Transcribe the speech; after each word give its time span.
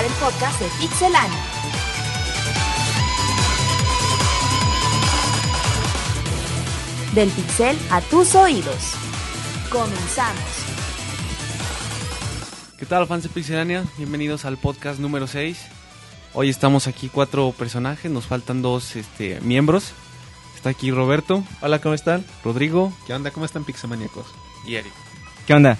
el 0.00 0.10
podcast 0.12 0.58
de 0.58 0.66
Pixelania. 0.80 1.38
Del 7.14 7.28
pixel 7.28 7.76
a 7.90 8.00
tus 8.00 8.34
oídos. 8.34 8.94
Comenzamos. 9.70 10.42
¿Qué 12.78 12.86
tal 12.86 13.06
fans 13.06 13.24
de 13.24 13.28
Pixelania? 13.28 13.84
Bienvenidos 13.98 14.46
al 14.46 14.56
podcast 14.56 14.98
número 14.98 15.26
6. 15.26 15.60
Hoy 16.32 16.48
estamos 16.48 16.86
aquí 16.88 17.10
cuatro 17.12 17.52
personajes, 17.52 18.10
nos 18.10 18.26
faltan 18.26 18.62
dos 18.62 18.96
este, 18.96 19.40
miembros. 19.42 19.92
Está 20.56 20.70
aquí 20.70 20.90
Roberto. 20.90 21.44
Hola, 21.60 21.80
¿cómo 21.80 21.94
están? 21.94 22.24
Rodrigo. 22.42 22.96
¿Qué 23.06 23.12
onda? 23.12 23.30
¿Cómo 23.30 23.44
están 23.44 23.64
Pixelmaníacos? 23.64 24.26
Y 24.66 24.76
Eric. 24.76 24.92
¿Qué 25.46 25.52
onda? 25.52 25.76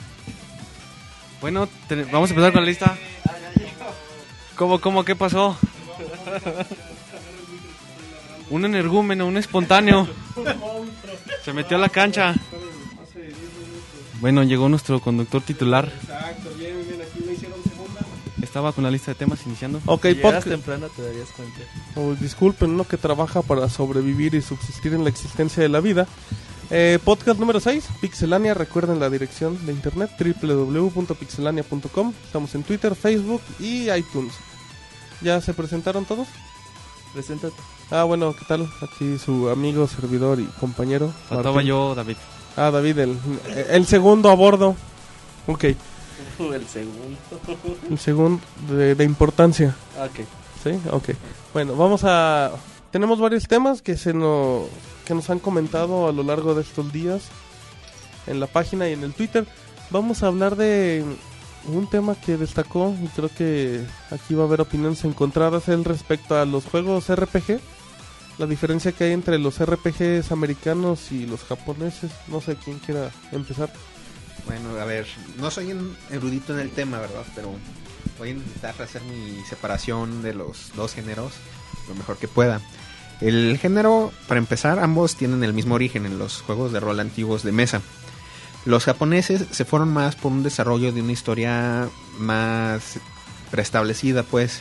Bueno, 1.41 1.67
vamos 2.13 2.31
a 2.31 2.35
empezar 2.35 2.53
con 2.53 2.61
la 2.61 2.69
lista. 2.69 2.97
¿Cómo, 4.63 4.81
cómo, 4.81 5.05
qué 5.05 5.17
pasó? 5.17 5.57
Un 8.49 8.65
energúmeno, 8.65 9.27
un 9.27 9.37
espontáneo. 9.37 10.07
Se 11.45 11.53
metió 11.53 11.77
a 11.79 11.81
la 11.81 11.89
cancha. 11.89 12.33
Bueno, 14.21 14.45
llegó 14.45 14.69
nuestro 14.69 15.01
conductor 15.01 15.43
titular. 15.43 15.91
Exacto, 16.03 16.51
bien, 16.57 16.77
bien, 16.89 17.03
aquí 17.03 17.25
me 17.27 17.33
hicieron 17.33 17.61
segunda. 17.65 18.03
Estaba 18.41 18.73
con 18.73 18.85
la 18.85 18.93
lista 18.93 19.11
de 19.11 19.17
temas 19.17 19.45
iniciando. 19.47 19.81
Ok, 19.85 20.07
Si 20.07 20.15
podcast. 20.15 20.47
temprano 20.47 20.87
te 20.95 21.03
darías 21.03 21.31
cuenta. 21.31 21.59
Oh, 21.97 22.15
disculpen, 22.21 22.71
uno 22.71 22.87
que 22.87 22.97
trabaja 22.97 23.43
para 23.43 23.69
sobrevivir 23.69 24.37
y 24.37 24.43
subsistir 24.43 24.95
en 24.95 25.03
la 25.03 25.11
existencia 25.11 25.61
de 25.61 25.71
la 25.71 25.81
vida. 25.81 26.07
Eh, 26.71 27.01
podcast 27.05 27.41
número 27.41 27.59
6, 27.59 27.85
Pixelania. 28.01 28.55
Recuerden 28.55 29.01
la 29.01 29.11
dirección 29.11 29.67
de 29.67 29.73
internet 29.73 30.13
www.pixelania.com. 30.17 32.13
Estamos 32.27 32.55
en 32.55 32.63
Twitter, 32.63 32.95
Facebook 32.95 33.43
y 33.59 33.91
iTunes. 33.91 34.35
¿Ya 35.23 35.41
se 35.41 35.55
presentaron 35.55 36.05
todos? 36.05 36.29
Preséntate. 37.13 37.55
Ah, 37.91 38.05
bueno, 38.05 38.35
¿qué 38.35 38.45
tal? 38.47 38.69
Aquí 38.81 39.19
su 39.19 39.51
amigo, 39.51 39.87
servidor 39.87 40.41
y 40.41 40.45
compañero. 40.61 41.13
Faltaba 41.29 41.63
yo, 41.63 41.95
David. 41.95 42.17
Ah, 42.57 42.71
David, 42.71 42.99
el, 42.99 43.19
el 43.71 43.87
segundo 43.87 44.31
a 44.31 44.35
bordo. 44.35 44.77
Ok, 45.47 45.65
el 46.39 46.67
segundo. 46.67 47.19
el 47.91 47.99
segundo 47.99 48.43
de, 48.69 48.95
de 48.95 49.05
importancia. 49.05 49.75
Ok. 49.99 50.27
Sí, 50.63 50.79
ok. 50.91 51.11
Bueno, 51.53 51.75
vamos 51.75 52.03
a... 52.05 52.53
Tenemos 52.91 53.19
varios 53.19 53.49
temas 53.49 53.83
que, 53.83 53.97
se 53.97 54.13
nos, 54.15 54.67
que 55.07 55.15
nos 55.15 55.29
han 55.31 55.39
comentado 55.39 56.09
a 56.09 56.13
lo 56.13 56.23
largo 56.23 56.55
de 56.55 56.63
estos 56.63 56.93
días 56.93 57.23
en 58.27 58.39
la 58.39 58.47
página 58.47 58.89
y 58.89 58.93
en 58.93 59.03
el 59.03 59.13
Twitter. 59.13 59.47
Vamos 59.91 60.23
a 60.23 60.29
hablar 60.29 60.57
de 60.57 61.05
un 61.69 61.89
tema 61.89 62.15
que 62.15 62.37
destacó 62.37 62.95
y 63.03 63.07
creo 63.09 63.29
que 63.29 63.85
aquí 64.11 64.35
va 64.35 64.45
a 64.45 64.47
haber 64.47 64.61
opiniones 64.61 65.05
encontradas 65.05 65.69
el 65.69 65.85
respecto 65.85 66.37
a 66.37 66.45
los 66.45 66.65
juegos 66.65 67.09
RPG. 67.15 67.61
La 68.39 68.47
diferencia 68.47 68.93
que 68.93 69.05
hay 69.05 69.13
entre 69.13 69.39
los 69.39 69.63
RPGs 69.65 70.33
americanos 70.33 71.13
y 71.13 71.27
los 71.27 71.45
japoneses. 71.45 72.11
No 72.29 72.41
sé 72.41 72.57
quién 72.57 72.79
quiera 72.79 73.11
empezar. 73.31 73.73
Bueno, 74.47 74.71
a 74.81 74.85
ver, 74.85 75.07
no 75.39 75.51
soy 75.51 75.73
un 75.73 75.97
erudito 76.11 76.53
en 76.55 76.61
el 76.61 76.71
tema, 76.71 76.99
¿verdad? 76.99 77.25
Pero 77.35 77.55
voy 78.19 78.31
a 78.31 78.33
intentar 78.33 78.81
hacer 78.83 79.03
mi 79.03 79.45
separación 79.45 80.23
de 80.23 80.35
los 80.35 80.73
dos 80.75 80.95
géneros 80.95 81.33
lo 81.89 81.95
mejor 81.95 82.17
que 82.17 82.29
pueda. 82.29 82.61
El 83.21 83.59
género, 83.59 84.13
para 84.27 84.39
empezar, 84.39 84.79
ambos 84.81 85.15
tienen 85.15 85.45
el 85.45 85.53
mismo 85.53 85.77
origen 85.77 86.07
en 86.07 86.19
los 86.19 86.43
juegos 86.43 86.73
de 86.73 86.81
rol 86.81 86.99
antiguos 86.99 87.43
de 87.45 87.53
mesa. 87.53 87.81
Los 88.65 88.85
japoneses 88.85 89.45
se 89.51 89.65
fueron 89.65 89.93
más 89.93 90.15
por 90.15 90.31
un 90.31 90.43
desarrollo 90.43 90.93
de 90.93 91.03
una 91.03 91.13
historia 91.13 91.89
más 92.19 92.99
preestablecida, 93.51 94.23
pues, 94.23 94.61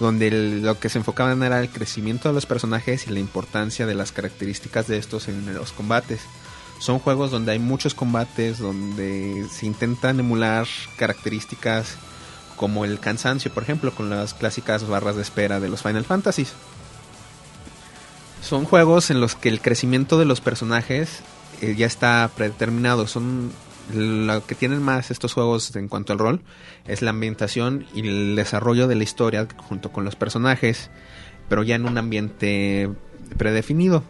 donde 0.00 0.30
lo 0.30 0.78
que 0.78 0.88
se 0.88 0.98
enfocaban 0.98 1.42
era 1.42 1.60
el 1.60 1.70
crecimiento 1.70 2.28
de 2.28 2.34
los 2.34 2.46
personajes 2.46 3.06
y 3.06 3.10
la 3.10 3.20
importancia 3.20 3.86
de 3.86 3.94
las 3.94 4.12
características 4.12 4.88
de 4.88 4.98
estos 4.98 5.28
en 5.28 5.54
los 5.54 5.72
combates. 5.72 6.20
Son 6.80 6.98
juegos 6.98 7.30
donde 7.30 7.52
hay 7.52 7.58
muchos 7.58 7.94
combates, 7.94 8.58
donde 8.58 9.46
se 9.50 9.66
intentan 9.66 10.18
emular 10.20 10.66
características 10.96 11.96
como 12.56 12.84
el 12.84 12.98
cansancio, 12.98 13.52
por 13.52 13.62
ejemplo, 13.62 13.92
con 13.92 14.10
las 14.10 14.34
clásicas 14.34 14.86
barras 14.86 15.16
de 15.16 15.22
espera 15.22 15.60
de 15.60 15.68
los 15.68 15.82
Final 15.82 16.04
Fantasies. 16.04 16.52
Son 18.42 18.64
juegos 18.64 19.10
en 19.10 19.20
los 19.20 19.34
que 19.34 19.48
el 19.48 19.60
crecimiento 19.60 20.18
de 20.18 20.24
los 20.24 20.40
personajes 20.40 21.20
eh, 21.60 21.74
ya 21.76 21.86
está 21.86 22.30
predeterminado. 22.34 23.06
Son 23.06 23.50
lo 23.92 24.44
que 24.44 24.54
tienen 24.54 24.82
más 24.82 25.10
estos 25.10 25.32
juegos 25.32 25.74
en 25.76 25.88
cuanto 25.88 26.12
al 26.12 26.18
rol 26.18 26.42
es 26.86 27.00
la 27.02 27.10
ambientación 27.10 27.86
y 27.94 28.06
el 28.06 28.36
desarrollo 28.36 28.86
de 28.86 28.94
la 28.94 29.02
historia 29.02 29.48
junto 29.56 29.92
con 29.92 30.04
los 30.04 30.14
personajes, 30.14 30.90
pero 31.48 31.62
ya 31.62 31.76
en 31.76 31.86
un 31.86 31.96
ambiente 31.96 32.90
predefinido. 33.36 34.02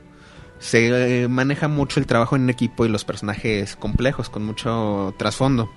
Se 0.59 1.23
eh, 1.23 1.29
maneja 1.29 1.69
mucho 1.69 2.01
el 2.01 2.07
trabajo 2.07 2.35
en 2.35 2.51
equipo 2.51 2.85
y 2.85 2.89
los 2.89 3.05
personajes 3.05 3.77
complejos 3.77 4.29
con 4.29 4.45
mucho 4.45 5.15
trasfondo. 5.17 5.71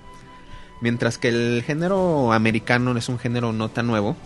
Mientras 0.80 1.18
que 1.18 1.28
el 1.28 1.62
género 1.64 2.32
americano 2.32 2.96
es 2.96 3.08
un 3.08 3.20
género 3.20 3.52
no 3.52 3.68
tan 3.68 3.86
nuevo. 3.86 4.16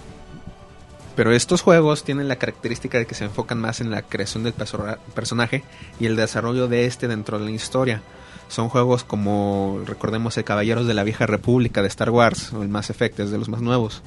Pero 1.17 1.33
estos 1.33 1.63
juegos 1.63 2.05
tienen 2.05 2.29
la 2.29 2.37
característica 2.37 2.99
de 2.99 3.07
que 3.07 3.15
se 3.15 3.25
enfocan 3.25 3.59
más 3.59 3.81
en 3.81 3.91
la 3.91 4.03
creación 4.03 4.45
del 4.45 4.55
perso- 4.55 4.99
personaje 5.15 5.65
y 5.99 6.07
el 6.07 6.15
desarrollo 6.15 6.69
de 6.69 6.85
este 6.85 7.09
dentro 7.09 7.39
de 7.39 7.47
la 7.47 7.51
historia. 7.51 8.03
Son 8.49 8.69
juegos 8.69 9.03
como, 9.03 9.81
recordemos, 9.87 10.37
el 10.37 10.45
Caballeros 10.45 10.87
de 10.87 10.95
la 10.95 11.05
Vieja 11.05 11.27
República 11.27 11.81
de 11.83 11.89
Star 11.89 12.11
Wars 12.11 12.53
o 12.53 12.63
el 12.63 12.69
Mass 12.69 12.91
Effect, 12.91 13.19
es 13.19 13.31
de 13.31 13.39
los 13.39 13.49
más 13.49 13.63
nuevos. 13.63 14.03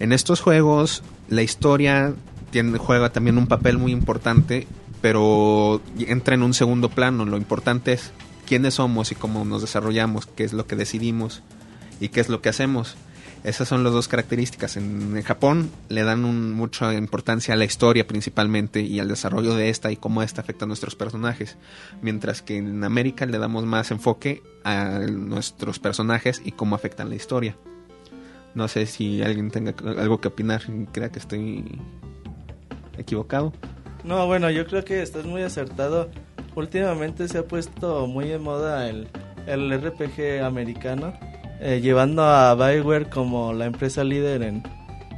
En 0.00 0.12
estos 0.12 0.40
juegos, 0.40 1.02
la 1.28 1.42
historia 1.42 2.14
tiene, 2.50 2.78
juega 2.78 3.10
también 3.12 3.36
un 3.38 3.46
papel 3.46 3.76
muy 3.76 3.92
importante, 3.92 4.66
pero 5.02 5.82
entra 5.98 6.34
en 6.34 6.42
un 6.42 6.54
segundo 6.54 6.88
plano. 6.88 7.26
Lo 7.26 7.36
importante 7.36 7.92
es 7.92 8.12
quiénes 8.46 8.74
somos 8.74 9.12
y 9.12 9.14
cómo 9.14 9.44
nos 9.44 9.60
desarrollamos, 9.60 10.26
qué 10.26 10.44
es 10.44 10.54
lo 10.54 10.66
que 10.66 10.74
decidimos 10.74 11.42
y 12.00 12.08
qué 12.08 12.20
es 12.20 12.30
lo 12.30 12.40
que 12.40 12.48
hacemos. 12.48 12.96
Esas 13.42 13.68
son 13.68 13.84
las 13.84 13.92
dos 13.92 14.06
características. 14.06 14.76
En, 14.76 15.16
en 15.16 15.22
Japón 15.22 15.70
le 15.88 16.02
dan 16.02 16.22
mucha 16.54 16.92
importancia 16.94 17.54
a 17.54 17.56
la 17.56 17.64
historia 17.64 18.06
principalmente 18.06 18.80
y 18.82 19.00
al 19.00 19.08
desarrollo 19.08 19.54
de 19.54 19.70
esta 19.70 19.90
y 19.90 19.96
cómo 19.96 20.22
esta 20.22 20.42
afecta 20.42 20.66
a 20.66 20.68
nuestros 20.68 20.94
personajes. 20.94 21.56
Mientras 22.02 22.42
que 22.42 22.58
en 22.58 22.84
América 22.84 23.24
le 23.24 23.38
damos 23.38 23.64
más 23.64 23.90
enfoque 23.90 24.42
a 24.64 25.00
nuestros 25.10 25.78
personajes 25.78 26.42
y 26.44 26.52
cómo 26.52 26.74
afectan 26.74 27.08
la 27.08 27.14
historia. 27.14 27.56
No 28.54 28.68
sé 28.68 28.86
si 28.86 29.22
alguien 29.22 29.50
tenga 29.50 29.74
algo 29.98 30.20
que 30.20 30.28
opinar 30.28 30.62
y 30.68 30.86
crea 30.86 31.10
que 31.10 31.20
estoy 31.20 31.64
equivocado. 32.98 33.52
No, 34.04 34.26
bueno, 34.26 34.50
yo 34.50 34.66
creo 34.66 34.84
que 34.84 35.02
estás 35.02 35.24
muy 35.24 35.42
acertado. 35.42 36.10
Últimamente 36.56 37.28
se 37.28 37.38
ha 37.38 37.44
puesto 37.44 38.06
muy 38.06 38.28
de 38.28 38.38
moda 38.38 38.88
el, 38.88 39.08
el 39.46 39.70
RPG 39.80 40.42
americano, 40.42 41.12
eh, 41.60 41.80
llevando 41.80 42.22
a 42.22 42.54
Bioware 42.54 43.08
como 43.08 43.52
la 43.52 43.66
empresa 43.66 44.02
líder 44.02 44.42
en, 44.42 44.62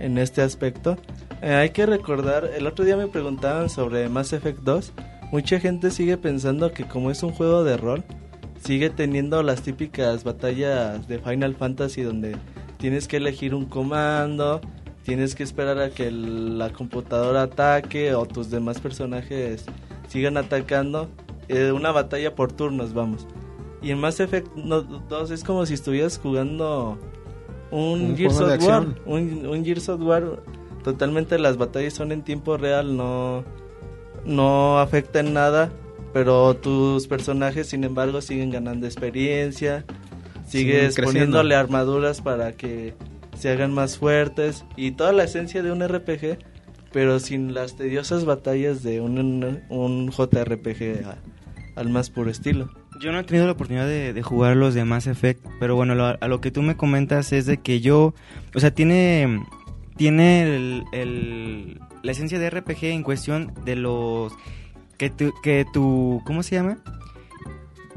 en 0.01 0.19
este 0.19 0.43
aspecto. 0.43 0.97
Eh, 1.41 1.55
hay 1.55 1.71
que 1.71 1.87
recordar, 1.87 2.51
el 2.57 2.67
otro 2.67 2.85
día 2.85 2.97
me 2.97 3.09
preguntaban 3.09 3.71
sobre 3.71 4.09
Mass 4.09 4.33
Effect 4.33 4.61
2. 4.61 4.93
Mucha 5.33 5.61
gente 5.61 5.91
sigue 5.91 6.17
pensando 6.17 6.73
que 6.73 6.85
como 6.85 7.11
es 7.11 7.23
un 7.23 7.31
juego 7.33 7.65
de 7.65 7.77
rol, 7.77 8.05
sigue 8.65 8.91
teniendo 8.91 9.43
las 9.43 9.63
típicas 9.63 10.25
batallas 10.25 11.09
de 11.09 11.19
Final 11.19 11.55
Fantasy 11.55 12.03
donde 12.03 12.37
tienes 12.79 13.09
que 13.09 13.17
elegir 13.17 13.55
un 13.55 13.67
comando, 13.67 14.61
tienes 15.05 15.35
que 15.35 15.43
esperar 15.43 15.79
a 15.79 15.91
que 15.91 16.11
la 16.11 16.71
computadora 16.73 17.43
ataque 17.43 18.15
o 18.15 18.27
tus 18.27 18.51
demás 18.51 18.81
personajes 18.81 19.65
sigan 20.09 20.37
atacando. 20.37 21.09
Eh, 21.49 21.73
una 21.73 21.91
batalla 21.91 22.35
por 22.35 22.53
turnos, 22.53 22.95
vamos. 22.95 23.27
Y 23.83 23.91
en 23.91 23.99
Mass 24.01 24.21
Effect 24.21 24.55
no- 24.57 24.83
2 24.83 25.31
es 25.33 25.43
como 25.45 25.67
si 25.67 25.75
estuvieras 25.75 26.19
jugando 26.19 26.99
un, 27.71 28.03
Un 28.11 28.17
Gears 28.17 28.41
of 28.41 28.63
War. 28.65 28.87
Un, 29.07 29.47
un 29.47 29.65
Gears 29.65 29.89
of 29.89 30.01
War. 30.03 30.43
Totalmente 30.85 31.39
las 31.39 31.57
batallas 31.57 31.95
son 31.95 32.13
en 32.13 32.23
tiempo 32.23 32.57
real, 32.57 32.97
no, 32.97 33.45
no 34.25 34.79
afecta 34.79 35.21
en 35.21 35.33
nada. 35.35 35.73
Pero 36.13 36.55
tus 36.57 37.07
personajes, 37.07 37.69
sin 37.69 37.85
embargo, 37.85 38.21
siguen 38.21 38.51
ganando 38.51 38.87
experiencia. 38.87 39.85
Sigues 40.47 40.95
poniéndole 41.07 41.55
armaduras 41.55 42.21
para 42.21 42.53
que 42.53 42.95
se 43.39 43.49
hagan 43.49 43.73
más 43.73 43.97
fuertes. 43.97 44.65
Y 44.77 44.91
toda 44.93 45.13
la 45.13 45.25
esencia 45.25 45.63
de 45.63 45.73
un 45.73 45.81
RPG, 45.87 46.39
pero 46.93 47.19
sin 47.19 47.55
las 47.55 47.77
tediosas 47.77 48.27
batallas 48.27 48.83
de 48.83 49.01
un, 49.01 49.63
un 49.71 50.11
JRPG 50.11 51.05
al 51.77 51.89
más 51.89 52.11
puro 52.11 52.31
estilo. 52.31 52.69
Yo 53.03 53.11
no 53.11 53.19
he 53.19 53.25
tenido 53.25 53.47
la 53.47 53.53
oportunidad 53.53 53.87
de, 53.87 54.23
jugar 54.23 54.57
los 54.57 54.75
de 54.75 54.85
Mass 54.85 55.09
Effect, 55.09 55.45
pero 55.59 55.75
bueno, 55.75 55.97
lo- 55.97 56.17
a 56.23 56.29
lo 56.29 56.41
que 56.41 56.53
tú 56.53 56.63
me 56.63 56.77
comentas 56.77 57.33
es 57.33 57.47
de 57.47 57.57
que 57.57 57.81
yo, 57.81 58.15
o 58.55 58.61
sea, 58.61 58.73
tiene, 58.73 59.45
tiene 59.97 60.45
el, 60.93 61.81
la 62.05 62.13
esencia 62.13 62.39
de 62.39 62.49
RPG 62.49 62.85
en 62.85 63.03
cuestión 63.03 63.53
de 63.65 63.75
los 63.75 64.33
que 64.99 65.11
tu, 65.11 65.33
que 65.43 65.65
tu 65.73 66.23
¿cómo 66.25 66.45
se 66.45 66.55
llama? 66.55 66.79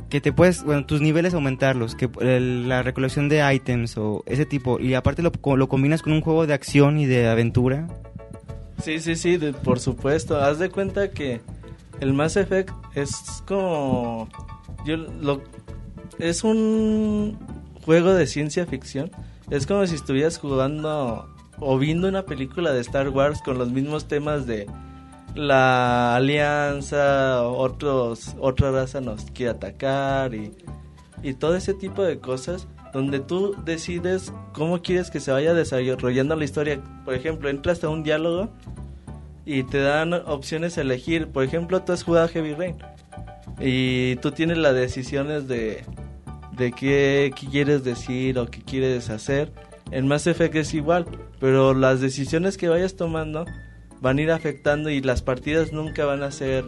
que 0.10 0.22
te 0.22 0.32
puedes, 0.32 0.64
bueno, 0.64 0.86
tus 0.86 1.02
niveles 1.02 1.34
aumentarlos, 1.36 1.94
que 1.94 2.10
la 2.20 2.82
recolección 2.82 3.30
de 3.30 3.44
ítems 3.54 3.98
o 3.98 4.24
ese 4.26 4.46
tipo, 4.46 4.80
y 4.80 4.94
aparte 4.96 5.22
lo, 5.22 5.32
lo 5.56 5.70
combinas 5.70 6.02
con 6.02 6.14
un 6.14 6.22
juego 6.22 6.48
de 6.48 6.54
acción 6.54 6.98
y 7.00 7.06
de 7.06 7.28
aventura. 7.28 7.88
Sí, 8.82 9.00
sí, 9.00 9.16
sí, 9.16 9.38
por 9.64 9.80
supuesto. 9.80 10.40
Haz 10.40 10.58
de 10.60 10.70
cuenta 10.70 11.12
que 11.12 11.42
el 12.00 12.14
Mass 12.14 12.38
Effect 12.38 12.72
es 12.96 13.16
como... 13.48 14.30
Yo 14.86 14.98
lo, 14.98 15.42
es 16.20 16.44
un 16.44 17.38
juego 17.84 18.14
de 18.14 18.28
ciencia 18.28 18.66
ficción. 18.66 19.12
Es 19.50 19.68
como 19.68 19.86
si 19.88 19.96
estuvieras 19.96 20.38
jugando 20.38 21.28
o 21.60 21.78
viendo 21.78 22.08
una 22.08 22.24
película 22.26 22.72
de 22.72 22.82
Star 22.82 23.10
Wars 23.10 23.42
con 23.42 23.58
los 23.58 23.72
mismos 23.72 24.08
temas 24.08 24.46
de 24.46 24.68
la 25.36 26.16
alianza, 26.16 27.44
otros, 27.44 28.36
otra 28.40 28.72
raza 28.72 29.02
nos 29.02 29.26
quiere 29.32 29.52
atacar 29.52 30.34
y, 30.34 30.52
y 31.24 31.34
todo 31.34 31.56
ese 31.56 31.74
tipo 31.74 32.04
de 32.04 32.20
cosas 32.20 32.68
donde 32.94 33.20
tú 33.20 33.56
decides 33.66 34.32
cómo 34.54 34.82
quieres 34.82 35.12
que 35.12 35.20
se 35.20 35.32
vaya 35.32 35.54
desarrollando 35.54 36.36
la 36.36 36.46
historia. 36.46 36.82
Por 37.04 37.14
ejemplo, 37.14 37.50
entras 37.50 37.84
a 37.84 37.90
un 37.90 38.04
diálogo 38.04 38.50
y 39.46 39.64
te 39.64 39.80
dan 39.80 40.14
opciones 40.14 40.78
a 40.78 40.82
elegir. 40.82 41.28
Por 41.28 41.44
ejemplo, 41.44 41.82
tú 41.84 41.92
has 41.92 42.04
jugado 42.04 42.30
Heavy 42.30 42.54
Rain 42.54 42.78
y 43.60 44.16
tú 44.18 44.32
tienes 44.32 44.58
las 44.58 44.74
decisiones 44.74 45.48
de, 45.48 45.84
de 46.58 46.72
qué, 46.72 47.32
qué 47.36 47.48
quieres 47.48 47.84
decir 47.84 48.40
o 48.40 48.48
qué 48.48 48.62
quieres 48.62 49.10
hacer. 49.10 49.52
En 49.92 50.08
Mass 50.08 50.28
Effect 50.28 50.56
es 50.56 50.74
igual, 50.74 51.06
pero 51.40 51.74
las 51.74 52.02
decisiones 52.02 52.58
que 52.58 52.70
vayas 52.70 52.96
tomando 52.96 53.46
van 54.02 54.18
a 54.18 54.22
ir 54.22 54.32
afectando 54.32 54.90
y 54.90 55.02
las 55.02 55.22
partidas 55.22 55.72
nunca 55.72 56.06
van 56.06 56.24
a 56.24 56.32
ser 56.32 56.66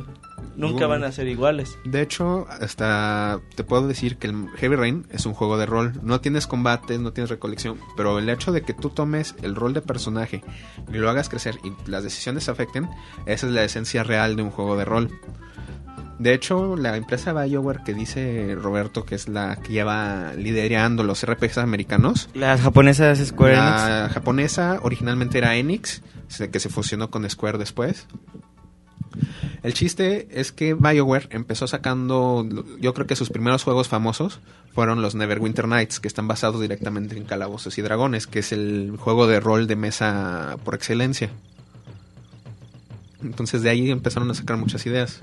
nunca 0.56 0.88
van 0.88 1.04
a 1.04 1.12
ser 1.12 1.28
iguales. 1.28 1.78
De 1.86 2.01
hecho, 2.01 2.48
hasta 2.50 3.40
te 3.56 3.63
puedo 3.63 3.88
decir 3.88 4.18
que 4.18 4.28
el 4.28 4.48
Heavy 4.57 4.75
Rain 4.75 5.07
es 5.12 5.25
un 5.25 5.33
juego 5.33 5.57
de 5.57 5.66
rol. 5.66 5.94
No 6.01 6.19
tienes 6.19 6.48
combates, 6.48 7.00
no 7.00 7.13
tienes 7.13 7.30
recolección, 7.30 7.80
pero 7.95 8.18
el 8.19 8.28
hecho 8.30 8.51
de 8.51 8.62
que 8.62 8.74
tú 8.74 8.90
tomes 8.90 9.36
el 9.42 9.56
rol 9.56 9.74
de 9.74 9.81
personaje 9.81 10.44
y 10.92 10.98
lo 10.98 11.10
hagas 11.10 11.30
crecer 11.30 11.56
y 11.63 11.90
las 11.90 12.04
decisiones 12.04 12.50
afecten, 12.50 12.90
esa 13.25 13.48
es 13.48 13.54
la 13.54 13.63
esencia 13.63 14.04
real 14.04 14.36
de 14.36 14.44
un 14.44 14.51
juego 14.51 14.78
de 14.78 14.86
rol. 14.86 15.12
De 16.19 16.34
hecho, 16.34 16.75
la 16.75 16.98
empresa 16.98 17.31
BioWare 17.31 17.84
que 17.84 17.94
dice 17.94 18.56
Roberto 18.60 19.06
que 19.06 19.14
es 19.14 19.28
la 19.28 19.58
que 19.58 19.72
lleva 19.74 20.34
liderando 20.34 21.04
los 21.04 21.24
RPGs 21.24 21.60
americanos, 21.60 22.28
Las 22.34 22.62
japonesas 22.62 23.19
Square 23.19 23.54
Enix. 23.54 23.66
la 23.88 24.10
japonesa 24.12 24.80
originalmente 24.81 25.38
era 25.38 25.56
Enix, 25.56 26.02
que 26.52 26.60
se 26.60 26.69
fusionó 26.69 27.12
con 27.12 27.30
Square 27.30 27.60
después. 27.60 28.08
El 29.64 29.74
chiste 29.74 30.28
es 30.31 30.52
que 30.52 30.74
BioWare 30.74 31.28
empezó 31.31 31.68
sacando, 31.68 32.48
yo 32.80 32.94
creo 32.94 33.08
que 33.08 33.16
sus 33.16 33.30
primeros 33.30 33.64
juegos 33.64 33.88
famosos 33.88 34.40
fueron 34.74 35.02
los 35.02 35.16
Neverwinter 35.16 35.68
Nights, 35.68 36.00
que 36.00 36.08
están 36.08 36.28
basados 36.28 36.62
directamente 36.62 37.18
en 37.18 37.25
Calabozos 37.25 37.78
y 37.78 37.81
Dragones, 37.81 38.28
que 38.28 38.40
es 38.40 38.52
el 38.52 38.96
juego 39.00 39.28
de 39.28 39.40
rol 39.40 39.68
de 39.68 39.75
mesa 39.75 40.58
por 40.64 40.75
excelencia. 40.75 41.30
Entonces 43.24 43.62
de 43.64 43.69
ahí 43.69 43.90
empezaron 43.90 44.30
a 44.30 44.34
sacar 44.36 44.58
muchas 44.58 44.86
ideas. 44.86 45.22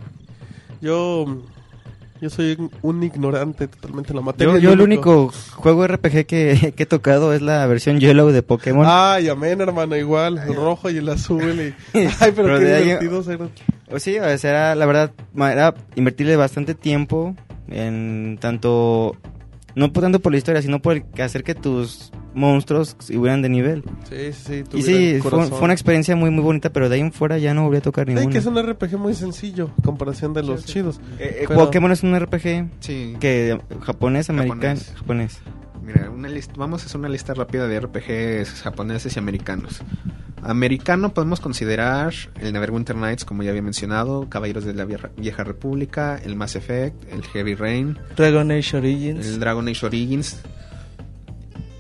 Yo, 0.85 1.25
yo 2.21 2.29
soy 2.31 2.59
un 2.83 3.03
ignorante 3.03 3.69
totalmente 3.69 4.11
en 4.13 4.17
la 4.17 4.23
materia. 4.23 4.53
Yo, 4.55 4.59
yo 4.61 4.73
el 4.75 4.81
único 4.83 5.33
juego 5.57 5.87
RPG 5.87 6.27
que, 6.27 6.73
que 6.77 6.83
he 6.83 6.87
tocado 6.87 7.33
es 7.33 7.41
la 7.43 7.67
versión 7.67 7.99
Yellow 8.01 8.29
de 8.31 8.43
Pokémon. 8.43 8.85
Ay, 8.87 9.29
amén, 9.29 9.61
hermano, 9.63 9.97
igual. 9.97 10.39
El 10.47 10.55
rojo 10.55 10.91
y 10.91 10.99
el 10.99 11.09
azul. 11.09 11.43
y- 11.43 11.75
Ay, 12.21 12.33
pero, 12.37 12.49
Pero 12.49 12.59
qué 12.59 12.77
divertidos 12.83 13.29
eran. 13.29 13.51
O 13.91 13.99
sí, 13.99 14.19
o 14.19 14.39
sea, 14.39 14.51
era, 14.51 14.75
la 14.75 14.87
verdad, 14.87 15.13
era 15.37 15.75
invertirle 15.95 16.37
bastante 16.37 16.75
tiempo 16.75 17.35
en 17.69 18.37
tanto, 18.41 19.17
no 19.77 19.93
por 19.93 20.03
tanto 20.03 20.21
por 20.21 20.33
la 20.33 20.39
historia, 20.39 20.63
sino 20.63 20.81
por 20.81 21.03
hacer 21.23 21.43
que 21.45 21.55
tus 21.55 22.11
monstruos 22.35 22.97
subieran 22.99 23.43
de 23.43 23.49
nivel. 23.49 23.85
Sí, 24.09 24.33
sí, 24.33 24.65
sí. 24.71 24.79
Y 24.79 24.83
sí, 24.83 25.19
fue, 25.23 25.47
fue 25.47 25.61
una 25.63 25.73
experiencia 25.73 26.17
muy 26.17 26.31
muy 26.31 26.43
bonita, 26.43 26.71
pero 26.73 26.89
de 26.89 26.97
ahí 26.97 27.01
en 27.01 27.13
fuera 27.13 27.39
ya 27.39 27.55
no 27.55 27.65
volví 27.65 27.77
a 27.77 27.81
tocar 27.81 28.07
Sí, 28.07 28.15
ninguno. 28.15 28.33
que 28.33 28.39
es 28.39 28.47
un 28.47 28.57
RPG 28.61 28.99
muy 28.99 29.15
sencillo 29.15 29.71
en 29.79 29.85
comparación 29.85 30.33
de 30.35 30.43
los 30.43 30.65
chidos. 30.65 31.01
Eh, 31.19 31.39
eh, 31.43 31.45
pero- 31.49 31.61
Pokémon 31.61 31.93
es 31.93 32.03
un 32.03 32.15
RPG 32.19 32.69
Sí. 32.81 33.15
que 33.21 33.59
japonés, 33.83 34.31
americano, 34.31 34.61
Japonés. 34.81 34.93
japonés. 34.97 35.39
Mira, 35.85 36.11
una 36.11 36.29
lista, 36.29 36.55
vamos 36.57 36.83
a 36.83 36.87
hacer 36.87 36.99
una 36.99 37.09
lista 37.09 37.35
rápida 37.35 37.69
de 37.69 37.79
RPGs 37.79 38.63
japoneses 38.63 39.17
y 39.17 39.19
americanos. 39.19 39.83
Americano 40.43 41.15
podemos 41.15 41.41
considerar 41.41 42.13
el 42.41 42.53
Neverwinter 42.53 42.97
Nights, 42.97 43.25
como 43.25 43.43
ya 43.43 43.51
había 43.51 43.63
mencionado, 43.63 44.29
Caballeros 44.29 44.65
de 44.65 44.75
la 44.75 44.85
Vieja, 44.85 45.11
Vieja 45.17 45.43
República, 45.45 46.21
el 46.23 46.37
Mass 46.37 46.57
Effect, 46.57 47.13
el 47.13 47.23
Heavy 47.23 47.55
Rain, 47.55 47.99
Dragon 48.17 48.51
Age 48.51 48.77
Origins. 48.77 49.27
el 49.27 49.41
Dragon 49.41 49.67
Age 49.69 49.87
Origins. 49.87 50.41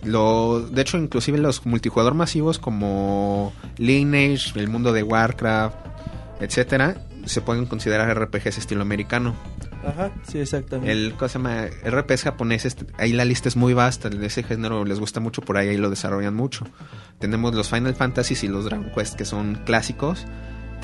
Lo, 0.02 0.60
de 0.60 0.82
hecho, 0.82 0.98
inclusive 0.98 1.38
los 1.38 1.64
multijugador 1.64 2.14
masivos 2.14 2.58
como 2.58 3.52
Lineage, 3.78 4.58
el 4.58 4.68
mundo 4.68 4.92
de 4.92 5.02
Warcraft, 5.02 5.76
etcétera, 6.40 6.96
se 7.24 7.40
pueden 7.40 7.66
considerar 7.66 8.14
RPGs 8.18 8.58
estilo 8.58 8.82
americano. 8.82 9.34
Ajá, 9.86 10.10
sí, 10.26 10.38
exactamente. 10.38 10.90
El 10.90 11.12
¿cómo 11.14 11.28
se 11.28 11.38
llama? 11.38 11.66
RPs 11.84 12.22
japoneses, 12.22 12.76
ahí 12.98 13.12
la 13.12 13.24
lista 13.24 13.48
es 13.48 13.56
muy 13.56 13.74
vasta, 13.74 14.08
de 14.08 14.26
ese 14.26 14.42
género 14.42 14.84
les 14.84 14.98
gusta 14.98 15.20
mucho, 15.20 15.42
por 15.42 15.56
ahí, 15.56 15.68
ahí 15.68 15.76
lo 15.76 15.90
desarrollan 15.90 16.34
mucho. 16.34 16.66
Tenemos 17.18 17.54
los 17.54 17.68
Final 17.68 17.94
Fantasy 17.94 18.46
y 18.46 18.48
los 18.48 18.64
Dragon 18.64 18.90
Quest 18.94 19.14
que 19.14 19.24
son 19.24 19.56
clásicos. 19.66 20.26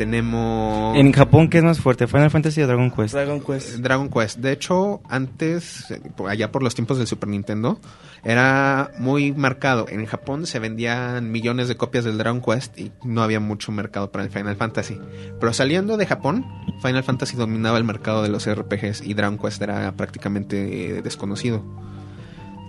Tenemos 0.00 0.96
En 0.96 1.12
Japón, 1.12 1.50
¿qué 1.50 1.58
es 1.58 1.64
más 1.64 1.78
fuerte? 1.78 2.06
¿Final 2.06 2.30
Fantasy 2.30 2.62
o 2.62 2.66
Dragon 2.66 2.90
Quest? 2.90 3.12
Dragon 3.12 3.38
Quest. 3.38 3.74
Dragon 3.80 4.08
Quest. 4.08 4.38
De 4.38 4.50
hecho, 4.50 5.02
antes, 5.10 5.94
allá 6.26 6.50
por 6.50 6.62
los 6.62 6.74
tiempos 6.74 6.96
del 6.96 7.06
Super 7.06 7.28
Nintendo, 7.28 7.78
era 8.24 8.92
muy 8.98 9.32
marcado. 9.32 9.84
En 9.90 10.06
Japón 10.06 10.46
se 10.46 10.58
vendían 10.58 11.30
millones 11.30 11.68
de 11.68 11.76
copias 11.76 12.06
del 12.06 12.16
Dragon 12.16 12.40
Quest 12.40 12.78
y 12.78 12.92
no 13.04 13.22
había 13.22 13.40
mucho 13.40 13.72
mercado 13.72 14.10
para 14.10 14.24
el 14.24 14.30
Final 14.30 14.56
Fantasy. 14.56 14.98
Pero 15.38 15.52
saliendo 15.52 15.98
de 15.98 16.06
Japón, 16.06 16.46
Final 16.80 17.04
Fantasy 17.04 17.36
dominaba 17.36 17.76
el 17.76 17.84
mercado 17.84 18.22
de 18.22 18.30
los 18.30 18.50
RPGs 18.50 19.02
y 19.02 19.12
Dragon 19.12 19.36
Quest 19.36 19.60
era 19.60 19.92
prácticamente 19.92 20.96
eh, 20.96 21.02
desconocido. 21.02 21.62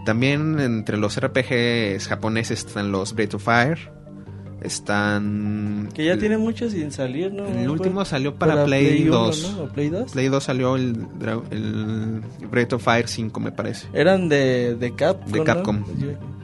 También 0.06 0.60
entre 0.60 0.98
los 0.98 1.18
RPGs 1.18 2.10
japoneses 2.10 2.66
están 2.66 2.92
los 2.92 3.16
Breath 3.16 3.36
of 3.36 3.46
Fire. 3.46 4.01
Están. 4.62 5.90
Que 5.94 6.06
ya 6.06 6.18
tiene 6.18 6.38
mucho 6.38 6.70
sin 6.70 6.92
salir, 6.92 7.34
¿no? 7.34 7.48
El 7.48 7.70
último 7.70 8.06
salió 8.06 8.36
para, 8.36 8.64
Play, 8.66 9.08
1, 9.08 9.12
2. 9.18 9.56
¿no? 9.58 9.64
¿O 9.64 9.68
Play 9.70 9.90
2? 9.90 10.12
Play 10.12 10.28
2 10.28 10.44
salió 10.44 10.76
el, 10.76 11.08
el 11.50 12.22
Breath 12.50 12.74
of 12.74 12.84
Fire 12.84 13.08
5, 13.08 13.40
me 13.40 13.52
parece. 13.52 13.88
Eran 13.94 14.30
de, 14.30 14.76
de 14.76 14.96
Capcom. 14.96 15.32
De 15.32 15.40
¿no? 15.40 15.46
Capcom. 15.46 15.84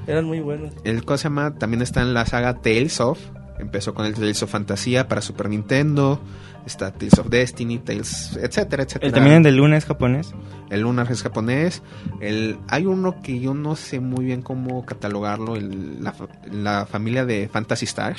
Eran 0.07 0.25
muy 0.25 0.39
buenos. 0.39 0.73
El 0.83 1.03
cosa 1.05 1.17
se 1.17 1.23
llama, 1.25 1.55
también 1.55 1.81
está 1.81 2.01
en 2.01 2.13
la 2.13 2.25
saga 2.25 2.55
Tales 2.55 2.99
of. 2.99 3.19
Empezó 3.59 3.93
con 3.93 4.05
el 4.05 4.13
Tales 4.13 4.41
of 4.41 4.49
Fantasía 4.51 5.07
para 5.07 5.21
Super 5.21 5.49
Nintendo. 5.49 6.19
Está 6.67 6.91
Tales 6.91 7.17
of 7.17 7.29
Destiny, 7.29 7.79
Tales, 7.79 8.37
etcétera, 8.39 8.83
etcétera. 8.83 9.07
El 9.07 9.13
también 9.13 9.37
el 9.37 9.43
de 9.43 9.51
Luna 9.53 9.77
es 9.77 9.85
japonés. 9.85 10.33
El 10.69 10.81
Lunar 10.81 11.11
es 11.11 11.23
japonés. 11.23 11.81
El, 12.21 12.59
hay 12.67 12.85
uno 12.85 13.21
que 13.23 13.39
yo 13.39 13.53
no 13.55 13.75
sé 13.75 13.99
muy 13.99 14.25
bien 14.25 14.41
cómo 14.43 14.85
catalogarlo, 14.85 15.55
el- 15.55 16.03
la, 16.03 16.13
la 16.51 16.85
familia 16.85 17.25
de 17.25 17.47
Fantasy 17.47 17.85
Star. 17.85 18.17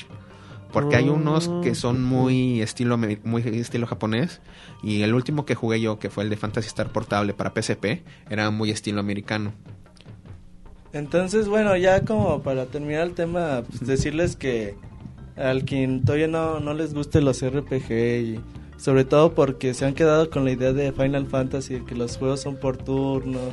Porque 0.73 0.97
hay 0.97 1.09
unos 1.09 1.49
que 1.63 1.75
son 1.75 2.03
muy 2.05 2.61
estilo 2.61 2.99
muy 2.99 3.41
estilo 3.43 3.87
japonés 3.87 4.43
y 4.83 5.01
el 5.01 5.15
último 5.15 5.47
que 5.47 5.55
jugué 5.55 5.81
yo 5.81 5.99
que 5.99 6.11
fue 6.11 6.25
el 6.25 6.31
de 6.31 6.37
Fantasy 6.37 6.67
Star 6.69 6.89
portable 6.93 7.33
para 7.33 7.55
PSP 7.55 8.03
era 8.29 8.51
muy 8.51 8.71
estilo 8.71 9.01
americano. 9.01 9.53
Entonces, 10.93 11.49
bueno, 11.49 11.77
ya 11.77 12.03
como 12.05 12.43
para 12.43 12.67
terminar 12.67 13.03
el 13.07 13.15
tema, 13.15 13.63
pues 13.69 13.87
decirles 13.87 14.37
que 14.37 14.75
al 15.39 15.65
quien 15.65 16.05
todavía 16.05 16.29
no, 16.29 16.61
no 16.61 16.75
les 16.75 16.95
guste 16.95 17.21
los 17.21 17.45
RPG 17.45 17.93
y 17.93 18.41
sobre 18.77 19.05
todo 19.05 19.35
porque 19.35 19.75
se 19.75 19.85
han 19.85 19.95
quedado 19.95 20.31
con 20.31 20.45
la 20.45 20.53
idea 20.53 20.73
de 20.73 20.93
Final 20.93 21.27
Fantasy, 21.27 21.81
que 21.81 21.95
los 21.95 22.17
juegos 22.17 22.41
son 22.41 22.57
por 22.57 22.77
turnos 22.77 23.53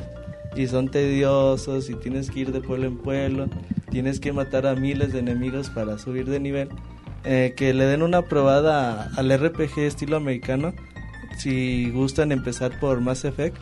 y 0.56 0.68
son 0.68 0.88
tediosos 0.88 1.90
y 1.90 1.94
tienes 1.94 2.30
que 2.30 2.40
ir 2.40 2.52
de 2.52 2.60
pueblo 2.60 2.86
en 2.86 2.96
pueblo, 2.96 3.48
tienes 3.90 4.20
que 4.20 4.32
matar 4.32 4.66
a 4.66 4.74
miles 4.74 5.12
de 5.12 5.18
enemigos 5.18 5.68
para 5.68 5.98
subir 5.98 6.26
de 6.26 6.40
nivel, 6.40 6.68
eh, 7.24 7.54
que 7.56 7.74
le 7.74 7.84
den 7.84 8.02
una 8.02 8.22
probada 8.22 9.10
al 9.16 9.36
RPG 9.36 9.80
estilo 9.80 10.16
americano, 10.16 10.72
si 11.38 11.90
gustan 11.90 12.32
empezar 12.32 12.78
por 12.78 13.00
Mass 13.00 13.24
Effect, 13.24 13.56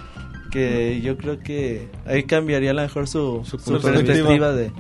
que 0.53 1.01
yo 1.01 1.17
creo 1.17 1.41
que 1.41 1.89
ahí 2.07 2.25
cambiaría 2.25 2.71
a 2.71 2.75
lo 2.75 2.83
mejor 2.83 3.09
su, 3.09 3.41
Su 3.45 3.59
su 3.59 3.65
punto 3.65 3.89
de 3.89 4.05
perspectiva 4.05 4.53
de, 4.53 4.71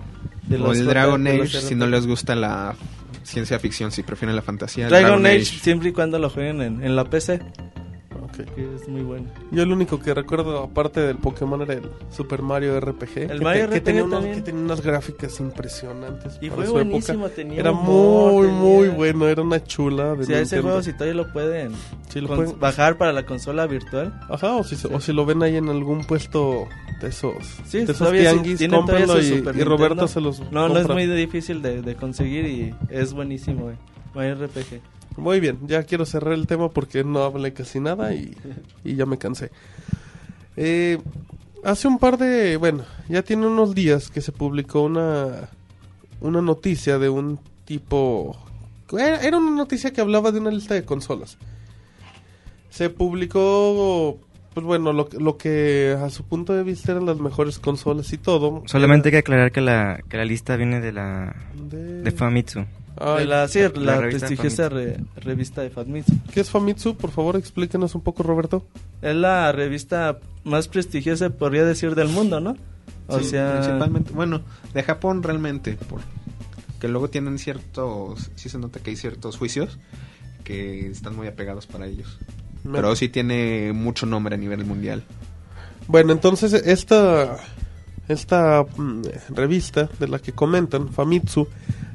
de 0.46 0.56
o 0.56 0.58
los 0.58 0.78
el 0.78 0.86
Dragon 0.86 1.24
los 1.24 1.54
Age 1.54 1.62
si 1.62 1.74
no 1.74 1.86
les 1.86 2.06
gusta 2.06 2.36
la 2.36 2.76
ciencia 3.24 3.58
ficción, 3.58 3.90
si 3.90 4.02
prefieren 4.02 4.36
la 4.36 4.42
fantasía. 4.42 4.88
Dragon, 4.88 5.24
Age, 5.26 5.44
siempre 5.44 5.88
y 5.88 5.92
cuando 5.92 6.18
lo 6.18 6.30
jueguen 6.30 6.60
en, 6.62 6.84
en 6.84 6.94
la 6.96 7.04
PC. 7.04 7.40
Ok. 8.22 8.52
que 8.56 8.74
es 8.74 8.88
muy 8.88 9.02
bueno. 9.02 9.26
Yo 9.52 9.62
el 9.62 9.70
único 9.70 10.00
que 10.00 10.12
recuerdo, 10.12 10.58
aparte 10.64 10.98
del 11.00 11.18
Pokémon, 11.18 11.62
era 11.62 11.74
el 11.74 11.88
Super 12.10 12.42
Mario 12.42 12.80
RPG. 12.80 13.18
El 13.30 13.38
que, 13.38 13.44
Mario 13.44 13.68
que 13.70 13.76
RPG 13.78 13.84
tenía 13.84 14.04
unos- 14.04 14.24
que 14.24 14.40
tenía 14.42 14.60
unas 14.64 14.80
gráficas 14.80 15.38
impresionantes. 15.38 16.38
Y 16.40 16.50
fue 16.50 16.68
buenísimo, 16.68 17.26
época. 17.26 17.34
tenía 17.36 17.60
Era 17.60 17.70
humor, 17.70 18.32
muy, 18.32 18.46
tenía- 18.48 18.60
muy 18.60 18.88
bueno. 18.88 19.28
Era 19.28 19.42
una 19.42 19.62
chula. 19.62 20.14
De 20.16 20.24
Si 20.26 20.34
a 20.34 20.40
ese 20.40 20.60
juego, 20.60 20.82
si 20.82 20.92
todavía 20.94 21.14
lo 21.14 21.32
pueden, 21.32 21.72
Sí, 22.08 22.20
lo 22.20 22.28
pueden- 22.34 22.58
bajar 22.58 22.96
para 22.98 23.12
la 23.12 23.24
consola 23.24 23.66
virtual. 23.68 24.12
Ajá, 24.28 24.56
o 24.56 24.64
si, 24.64 24.74
se- 24.76 24.88
o 24.92 25.00
si 25.00 25.12
lo 25.12 25.24
ven 25.26 25.42
ahí 25.44 25.56
en 25.56 25.68
algún 25.68 26.04
puesto 26.04 26.66
de 27.00 27.08
esos, 27.08 27.34
Sí, 27.66 27.84
de 27.84 27.92
esos 27.92 28.10
tianguis, 28.12 28.60
y, 28.60 28.64
y 28.64 29.64
Roberto 29.64 30.08
se 30.08 30.20
los 30.20 30.40
No, 30.50 30.68
no 30.68 30.78
es 30.78 30.88
muy 30.88 31.06
difícil 31.06 31.62
de, 31.62 31.82
de 31.82 31.94
conseguir 31.94 32.46
y 32.46 32.74
es 32.88 33.12
buenísimo, 33.12 33.64
güey. 33.64 33.76
Mario 34.14 34.46
RPG. 34.46 34.80
Muy 35.16 35.40
bien, 35.40 35.58
ya 35.66 35.82
quiero 35.84 36.06
cerrar 36.06 36.34
el 36.34 36.46
tema 36.46 36.70
porque 36.70 37.04
no 37.04 37.22
hablé 37.22 37.52
casi 37.52 37.80
nada 37.80 38.14
y, 38.14 38.36
y 38.84 38.96
ya 38.96 39.06
me 39.06 39.18
cansé. 39.18 39.50
Eh, 40.56 40.98
hace 41.64 41.88
un 41.88 41.98
par 41.98 42.18
de, 42.18 42.56
bueno, 42.56 42.84
ya 43.08 43.22
tiene 43.22 43.46
unos 43.46 43.74
días 43.74 44.10
que 44.10 44.20
se 44.20 44.32
publicó 44.32 44.82
una, 44.82 45.50
una 46.20 46.42
noticia 46.42 46.98
de 46.98 47.08
un 47.08 47.38
tipo... 47.64 48.36
Era, 48.92 49.20
era 49.22 49.38
una 49.38 49.50
noticia 49.50 49.92
que 49.92 50.00
hablaba 50.00 50.30
de 50.30 50.40
una 50.40 50.50
lista 50.50 50.74
de 50.74 50.84
consolas. 50.84 51.38
Se 52.70 52.90
publicó, 52.90 54.18
pues 54.54 54.64
bueno, 54.64 54.92
lo, 54.92 55.08
que- 55.08 55.18
lo 55.18 55.36
que 55.36 55.96
a 56.00 56.08
su 56.10 56.24
punto 56.24 56.52
de 56.54 56.62
vista 56.62 56.92
eran 56.92 57.06
las 57.06 57.18
mejores 57.18 57.58
consolas 57.58 58.12
y 58.12 58.18
todo. 58.18 58.62
Solamente 58.66 59.08
hay 59.08 59.12
que 59.12 59.18
aclarar 59.18 59.52
que 59.52 59.60
la, 59.60 60.00
que 60.08 60.16
la 60.16 60.24
lista 60.24 60.56
viene 60.56 60.80
de 60.80 60.92
la 60.92 61.34
De, 61.68 62.02
de 62.02 62.10
Famitsu. 62.12 62.60
De 63.18 63.24
la, 63.24 63.48
sí, 63.48 63.58
la, 63.60 63.68
la 63.80 64.00
revista 64.00 64.28
prestigiosa 64.28 64.68
re- 64.68 64.98
revista 65.16 65.62
de 65.62 65.70
Famitsu. 65.70 66.14
¿Qué 66.32 66.40
es 66.40 66.50
Famitsu? 66.50 66.96
Por 66.96 67.10
favor, 67.10 67.34
explíquenos 67.36 67.94
un 67.96 68.02
poco, 68.02 68.22
Roberto. 68.22 68.64
Es 69.02 69.16
la 69.16 69.50
revista 69.50 70.18
más 70.44 70.68
prestigiosa, 70.68 71.30
podría 71.30 71.64
decir, 71.64 71.96
del 71.96 72.08
mundo, 72.08 72.40
¿no? 72.40 72.56
O 73.08 73.18
Sí, 73.18 73.24
sea, 73.30 73.54
principalmente, 73.60 74.12
bueno, 74.12 74.42
de 74.72 74.82
Japón 74.84 75.22
realmente, 75.24 75.72
por- 75.88 76.00
que 76.80 76.86
luego 76.88 77.10
tienen 77.10 77.38
ciertos, 77.38 78.30
sí 78.36 78.48
se 78.48 78.58
nota 78.58 78.78
que 78.78 78.90
hay 78.90 78.96
ciertos 78.96 79.36
juicios 79.38 79.78
que 80.44 80.88
están 80.88 81.16
muy 81.16 81.26
apegados 81.26 81.66
para 81.66 81.86
ellos. 81.86 82.18
Pero 82.70 82.96
sí 82.96 83.08
tiene 83.08 83.72
mucho 83.72 84.06
nombre 84.06 84.34
a 84.34 84.38
nivel 84.38 84.64
mundial. 84.64 85.04
Bueno, 85.86 86.12
entonces 86.12 86.52
esta 86.52 87.36
esta 88.08 88.64
mm, 88.76 89.02
revista 89.30 89.88
de 89.98 90.08
la 90.08 90.18
que 90.18 90.32
comentan, 90.32 90.88
Famitsu, 90.88 91.48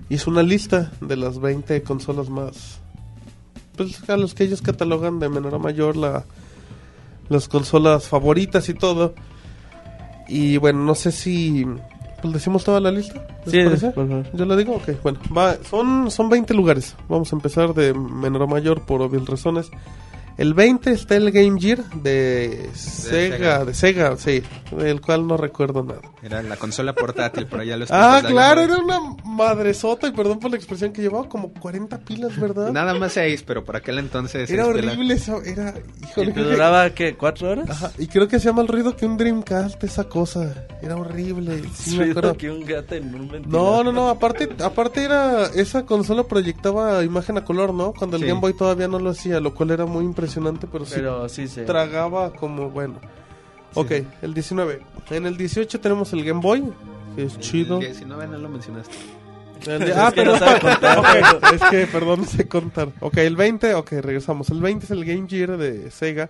hizo 0.10 0.30
una 0.30 0.44
lista 0.44 0.92
de 1.02 1.18
las 1.18 1.40
20 1.40 1.82
consolas 1.84 2.30
más 2.30 2.80
pues 3.76 4.10
a 4.10 4.18
los 4.18 4.34
que 4.34 4.44
ellos 4.44 4.62
catalogan 4.62 5.20
de 5.20 5.30
menor 5.30 5.56
a 5.56 5.58
mayor 5.58 5.96
la 5.96 6.26
las 7.30 7.48
consolas 7.48 8.08
favoritas 8.08 8.68
y 8.70 8.74
todo. 8.74 9.14
Y 10.28 10.58
bueno, 10.58 10.84
no 10.84 10.96
sé 10.96 11.12
si 11.12 11.66
pues 12.22 12.34
decimos 12.34 12.64
toda 12.64 12.82
la 12.82 12.92
lista. 12.92 13.26
¿les 13.46 13.52
sí, 13.52 13.64
parece? 13.64 13.92
por 13.92 14.08
favor. 14.08 14.26
Yo 14.34 14.46
la 14.46 14.56
digo, 14.58 14.76
ok, 14.76 14.90
bueno, 15.02 15.20
va, 15.36 15.58
son, 15.64 16.12
son 16.12 16.30
20 16.30 16.54
lugares. 16.54 16.96
Vamos 17.08 17.32
a 17.32 17.36
empezar 17.36 17.74
de 17.74 17.94
menor 17.94 18.44
a 18.44 18.48
mayor 18.48 18.82
por 18.82 19.02
obvias 19.02 19.26
razones. 19.26 19.72
El 20.40 20.54
20 20.54 20.92
está 20.92 21.18
el 21.18 21.32
Game 21.32 21.60
Gear 21.60 21.84
de 21.96 22.70
Sega, 22.74 23.38
Sega. 23.38 23.66
de 23.66 23.74
Sega, 23.74 24.16
sí, 24.16 24.42
del 24.72 25.02
cual 25.02 25.28
no 25.28 25.38
recuerdo 25.38 25.84
nada. 25.84 26.02
Era 26.22 26.42
la 26.44 26.56
consola 26.58 26.94
portátil, 26.94 27.48
pero 27.50 27.64
ya 27.64 27.78
lo 27.78 27.86
Ah, 27.90 28.22
claro, 28.26 28.62
era 28.62 28.78
una 28.78 29.00
madresota, 29.26 30.08
y 30.08 30.12
perdón 30.12 30.40
por 30.40 30.52
la 30.52 30.58
expresión 30.58 30.92
que 30.92 31.02
llevaba 31.02 31.28
como 31.30 31.52
40 31.54 31.98
pilas, 32.00 32.40
¿verdad? 32.40 32.72
Nada 32.72 32.94
más 32.94 33.14
seis, 33.14 33.44
pero 33.44 33.64
por 33.64 33.76
aquel 33.76 34.00
entonces... 34.00 34.50
era 34.50 34.66
pilas. 34.72 34.86
horrible, 34.94 35.14
esa- 35.14 35.38
era, 35.46 35.74
¿Y 36.00 36.04
híjole, 36.06 36.34
creo 36.34 36.46
que- 36.46 36.52
duraba, 36.52 36.90
qué, 36.92 37.16
cuatro 37.16 37.50
horas? 37.52 37.70
Ajá, 37.70 37.92
y 37.98 38.08
creo 38.08 38.28
que 38.28 38.36
hacía 38.38 38.54
más 38.54 38.68
ruido 38.68 38.96
que 38.96 39.06
un 39.06 39.18
Dreamcast 39.18 39.84
esa 39.84 40.04
cosa, 40.06 40.68
era 40.82 40.96
horrible, 40.98 41.64
sí 41.74 41.98
me 41.98 42.12
acuerdo. 42.12 42.36
que 42.38 42.50
un 42.52 42.66
gato 42.66 42.96
en 42.96 43.14
un 43.16 43.28
No, 43.28 43.32
ventilador. 43.34 43.86
no, 43.86 43.92
no, 43.92 44.10
aparte, 44.10 44.50
aparte 44.64 45.04
era, 45.04 45.46
esa 45.56 45.86
consola 45.86 46.24
proyectaba 46.24 47.04
imagen 47.04 47.38
a 47.38 47.44
color, 47.46 47.74
¿no? 47.74 47.94
Cuando 47.94 48.18
el 48.18 48.24
Sí. 48.24 48.28
Game 48.30 48.42
Boy 48.42 48.54
todavía 48.54 48.88
no 48.88 49.00
lo 49.00 49.10
hacía, 49.12 49.40
lo 49.40 49.54
cual 49.54 49.72
era 49.72 49.86
muy 49.86 50.04
impresionante, 50.06 50.68
pero 50.72 50.86
sí 50.86 50.94
Pero 50.96 51.28
sí 51.30 51.48
se... 51.48 51.64
tragaba 51.64 52.34
como, 52.34 52.70
bueno. 52.70 53.00
Ok, 53.76 53.92
el 54.22 54.34
19. 54.34 54.82
En 55.12 55.26
el 55.26 55.38
18 55.38 55.80
tenemos 55.80 56.12
el 56.14 56.24
Game 56.24 56.42
Boy, 56.42 56.64
que 57.16 57.24
es 57.26 57.40
chido. 57.40 57.76
El 57.80 57.88
19 57.88 58.28
no 58.28 58.38
lo 58.38 58.50
mencionaste. 58.50 58.96
El 59.66 59.80
de- 59.80 59.94
ah, 59.96 60.12
pero 60.16 60.38
sabe 60.38 60.60
contar. 60.60 61.00
Ok, 61.00 61.54
es 61.54 61.62
que, 61.70 61.88
perdón, 61.88 62.22
no 62.22 62.26
sé 62.26 62.48
contar. 62.48 62.90
Ok, 63.00 63.18
el 63.18 63.36
20, 63.36 63.74
ok, 63.76 63.92
regresamos. 64.02 64.50
El 64.50 64.62
20 64.62 64.86
es 64.86 64.92
el 64.92 65.06
Game 65.06 65.28
Gear 65.28 65.58
de 65.58 65.92
Sega. 65.92 66.30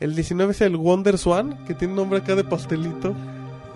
El 0.00 0.14
19 0.14 0.52
es 0.52 0.60
el 0.60 0.76
Wonder 0.76 1.16
Swan, 1.18 1.64
que 1.66 1.74
tiene 1.74 1.94
nombre 1.94 2.18
acá 2.18 2.34
de 2.34 2.44
pastelito. 2.44 3.14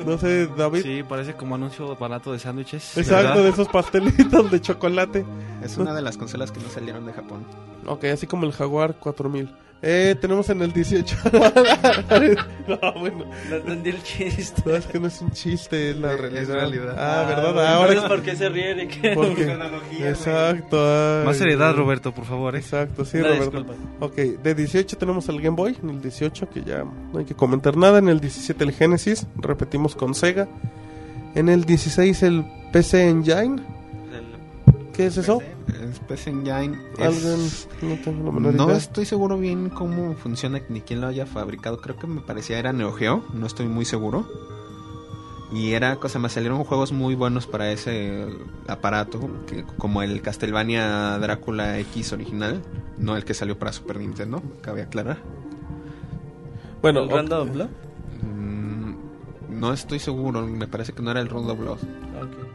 No 0.04 0.16
sé, 0.18 0.46
David. 0.56 0.82
Sí, 0.82 1.02
parece 1.08 1.34
como 1.34 1.54
anuncio 1.56 1.96
barato 1.96 2.32
de 2.32 2.38
sándwiches. 2.38 2.96
Exacto, 2.96 3.28
¿verdad? 3.28 3.42
de 3.44 3.48
esos 3.50 3.68
pastelitos 3.68 4.50
de 4.50 4.60
chocolate. 4.60 5.24
Es 5.62 5.76
una 5.76 5.92
de 5.94 6.02
las 6.02 6.16
consolas 6.16 6.52
que 6.52 6.60
no 6.60 6.68
salieron 6.68 7.04
de 7.06 7.12
Japón. 7.12 7.44
Ok, 7.86 8.04
así 8.04 8.26
como 8.26 8.44
el 8.46 8.52
Jaguar 8.52 8.94
4000. 8.96 9.50
Eh, 9.80 10.16
tenemos 10.20 10.48
en 10.50 10.60
el 10.62 10.72
18. 10.72 11.16
no, 12.68 12.92
bueno. 12.98 13.24
No 13.48 13.56
entendí 13.56 13.90
el 13.90 14.02
chiste. 14.02 14.62
No, 14.66 14.74
es 14.74 14.86
que 14.86 14.98
no 14.98 15.06
es 15.06 15.20
un 15.20 15.30
chiste, 15.30 15.90
es 15.90 15.96
la 15.96 16.14
Es 16.14 16.20
realidad. 16.20 16.54
realidad. 16.54 16.96
Ah, 16.98 17.24
¿verdad? 17.28 17.54
bueno, 17.54 17.68
Ahora 17.68 17.92
entonces, 17.92 18.08
¿por 18.16 18.22
qué 18.22 18.36
se 18.36 18.48
ríe? 18.48 18.74
de 18.74 18.88
que- 18.88 19.10
Porque... 19.14 19.56
Exacto. 20.08 20.78
ay, 21.20 21.26
Más 21.26 21.36
seriedad. 21.36 21.74
Roberto, 21.76 22.12
por 22.12 22.24
favor. 22.24 22.56
¿eh? 22.56 22.58
Exacto, 22.58 23.04
sí, 23.04 23.18
Una 23.18 23.28
Roberto. 23.28 23.50
disculpa. 23.62 23.74
Ok, 24.00 24.14
de 24.16 24.54
18 24.54 24.96
tenemos 24.96 25.28
el 25.28 25.40
Game 25.40 25.56
Boy, 25.56 25.76
en 25.82 25.90
el 25.90 26.00
18 26.02 26.48
que 26.50 26.62
ya 26.64 26.84
no 27.12 27.18
hay 27.18 27.24
que 27.24 27.34
comentar 27.34 27.76
nada, 27.76 27.98
en 27.98 28.08
el 28.08 28.20
17 28.20 28.64
el 28.64 28.72
Genesis, 28.72 29.26
repetimos 29.36 29.94
con 29.94 30.14
Sega, 30.14 30.48
en 31.34 31.48
el 31.48 31.64
16 31.64 32.22
el 32.24 32.44
PC 32.72 33.08
Engine, 33.08 33.62
¿qué 34.98 35.06
es 35.06 35.16
eso? 35.16 35.40
Es 35.68 35.98
PC 36.00 36.30
Engine. 36.30 36.76
Alguien, 36.98 37.40
Es... 37.40 37.68
no 37.80 37.94
tengo 38.04 38.26
la 38.26 38.32
menor 38.32 38.54
No 38.54 38.64
idea. 38.66 38.76
estoy 38.76 39.06
seguro 39.06 39.38
bien 39.38 39.70
cómo 39.70 40.14
funciona 40.16 40.60
ni 40.68 40.80
quién 40.82 41.00
lo 41.00 41.06
haya 41.06 41.24
fabricado. 41.24 41.80
Creo 41.80 41.96
que 41.96 42.06
me 42.06 42.20
parecía 42.20 42.58
era 42.58 42.72
Neo 42.74 42.92
Geo, 42.92 43.24
no 43.32 43.46
estoy 43.46 43.66
muy 43.68 43.84
seguro. 43.86 44.26
Y 45.52 45.72
era 45.72 45.96
cosa 45.96 46.18
me 46.18 46.28
salieron 46.28 46.62
juegos 46.64 46.92
muy 46.92 47.14
buenos 47.14 47.46
para 47.46 47.70
ese 47.70 48.26
aparato, 48.66 49.30
que, 49.46 49.64
como 49.78 50.02
el 50.02 50.20
Castlevania 50.20 51.16
Drácula 51.18 51.78
X 51.78 52.12
original, 52.12 52.60
no 52.98 53.16
el 53.16 53.24
que 53.24 53.32
salió 53.32 53.58
para 53.58 53.72
Super 53.72 53.98
Nintendo, 53.98 54.42
cabe 54.60 54.82
aclarar. 54.82 55.16
Bueno, 56.82 57.04
¿El 57.04 57.08
Blood? 57.08 57.68
Mm, 58.22 58.94
no 59.58 59.72
estoy 59.72 60.00
seguro, 60.00 60.46
me 60.46 60.66
parece 60.66 60.92
que 60.92 61.02
no 61.02 61.12
era 61.12 61.20
el 61.20 61.28
Round 61.30 61.48
of 61.50 61.58
Blood. 61.58 61.78
Ok. 61.78 62.47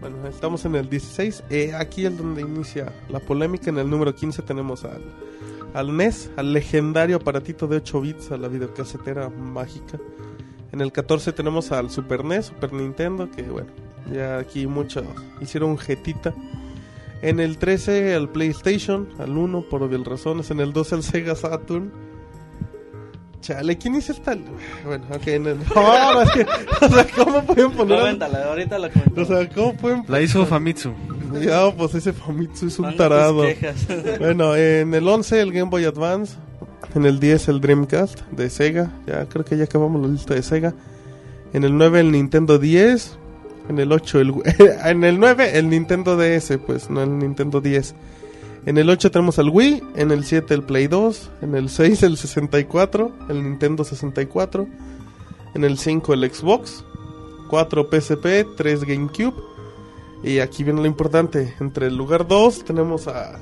Bueno, 0.00 0.26
estamos 0.26 0.64
en 0.64 0.74
el 0.74 0.88
16, 0.88 1.44
eh, 1.50 1.72
aquí 1.74 2.06
es 2.06 2.16
donde 2.16 2.42
inicia 2.42 2.92
la 3.08 3.20
polémica, 3.20 3.70
en 3.70 3.78
el 3.78 3.88
número 3.88 4.14
15 4.14 4.42
tenemos 4.42 4.84
al, 4.84 5.02
al 5.74 5.96
NES, 5.96 6.30
al 6.36 6.52
legendario 6.52 7.16
aparatito 7.16 7.66
de 7.66 7.76
8 7.76 8.00
bits, 8.00 8.30
a 8.32 8.36
la 8.36 8.48
videocasetera 8.48 9.28
mágica. 9.28 9.98
En 10.72 10.80
el 10.80 10.92
14 10.92 11.32
tenemos 11.32 11.72
al 11.72 11.90
Super 11.90 12.24
NES, 12.24 12.46
Super 12.46 12.72
Nintendo, 12.72 13.30
que 13.30 13.42
bueno, 13.42 13.70
ya 14.12 14.38
aquí 14.38 14.66
muchos 14.66 15.04
hicieron 15.40 15.76
jetita. 15.76 16.34
En 17.22 17.38
el 17.38 17.58
13 17.58 18.14
al 18.14 18.30
PlayStation, 18.30 19.08
al 19.18 19.36
1 19.36 19.68
por 19.68 19.82
obvias 19.82 20.04
razones. 20.04 20.50
En 20.50 20.60
el 20.60 20.72
12 20.72 20.94
al 20.94 21.02
Sega 21.02 21.34
Saturn. 21.34 21.92
Chale, 23.40 23.78
¿quién 23.78 23.94
hizo 23.94 24.12
esta? 24.12 24.36
Bueno, 24.84 25.04
ok, 25.10 25.26
en 25.28 25.46
el... 25.46 25.58
No, 25.74 26.22
es 26.22 26.30
que, 26.34 26.42
o 26.84 26.88
sea, 26.88 27.06
¿cómo 27.16 27.42
pueden 27.44 27.70
poner... 27.72 27.98
Coméntala, 27.98 28.44
ahorita 28.44 28.78
la 28.78 28.90
comento. 28.90 29.22
O 29.22 29.24
sea, 29.24 29.48
¿cómo 29.48 29.74
pueden 29.74 30.04
La 30.08 30.20
hizo 30.20 30.44
Famitsu. 30.44 30.92
ya, 31.40 31.72
pues 31.74 31.94
ese 31.94 32.12
Famitsu 32.12 32.66
es 32.66 32.78
un 32.78 32.96
tarado. 32.96 33.44
Bueno, 34.18 34.54
en 34.56 34.92
el 34.94 35.08
11 35.08 35.40
el 35.40 35.52
Game 35.52 35.70
Boy 35.70 35.84
Advance. 35.84 36.36
En 36.94 37.06
el 37.06 37.20
10 37.20 37.48
el 37.48 37.60
Dreamcast 37.60 38.20
de 38.30 38.50
Sega. 38.50 38.90
Ya 39.06 39.24
creo 39.26 39.44
que 39.44 39.56
ya 39.56 39.64
acabamos 39.64 40.02
la 40.02 40.08
lista 40.08 40.34
de 40.34 40.42
Sega. 40.42 40.74
En 41.52 41.64
el 41.64 41.76
9 41.76 42.00
el 42.00 42.12
Nintendo 42.12 42.58
10. 42.58 43.18
En 43.68 43.78
el 43.78 43.92
8 43.92 44.20
el... 44.20 44.34
en 44.84 45.04
el 45.04 45.18
9 45.20 45.58
el 45.58 45.68
Nintendo 45.70 46.16
DS, 46.16 46.58
pues 46.66 46.90
no 46.90 47.02
el 47.02 47.18
Nintendo 47.18 47.60
10. 47.60 47.94
En 48.66 48.76
el 48.78 48.90
8 48.90 49.10
tenemos 49.10 49.38
el 49.38 49.48
Wii. 49.48 49.82
En 49.96 50.10
el 50.10 50.24
7 50.24 50.52
el 50.54 50.62
Play 50.62 50.86
2. 50.86 51.30
En 51.42 51.54
el 51.54 51.68
6 51.68 52.02
el 52.02 52.16
64. 52.16 53.12
El 53.28 53.42
Nintendo 53.42 53.84
64. 53.84 54.66
En 55.54 55.64
el 55.64 55.78
5 55.78 56.14
el 56.14 56.30
Xbox. 56.30 56.84
4 57.48 57.88
PSP. 57.90 58.56
3 58.56 58.84
GameCube. 58.84 59.34
Y 60.22 60.40
aquí 60.40 60.64
viene 60.64 60.80
lo 60.80 60.86
importante. 60.86 61.54
Entre 61.60 61.86
el 61.86 61.96
lugar 61.96 62.28
2 62.28 62.64
tenemos 62.64 63.08
a, 63.08 63.40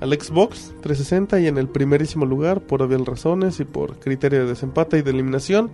al 0.00 0.12
Xbox 0.12 0.72
360 0.82 1.40
y 1.40 1.48
en 1.48 1.58
el 1.58 1.68
primerísimo 1.68 2.24
lugar, 2.26 2.60
por 2.60 2.82
obvias 2.82 3.04
razones 3.04 3.58
y 3.60 3.64
por 3.64 3.98
criterio 3.98 4.40
de 4.40 4.46
desempate 4.46 4.98
y 4.98 5.02
de 5.02 5.10
eliminación, 5.10 5.70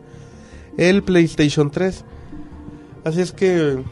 el 0.78 1.02
PlayStation 1.02 1.70
3. 1.70 2.04
Así 3.04 3.20
es 3.20 3.32
que 3.32 3.82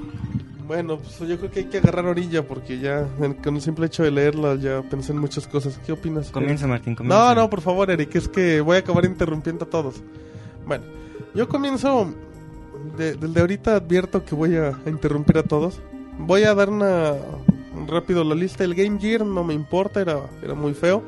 Bueno, 0.68 0.98
pues 0.98 1.18
yo 1.28 1.38
creo 1.38 1.50
que 1.50 1.60
hay 1.60 1.64
que 1.66 1.78
agarrar 1.78 2.04
orilla 2.04 2.46
porque 2.46 2.78
ya 2.78 3.08
con 3.42 3.56
el 3.56 3.62
simple 3.62 3.87
hecho 3.87 4.02
de 4.02 4.10
leerla 4.10 4.54
ya 4.56 4.82
pensé 4.82 5.12
en 5.12 5.18
muchas 5.18 5.48
cosas. 5.48 5.80
¿Qué 5.84 5.92
opinas? 5.92 6.30
Comienza, 6.30 6.64
Eric? 6.66 6.70
Martín, 6.76 6.94
comienza. 6.94 7.34
No, 7.34 7.40
no, 7.40 7.48
por 7.50 7.62
favor, 7.62 7.90
Eric, 7.90 8.14
es 8.16 8.28
que 8.28 8.60
voy 8.60 8.76
a 8.76 8.80
acabar 8.80 9.06
interrumpiendo 9.06 9.64
a 9.64 9.68
todos. 9.70 9.96
Bueno, 10.66 10.84
yo 11.34 11.48
comienzo. 11.48 12.12
de- 12.96 13.14
desde 13.16 13.40
ahorita 13.40 13.76
advierto 13.76 14.25
que 14.25 14.34
voy 14.34 14.56
a, 14.56 14.68
a 14.84 14.90
interrumpir 14.90 15.38
a 15.38 15.42
todos. 15.42 15.80
Voy 16.18 16.42
a 16.44 16.54
dar 16.54 16.68
una. 16.70 17.14
rápido 17.88 18.22
la 18.22 18.34
lista. 18.34 18.62
El 18.62 18.75
Game 18.75 19.00
Gear 19.00 19.25
no 19.25 19.42
me 19.44 19.54
importa, 19.54 20.00
era, 20.02 20.18
era 20.42 20.54
muy 20.54 20.75
feo. 20.75 21.02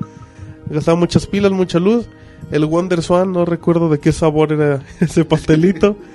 Gastaba 0.70 0.96
muchas 0.96 1.26
pilas, 1.26 1.52
mucha 1.52 1.78
luz. 1.78 2.08
El 2.50 2.64
Wonder 2.64 3.02
Swan, 3.02 3.32
no 3.32 3.44
recuerdo 3.44 3.88
de 3.90 3.98
qué 3.98 4.10
sabor 4.12 4.52
era 4.52 4.82
ese 5.00 5.24
pastelito. 5.26 5.96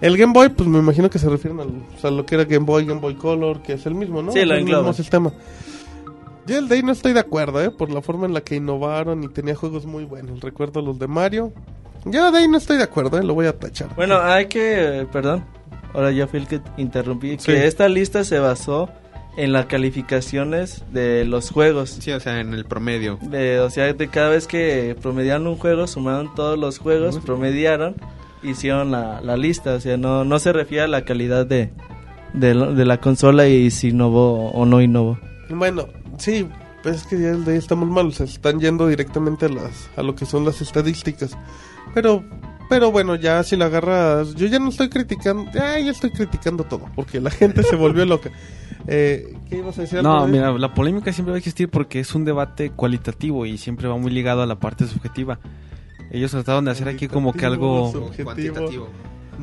El 0.00 0.16
Game 0.16 0.32
Boy, 0.32 0.48
pues 0.48 0.68
me 0.68 0.78
imagino 0.78 1.10
que 1.10 1.18
se 1.18 1.28
refieren 1.28 1.60
al, 1.60 1.68
o 1.68 2.00
sea, 2.00 2.10
lo 2.10 2.24
que 2.24 2.34
era 2.34 2.44
Game 2.44 2.64
Boy, 2.64 2.86
Game 2.86 3.00
Boy 3.00 3.14
Color, 3.16 3.62
que 3.62 3.74
es 3.74 3.84
el 3.86 3.94
mismo, 3.94 4.22
¿no? 4.22 4.32
Sí, 4.32 4.44
lo 4.44 4.54
el 4.54 4.64
mismo 4.64 4.92
sistema. 4.92 5.32
Yo 6.46 6.58
el 6.58 6.68
de 6.68 6.76
ahí 6.76 6.82
no 6.82 6.92
estoy 6.92 7.12
de 7.12 7.20
acuerdo, 7.20 7.62
¿eh? 7.62 7.70
Por 7.70 7.90
la 7.90 8.00
forma 8.00 8.26
en 8.26 8.32
la 8.32 8.40
que 8.40 8.56
innovaron 8.56 9.22
y 9.22 9.28
tenía 9.28 9.54
juegos 9.54 9.84
muy 9.86 10.04
buenos. 10.04 10.40
Recuerdo 10.40 10.80
los 10.80 10.98
de 10.98 11.06
Mario. 11.06 11.52
Yo 12.06 12.32
de 12.32 12.38
ahí 12.38 12.48
no 12.48 12.56
estoy 12.56 12.78
de 12.78 12.84
acuerdo, 12.84 13.18
¿eh? 13.18 13.22
Lo 13.22 13.34
voy 13.34 13.46
a 13.46 13.58
tachar. 13.58 13.94
Bueno, 13.94 14.18
hay 14.20 14.46
que, 14.46 15.00
eh, 15.00 15.06
perdón, 15.12 15.44
ahora 15.92 16.10
ya 16.10 16.26
fui 16.26 16.40
el 16.40 16.46
que 16.48 16.60
interrumpí, 16.78 17.36
Sí. 17.38 17.52
que 17.52 17.66
esta 17.66 17.88
lista 17.90 18.24
se 18.24 18.38
basó 18.38 18.88
en 19.36 19.52
las 19.52 19.66
calificaciones 19.66 20.82
de 20.92 21.24
los 21.26 21.50
juegos. 21.50 21.90
Sí, 22.00 22.10
o 22.10 22.20
sea, 22.20 22.40
en 22.40 22.54
el 22.54 22.64
promedio. 22.64 23.18
De, 23.22 23.60
o 23.60 23.68
sea, 23.70 23.92
de 23.92 24.08
cada 24.08 24.30
vez 24.30 24.46
que 24.46 24.96
promediaron 25.00 25.46
un 25.46 25.56
juego, 25.56 25.86
sumaron 25.86 26.34
todos 26.34 26.58
los 26.58 26.78
juegos, 26.78 27.18
promediaron, 27.18 27.94
hicieron 28.42 28.90
la, 28.90 29.20
la 29.20 29.36
lista. 29.36 29.74
O 29.74 29.80
sea, 29.80 29.96
no, 29.96 30.24
no 30.24 30.38
se 30.38 30.52
refiere 30.52 30.84
a 30.84 30.88
la 30.88 31.04
calidad 31.04 31.46
de, 31.46 31.70
de, 32.32 32.54
la 32.54 33.00
consola 33.00 33.46
y 33.48 33.70
si 33.70 33.88
innovó 33.88 34.50
o 34.50 34.66
no 34.66 34.80
innovó. 34.80 35.18
Bueno, 35.48 35.86
sí, 36.18 36.46
pues 36.82 36.96
es 36.96 37.06
que 37.06 37.20
ya 37.20 37.32
de 37.32 37.52
ahí 37.52 37.58
estamos 37.58 37.88
mal. 37.88 38.12
Se 38.12 38.24
están 38.24 38.60
yendo 38.60 38.86
directamente 38.86 39.46
a, 39.46 39.48
las, 39.48 39.90
a 39.96 40.02
lo 40.02 40.14
que 40.14 40.26
son 40.26 40.44
las 40.44 40.60
estadísticas. 40.60 41.36
Pero, 41.94 42.24
pero 42.68 42.90
bueno, 42.92 43.16
ya 43.16 43.42
si 43.42 43.56
la 43.56 43.66
agarras. 43.66 44.34
Yo 44.34 44.46
ya 44.46 44.58
no 44.58 44.68
estoy 44.68 44.88
criticando. 44.88 45.50
Ya, 45.52 45.78
ya 45.78 45.90
estoy 45.90 46.10
criticando 46.10 46.64
todo. 46.64 46.86
Porque 46.94 47.20
la 47.20 47.30
gente 47.30 47.62
se 47.62 47.76
volvió 47.76 48.04
loca. 48.04 48.30
Eh, 48.86 49.36
¿Qué 49.48 49.58
ibas 49.58 49.78
a 49.78 49.82
decir? 49.82 50.02
No, 50.02 50.26
mira, 50.26 50.52
la 50.52 50.72
polémica 50.72 51.12
siempre 51.12 51.32
va 51.32 51.36
a 51.36 51.38
existir 51.38 51.68
porque 51.68 52.00
es 52.00 52.14
un 52.14 52.24
debate 52.24 52.70
cualitativo 52.70 53.44
y 53.44 53.58
siempre 53.58 53.88
va 53.88 53.96
muy 53.96 54.10
ligado 54.10 54.42
a 54.42 54.46
la 54.46 54.58
parte 54.58 54.86
subjetiva. 54.86 55.38
Ellos 56.10 56.30
trataron 56.30 56.64
de 56.64 56.72
hacer 56.72 56.88
aquí 56.88 57.08
como 57.08 57.32
que 57.32 57.46
algo... 57.46 57.92
Subjetivo. 57.92 58.24
Cuantitativo. 58.24 58.88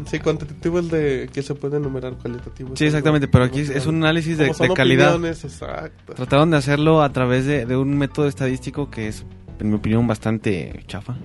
Sí, 0.05 0.19
cuantitativo 0.19 0.79
es 0.79 0.91
de 0.91 1.29
que 1.33 1.41
se 1.41 1.55
puede 1.55 1.77
enumerar 1.77 2.13
cualitativo. 2.17 2.75
Sí, 2.75 2.86
exactamente, 2.86 3.27
pero 3.27 3.45
aquí 3.45 3.62
es, 3.62 3.86
un 3.88 3.95
análisis 4.03 4.38
de, 4.38 4.45
Como 4.45 4.53
son 4.53 4.67
de 4.69 4.74
calidad. 4.75 5.25
exacto. 5.25 6.13
Trataron 6.13 6.51
de 6.51 6.57
hacerlo 6.57 7.01
a 7.01 7.12
través 7.12 7.45
de, 7.45 7.65
de 7.65 7.75
un 7.77 7.97
método 7.97 8.27
estadístico 8.27 8.91
que 8.91 9.07
es, 9.07 9.25
en 9.59 9.69
mi 9.69 9.75
opinión, 9.75 10.05
bastante 10.05 10.83
chafa. 10.88 11.17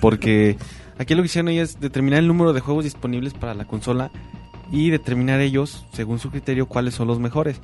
Porque 0.00 0.58
aquí 0.98 1.14
lo 1.14 1.22
que 1.22 1.26
hicieron 1.26 1.48
ellos 1.48 1.70
es 1.70 1.80
determinar 1.80 2.18
el 2.18 2.28
número 2.28 2.52
de 2.52 2.60
juegos 2.60 2.84
disponibles 2.84 3.32
para 3.34 3.54
la 3.54 3.64
consola 3.64 4.10
y 4.70 4.90
determinar 4.90 5.40
ellos, 5.40 5.86
según 5.92 6.18
su 6.18 6.30
criterio, 6.30 6.66
cuáles 6.66 6.94
son 6.94 7.08
los 7.08 7.18
mejores. 7.18 7.60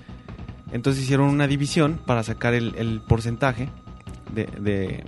Entonces 0.73 1.03
hicieron 1.03 1.29
una 1.29 1.47
división 1.47 2.01
para 2.07 2.23
sacar 2.23 2.55
el, 2.55 2.75
el 2.77 3.01
porcentaje 3.01 3.69
de, 4.35 5.05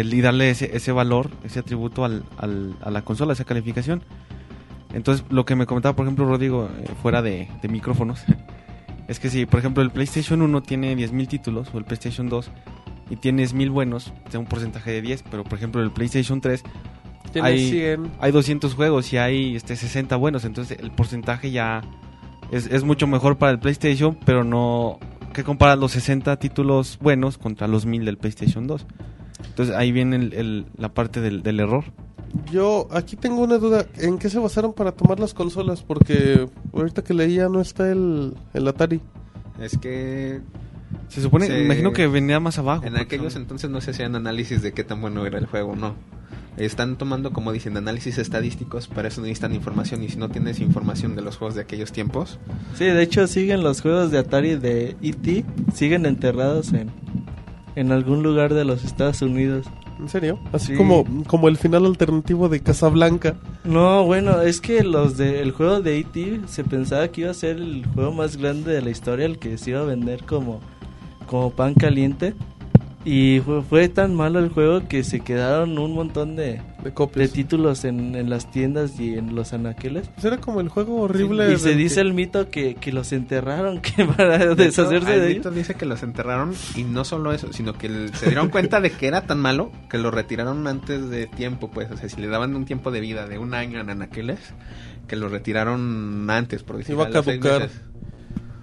y 0.00 0.20
darle 0.20 0.50
ese, 0.50 0.76
ese 0.76 0.92
valor, 0.92 1.30
ese 1.44 1.60
atributo 1.60 2.04
al, 2.04 2.24
al- 2.38 2.74
a 2.82 2.90
la 2.90 3.02
consola, 3.02 3.32
esa 3.32 3.44
calificación. 3.44 4.02
Entonces, 4.92 5.24
lo 5.30 5.44
que 5.44 5.56
me 5.56 5.66
comentaba, 5.66 5.96
por 5.96 6.06
ejemplo, 6.06 6.24
Rodrigo, 6.26 6.68
eh, 6.80 6.86
fuera 7.02 7.20
de, 7.22 7.48
de 7.62 7.68
micrófonos, 7.68 8.22
es 9.08 9.18
que 9.18 9.28
si, 9.30 9.46
por 9.46 9.58
ejemplo, 9.60 9.82
el 9.82 9.90
PlayStation 9.90 10.40
1 10.42 10.62
tiene 10.62 10.96
10.000 10.96 11.28
títulos, 11.28 11.68
o 11.74 11.78
el 11.78 11.84
PlayStation 11.84 12.28
2, 12.28 12.50
y 13.10 13.16
tienes 13.16 13.54
1.000 13.54 13.70
buenos, 13.70 14.12
da 14.32 14.38
un 14.38 14.46
porcentaje 14.46 14.90
de 14.92 15.02
10, 15.02 15.24
pero 15.30 15.44
por 15.44 15.58
ejemplo, 15.58 15.82
el 15.82 15.90
PlayStation 15.90 16.40
3 16.40 16.62
Tiene 17.32 17.48
hay- 17.48 17.70
100. 17.70 18.12
hay 18.20 18.32
200 18.32 18.74
juegos 18.74 19.12
y 19.12 19.18
hay 19.18 19.56
este 19.56 19.76
60 19.76 20.16
buenos, 20.16 20.44
entonces 20.44 20.78
el 20.80 20.90
porcentaje 20.92 21.50
ya 21.50 21.82
es, 22.50 22.66
es 22.66 22.84
mucho 22.84 23.06
mejor 23.06 23.36
para 23.36 23.52
el 23.52 23.58
PlayStation, 23.58 24.16
pero 24.24 24.42
no 24.44 24.98
que 25.34 25.42
comparar 25.42 25.76
los 25.78 25.90
60 25.92 26.36
títulos 26.38 26.98
buenos 27.02 27.36
contra 27.38 27.66
los 27.66 27.84
1000 27.86 28.04
del 28.04 28.16
PlayStation 28.18 28.66
2. 28.68 28.86
Entonces 29.46 29.74
ahí 29.74 29.92
viene 29.92 30.16
el- 30.16 30.32
el- 30.34 30.66
la 30.76 30.88
parte 30.92 31.20
del, 31.20 31.42
del 31.42 31.60
error. 31.60 31.84
Yo 32.50 32.88
aquí 32.90 33.16
tengo 33.16 33.42
una 33.42 33.58
duda. 33.58 33.86
¿En 33.98 34.18
qué 34.18 34.28
se 34.28 34.38
basaron 34.38 34.72
para 34.72 34.92
tomar 34.92 35.20
las 35.20 35.34
consolas? 35.34 35.82
Porque 35.82 36.48
ahorita 36.72 37.02
que 37.02 37.14
leía 37.14 37.48
no 37.48 37.60
está 37.60 37.90
el, 37.90 38.34
el 38.54 38.66
Atari. 38.68 39.00
Es 39.60 39.78
que 39.78 40.40
Se 41.08 41.20
supone, 41.22 41.46
imagino 41.62 41.92
que 41.92 42.06
venía 42.08 42.40
más 42.40 42.58
abajo. 42.58 42.84
en 42.84 42.96
aquellos 42.96 43.36
entonces 43.36 43.70
no 43.70 43.80
se 43.80 43.92
hacían 43.92 44.16
análisis 44.16 44.62
de 44.62 44.72
qué 44.72 44.82
tan 44.82 45.00
bueno 45.00 45.24
era 45.26 45.38
el 45.38 45.46
juego, 45.46 45.76
no. 45.76 45.94
Están 46.56 46.96
tomando, 46.98 47.32
como 47.32 47.50
dicen, 47.52 47.76
análisis 47.76 48.16
estadísticos, 48.18 48.86
para 48.88 49.08
eso 49.08 49.20
necesitan 49.20 49.54
información 49.54 50.02
y 50.04 50.08
si 50.08 50.16
no 50.18 50.28
tienes 50.28 50.60
información 50.60 51.16
de 51.16 51.22
los 51.22 51.36
juegos 51.36 51.56
de 51.56 51.62
aquellos 51.62 51.90
tiempos, 51.92 52.38
Sí, 52.76 52.84
de 52.84 53.02
hecho 53.02 53.26
siguen 53.26 53.62
los 53.64 53.80
juegos 53.80 54.10
de 54.12 54.18
Atari 54.18 54.54
de 54.56 54.96
E.T. 55.02 55.44
siguen 55.74 56.06
enterrados 56.06 56.72
en, 56.72 56.90
en 57.76 57.92
algún 57.92 58.22
lugar 58.22 58.54
de 58.54 58.64
los 58.64 58.84
Estados 58.84 59.22
Unidos. 59.22 59.66
¿En 60.00 60.08
serio? 60.08 60.38
Así 60.52 60.72
Sí. 60.72 60.74
como, 60.74 61.04
como 61.26 61.48
el 61.48 61.56
final 61.56 61.86
alternativo 61.86 62.48
de 62.48 62.60
Casablanca. 62.60 63.36
No, 63.64 64.04
bueno, 64.04 64.40
es 64.42 64.60
que 64.60 64.82
los 64.82 65.16
de 65.16 65.40
el 65.40 65.52
juego 65.52 65.80
de 65.80 65.98
E.T. 65.98 66.40
se 66.46 66.64
pensaba 66.64 67.08
que 67.08 67.22
iba 67.22 67.30
a 67.30 67.34
ser 67.34 67.56
el 67.58 67.86
juego 67.94 68.12
más 68.12 68.36
grande 68.36 68.72
de 68.72 68.82
la 68.82 68.90
historia, 68.90 69.26
el 69.26 69.38
que 69.38 69.56
se 69.56 69.70
iba 69.70 69.80
a 69.80 69.84
vender 69.84 70.24
como, 70.24 70.60
como 71.26 71.50
pan 71.50 71.74
caliente. 71.74 72.34
Y 73.06 73.40
fue, 73.40 73.62
fue 73.62 73.88
tan 73.90 74.14
malo 74.14 74.38
el 74.38 74.48
juego 74.48 74.88
que 74.88 75.04
se 75.04 75.20
quedaron 75.20 75.76
un 75.78 75.92
montón 75.92 76.36
de, 76.36 76.62
De 76.82 76.90
de 77.14 77.28
títulos 77.28 77.84
en, 77.84 78.14
en 78.14 78.30
las 78.30 78.50
tiendas 78.50 78.98
y 78.98 79.14
en 79.18 79.34
los 79.34 79.52
anaqueles. 79.52 80.08
Pues 80.08 80.24
era 80.24 80.38
como 80.38 80.60
el 80.62 80.70
juego 80.70 81.02
horrible. 81.02 81.52
y 81.52 81.58
se 81.58 81.74
dice 81.74 81.96
que- 81.96 82.00
el 82.00 82.14
mito 82.14 82.48
que, 82.48 82.76
que 82.76 82.92
los 82.92 83.12
enterraron, 83.12 83.80
que 83.82 84.06
para 84.06 84.38
De 84.38 84.44
hecho, 84.44 84.54
deshacerse 84.54 85.18
de 85.20 85.26
Alvito 85.26 85.48
ellos. 85.50 85.54
dice 85.54 85.74
que 85.74 85.84
los 85.84 86.02
enterraron 86.02 86.54
y 86.76 86.84
no 86.84 87.04
solo 87.04 87.32
eso, 87.34 87.52
sino 87.52 87.74
que 87.74 87.88
el- 87.88 88.14
se 88.14 88.26
dieron 88.26 88.48
cuenta 88.48 88.80
de 88.80 88.90
que 88.90 89.06
era 89.06 89.26
tan 89.26 89.38
malo 89.38 89.70
que 89.90 89.98
lo 89.98 90.10
retiraron 90.10 90.66
antes 90.66 91.10
de 91.10 91.26
tiempo, 91.26 91.70
pues, 91.70 91.90
o 91.90 91.96
sea, 91.98 92.08
si 92.08 92.20
le 92.22 92.28
daban 92.28 92.56
un 92.56 92.64
tiempo 92.64 92.90
de 92.90 93.00
vida 93.00 93.26
de 93.26 93.38
un 93.38 93.52
año 93.52 93.80
en 93.80 93.90
anaqueles, 93.90 94.38
que 95.06 95.16
lo 95.16 95.28
retiraron 95.28 96.30
antes, 96.30 96.62
por 96.62 96.78
decir 96.78 96.94
Iba 96.94 97.04
a 97.04 97.10
caducar. 97.10 97.68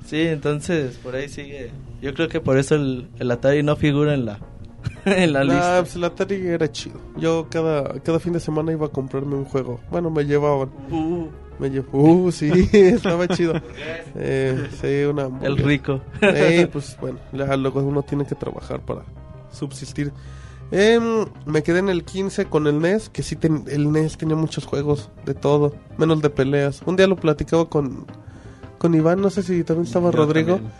Sí, 0.06 0.22
entonces 0.22 0.98
por 0.98 1.16
ahí 1.16 1.30
sigue. 1.30 1.72
Yo 2.02 2.14
creo 2.14 2.28
que 2.28 2.40
por 2.42 2.58
eso 2.58 2.76
el, 2.76 3.10
el 3.20 3.32
Atari 3.32 3.64
no 3.64 3.76
figura 3.76 4.14
en 4.14 4.26
la, 4.26 4.40
en 5.06 5.34
la 5.34 5.44
Nah, 5.44 5.54
lista. 5.54 5.80
pues 5.82 5.96
el 5.96 6.04
Atari 6.04 6.48
era 6.48 6.72
chido. 6.72 7.00
Yo 7.18 7.48
cada, 7.50 8.00
cada 8.02 8.20
fin 8.20 8.34
de 8.34 8.40
semana 8.40 8.72
iba 8.72 8.88
a 8.88 8.90
comprarme 8.90 9.36
un 9.36 9.46
juego. 9.46 9.80
Bueno, 9.92 10.10
me 10.10 10.24
llevaban. 10.26 10.70
Uh, 10.90 11.28
Me 11.60 11.70
llev- 11.72 11.86
Uh, 11.94 12.32
sí, 12.32 12.52
estaba 12.74 13.28
chido. 13.28 13.54
Eh, 14.16 14.68
sí, 14.82 15.04
una... 15.10 15.30
el 15.46 15.58
rico. 15.58 16.02
Eh, 16.22 16.68
pues 16.74 16.98
bueno, 17.00 17.20
ya 17.32 17.56
luego 17.56 17.82
uno 17.82 18.02
tiene 18.04 18.26
que 18.26 18.36
trabajar 18.36 18.82
para 18.82 19.04
subsistir. 19.52 20.12
Em, 20.72 21.26
me 21.46 21.64
quedé 21.64 21.80
en 21.80 21.90
el 21.90 22.04
15 22.06 22.46
con 22.46 22.66
el 22.66 22.80
NES, 22.80 23.10
que 23.10 23.24
sí, 23.24 23.36
ten- 23.36 23.66
el 23.68 23.92
NES 23.92 24.18
tenía 24.18 24.38
muchos 24.38 24.66
juegos, 24.66 25.10
de 25.26 25.34
todo, 25.34 25.76
menos 25.98 26.22
de 26.22 26.30
peleas. 26.30 26.82
Un 26.86 26.96
día 26.96 27.08
lo 27.08 27.18
platicaba 27.18 27.68
con, 27.70 28.06
con 28.82 28.96
Iván, 28.96 29.22
no 29.22 29.30
sé 29.30 29.44
si 29.44 29.63
también 29.63 29.86
estaba 29.86 30.10
Yo 30.12 30.17
Rodrigo, 30.17 30.56
también. 30.56 30.74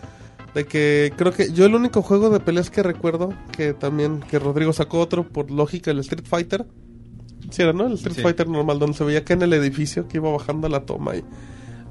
de 0.54 0.66
que 0.66 1.12
creo 1.16 1.32
que 1.32 1.52
yo 1.52 1.64
el 1.66 1.74
único 1.76 2.02
juego 2.02 2.30
de 2.30 2.40
peleas 2.40 2.68
que 2.68 2.82
recuerdo, 2.82 3.32
que 3.56 3.74
también, 3.74 4.18
que 4.28 4.40
Rodrigo 4.40 4.72
sacó 4.72 4.98
otro 4.98 5.22
por 5.28 5.52
lógica, 5.52 5.92
el 5.92 6.00
Street 6.00 6.24
Fighter. 6.26 6.66
Sí, 7.50 7.62
era, 7.62 7.72
¿no? 7.72 7.86
El 7.86 7.92
Street 7.92 8.16
Sí. 8.16 8.22
Fighter 8.22 8.48
normal, 8.48 8.80
donde 8.80 8.96
se 8.96 9.04
veía 9.04 9.20
acá 9.20 9.34
en 9.34 9.42
el 9.42 9.52
edificio 9.52 10.08
que 10.08 10.16
iba 10.18 10.30
bajando 10.32 10.68
la 10.68 10.80
toma 10.84 11.14
y 11.14 11.22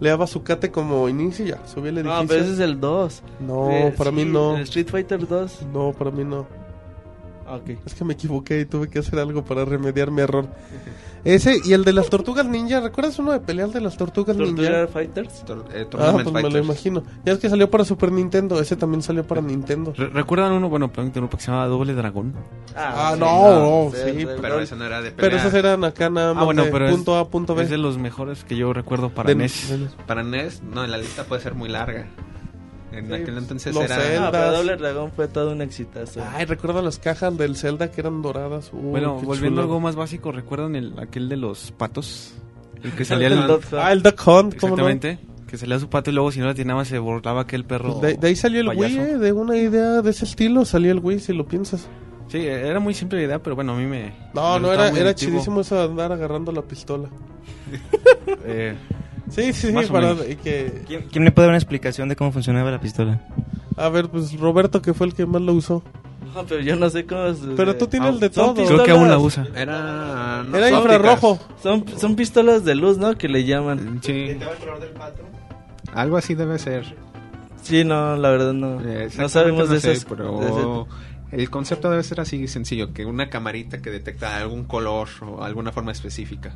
le 0.01 0.09
daba 0.09 0.27
su 0.27 0.43
cate 0.43 0.69
como 0.71 1.07
inicio 1.07 1.45
y 1.45 1.49
ya, 1.49 1.65
subía 1.65 1.91
el 1.91 1.99
edificio. 1.99 2.21
No, 2.23 2.27
pero 2.27 2.43
ese 2.43 2.53
es 2.53 2.59
el 2.59 2.79
2. 2.81 3.23
No, 3.47 3.69
Eh, 3.71 3.93
para 3.97 4.09
sí, 4.09 4.15
mí 4.17 4.25
no. 4.25 4.57
El 4.57 4.63
Street 4.63 4.87
Fighter 4.89 5.25
2. 5.27 5.59
No, 5.73 5.93
para 5.97 6.11
mí 6.11 6.23
no. 6.25 6.45
Ah, 7.47 7.55
Ok. 7.55 7.69
Es 7.85 7.93
que 7.93 8.05
me 8.05 8.13
equivoqué 8.13 8.61
y 8.61 8.65
tuve 8.65 8.87
que 8.89 8.99
hacer 8.99 9.19
algo 9.19 9.43
para 9.43 9.65
remediar 9.65 10.09
mi 10.11 10.21
error. 10.21 10.47
Ese 11.23 11.57
y 11.63 11.73
el 11.73 11.83
de 11.83 11.93
las 11.93 12.09
tortugas 12.09 12.45
ninja. 12.47 12.79
¿Recuerdas 12.79 13.19
uno 13.19 13.31
de 13.31 13.39
pelear 13.39 13.69
de 13.69 13.79
las 13.79 13.95
tortugas 13.95 14.35
Tortuga 14.35 14.69
ninja? 14.69 14.87
Fighters. 14.87 15.45
Tor- 15.45 15.65
eh, 15.71 15.85
Ah, 15.99 16.11
pues 16.13 16.25
me 16.25 16.31
lo 16.31 16.41
Fighters. 16.41 16.65
imagino. 16.65 17.03
Ya 17.23 17.33
es 17.33 17.39
que 17.39 17.47
salió 17.49 17.69
para 17.69 17.85
Super 17.85 18.11
Nintendo. 18.11 18.59
Ese 18.59 18.75
también 18.75 19.03
salió 19.03 19.23
para 19.27 19.39
Nintendo. 19.41 19.93
Re- 19.95 20.07
¿Recuerdan 20.09 20.53
uno, 20.53 20.67
bueno, 20.69 20.91
perdón, 20.91 21.11
que 21.11 21.37
se 21.39 21.47
llamaba 21.47 21.67
Doble 21.67 21.93
Dragón? 21.93 22.33
Ah, 22.75 23.11
sí, 23.13 23.19
no, 23.19 23.59
no, 23.85 23.91
sí, 23.91 23.97
sí, 24.03 24.19
sí, 24.21 24.27
Pero 24.41 24.57
sí. 24.57 24.63
eso 24.63 24.75
no 24.77 24.85
era 24.85 25.01
de 25.01 25.11
pelea. 25.11 25.29
Pero 25.29 25.37
esos 25.37 25.53
eran 25.53 25.83
acá 25.83 26.09
nada 26.09 26.33
más 26.33 26.41
Ah, 26.41 26.45
bueno, 26.45 26.63
de 26.65 26.71
pero 26.71 26.87
es- 26.87 26.91
punto 26.95 27.15
A, 27.17 27.27
punto 27.29 27.53
B. 27.53 27.63
Es 27.63 27.69
de 27.69 27.77
los 27.77 27.99
mejores 27.99 28.43
que 28.43 28.55
yo 28.55 28.73
recuerdo 28.73 29.09
para 29.09 29.27
De- 29.27 29.35
NES. 29.35 29.69
de- 29.69 29.89
Para 30.07 30.23
NES, 30.23 30.63
no, 30.63 30.87
la 30.87 30.97
lista 30.97 31.25
puede 31.25 31.41
ser 31.43 31.53
muy 31.53 31.69
larga. 31.69 32.07
En 32.91 33.07
Sí, 33.07 33.13
aquel 33.13 33.37
entonces 33.37 33.73
los 33.73 33.83
era... 33.85 33.95
Zelda. 33.95 34.27
Ah, 34.27 34.31
pero 34.31 34.51
Doble 34.51 34.75
Dragón 34.77 35.11
fue 35.13 35.27
todo 35.27 35.51
un 35.51 35.61
exitazo. 35.61 36.21
Ay, 36.33 36.45
recuerdo 36.45 36.81
las 36.81 36.99
cajas 36.99 37.37
del 37.37 37.55
Zelda 37.55 37.89
que 37.91 38.01
eran 38.01 38.21
doradas. 38.21 38.71
Uy, 38.73 38.81
Bueno, 38.91 39.17
qué 39.19 39.25
volviendo 39.25 39.61
a 39.61 39.63
chulo. 39.63 39.73
algo 39.75 39.79
más 39.79 39.95
básico, 39.95 40.31
¿recuerdan 40.31 40.75
el, 40.75 40.99
aquel 40.99 41.29
de 41.29 41.37
los 41.37 41.71
patos? 41.71 42.33
El 42.83 42.91
que 42.91 43.05
salía 43.05 43.27
El 43.27 43.33
el... 43.33 43.59
Ah, 43.79 43.91
el 43.93 44.03
Duck 44.03 44.27
Hunt, 44.27 44.57
¿cómo 44.59 44.75
no? 44.75 44.87
Exactamente. 44.89 45.19
que 45.47 45.57
salía 45.57 45.77
a 45.77 45.79
su 45.79 45.89
patio 45.89 46.11
y 46.11 46.15
luego 46.15 46.31
si 46.31 46.39
no 46.39 46.45
la 46.45 46.51
atinaba 46.51 46.83
se 46.85 46.99
burlaba 46.99 47.47
que 47.47 47.55
el 47.55 47.63
perro... 47.65 47.99
Pues 47.99 48.13
de, 48.15 48.17
de 48.19 48.27
ahí 48.27 48.35
salió 48.35 48.59
el 48.61 48.67
payaso. 48.67 48.85
Wii, 48.87 48.97
¿eh? 49.11 49.17
De 49.17 49.31
una 49.31 49.55
idea 49.57 50.01
de 50.01 50.09
ese 50.09 50.25
estilo 50.25 50.65
salió 50.65 50.91
el 50.91 50.99
Wii, 50.99 51.19
si 51.19 51.33
lo 51.33 51.47
piensas. 51.47 51.87
Sí, 52.27 52.45
era 52.45 52.79
muy 52.79 52.93
simple 52.93 53.19
la 53.19 53.25
idea, 53.25 53.39
pero 53.43 53.55
bueno, 53.55 53.73
a 53.73 53.77
mí 53.77 53.85
me... 53.85 54.13
No, 54.33 54.53
me 54.55 54.59
no, 54.67 54.73
era, 54.73 54.87
era 54.89 55.13
chidísimo 55.15 55.61
eso 55.61 55.75
de 55.75 55.83
andar 55.83 56.11
agarrando 56.13 56.51
la 56.51 56.61
pistola. 56.61 57.09
Eh, 58.45 58.75
Sí, 59.31 59.53
sí, 59.53 59.67
sí, 59.67 59.91
para 59.91 60.15
que... 60.43 60.83
¿Quién, 60.87 61.07
quién 61.11 61.23
me 61.23 61.31
puede 61.31 61.47
dar 61.47 61.51
una 61.51 61.57
explicación 61.57 62.09
de 62.09 62.15
cómo 62.15 62.31
funcionaba 62.31 62.69
la 62.69 62.79
pistola? 62.79 63.21
A 63.77 63.89
ver, 63.89 64.09
pues 64.09 64.37
Roberto, 64.39 64.81
que 64.81 64.93
fue 64.93 65.07
el 65.07 65.13
que 65.13 65.25
más 65.25 65.41
lo 65.41 65.53
usó. 65.53 65.83
No, 66.35 66.45
pero 66.45 66.61
yo 66.61 66.75
no 66.75 66.89
sé 66.89 67.05
cómo... 67.05 67.33
Pero 67.57 67.75
tú 67.77 67.87
tienes 67.87 68.09
Ah, 68.09 68.13
el 68.13 68.19
de 68.19 68.29
todo. 68.29 68.53
creo 68.53 68.83
que 68.83 68.91
aún 68.91 69.09
la 69.09 69.17
usa. 69.17 69.47
Era. 69.55 70.43
no 70.47 70.57
Era 70.57 70.69
infrarrojo. 70.69 71.39
Son, 71.63 71.85
son 71.97 72.15
pistolas 72.15 72.63
de 72.65 72.75
luz, 72.75 72.97
¿no? 72.97 73.17
Que 73.17 73.27
le 73.27 73.43
llaman. 73.43 73.99
Sí. 74.03 74.37
Algo 75.93 76.17
así 76.17 76.35
debe 76.35 76.57
ser. 76.59 76.95
Sí, 77.61 77.83
no, 77.83 78.15
la 78.17 78.29
verdad 78.29 78.53
no. 78.53 78.81
Eh, 78.81 79.09
no 79.17 79.29
sabemos 79.29 79.69
de 79.69 79.79
sé, 79.79 79.91
esas. 79.93 80.05
pero 80.05 80.39
de 80.39 80.47
ese- 80.47 81.41
el 81.43 81.49
concepto 81.49 81.89
debe 81.89 82.03
ser 82.03 82.19
así 82.19 82.47
sencillo, 82.47 82.93
que 82.93 83.05
una 83.05 83.29
camarita 83.29 83.81
que 83.81 83.89
detecta 83.91 84.37
algún 84.37 84.63
color 84.65 85.07
o 85.21 85.43
alguna 85.43 85.71
forma 85.71 85.91
específica. 85.91 86.55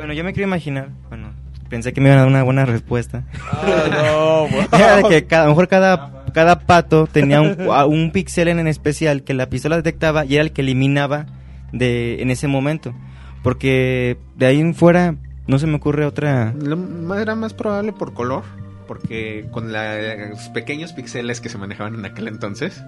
Bueno, 0.00 0.14
yo 0.14 0.24
me 0.24 0.32
quería 0.32 0.46
imaginar, 0.46 0.88
bueno, 1.10 1.34
pensé 1.68 1.92
que 1.92 2.00
me 2.00 2.08
iban 2.08 2.16
a 2.16 2.22
dar 2.22 2.28
una 2.30 2.42
buena 2.42 2.64
respuesta. 2.64 3.24
Ah, 3.52 3.84
no, 3.90 4.48
güey. 4.48 4.66
Era 4.72 4.96
de 4.96 5.02
que 5.10 5.26
cada, 5.26 5.42
a 5.42 5.44
lo 5.44 5.50
mejor 5.50 5.68
cada, 5.68 6.24
cada 6.32 6.60
pato 6.60 7.06
tenía 7.06 7.42
un, 7.42 7.68
un 7.68 8.10
píxel 8.10 8.48
en 8.48 8.66
especial 8.66 9.24
que 9.24 9.34
la 9.34 9.50
pistola 9.50 9.76
detectaba 9.76 10.24
y 10.24 10.36
era 10.36 10.42
el 10.42 10.52
que 10.52 10.62
eliminaba 10.62 11.26
de, 11.70 12.22
en 12.22 12.30
ese 12.30 12.48
momento. 12.48 12.94
Porque 13.42 14.16
de 14.36 14.46
ahí 14.46 14.58
en 14.58 14.74
fuera 14.74 15.16
no 15.46 15.58
se 15.58 15.66
me 15.66 15.76
ocurre 15.76 16.06
otra... 16.06 16.54
Era 17.20 17.34
más 17.34 17.52
probable 17.52 17.92
por 17.92 18.14
color, 18.14 18.44
porque 18.90 19.46
con 19.52 19.70
la- 19.70 20.16
los 20.30 20.48
pequeños 20.48 20.92
píxeles 20.92 21.40
que 21.40 21.48
se 21.48 21.56
manejaban 21.58 21.94
en 21.94 22.04
aquel 22.04 22.26
entonces, 22.26 22.82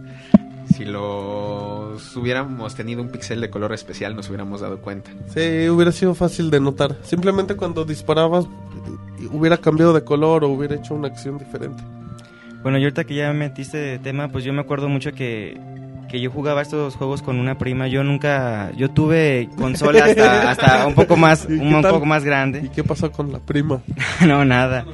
si 0.74 0.84
los 0.84 2.16
hubiéramos 2.16 2.74
tenido 2.74 3.02
un 3.02 3.08
píxel 3.08 3.40
de 3.40 3.50
color 3.50 3.72
especial 3.72 4.16
nos 4.16 4.26
hubiéramos 4.28 4.60
dado 4.62 4.78
cuenta. 4.80 5.12
Sí, 5.32 5.68
hubiera 5.68 5.92
sido 5.92 6.16
fácil 6.16 6.50
de 6.50 6.58
notar. 6.58 6.96
Simplemente 7.04 7.54
cuando 7.54 7.84
disparabas 7.84 8.46
hubiera 9.30 9.58
cambiado 9.58 9.92
de 9.92 10.02
color 10.02 10.42
o 10.42 10.48
hubiera 10.48 10.74
hecho 10.74 10.92
una 10.96 11.06
acción 11.06 11.38
diferente. 11.38 11.84
Bueno, 12.64 12.78
y 12.78 12.82
ahorita 12.82 13.04
que 13.04 13.14
ya 13.14 13.28
me 13.32 13.38
metiste 13.38 13.76
de 13.76 14.00
tema, 14.00 14.26
pues 14.26 14.42
yo 14.42 14.52
me 14.52 14.60
acuerdo 14.62 14.88
mucho 14.88 15.12
que, 15.12 15.56
que 16.10 16.20
yo 16.20 16.32
jugaba 16.32 16.62
estos 16.62 16.96
juegos 16.96 17.22
con 17.22 17.38
una 17.38 17.58
prima. 17.58 17.86
Yo 17.86 18.02
nunca... 18.02 18.72
Yo 18.76 18.90
tuve 18.90 19.48
consola 19.56 20.06
hasta, 20.06 20.50
hasta 20.50 20.86
un 20.88 20.94
poco 20.96 21.16
más, 21.16 21.44
¿Y 21.48 21.60
qué 21.60 21.64
un, 21.76 21.80
poco 21.80 22.06
más 22.06 22.24
¿Y 22.24 22.26
grande. 22.26 22.70
qué 22.74 22.82
pasó 22.82 23.12
con 23.12 23.30
la 23.30 23.38
prima? 23.38 23.82
no, 24.26 24.44
nada. 24.44 24.84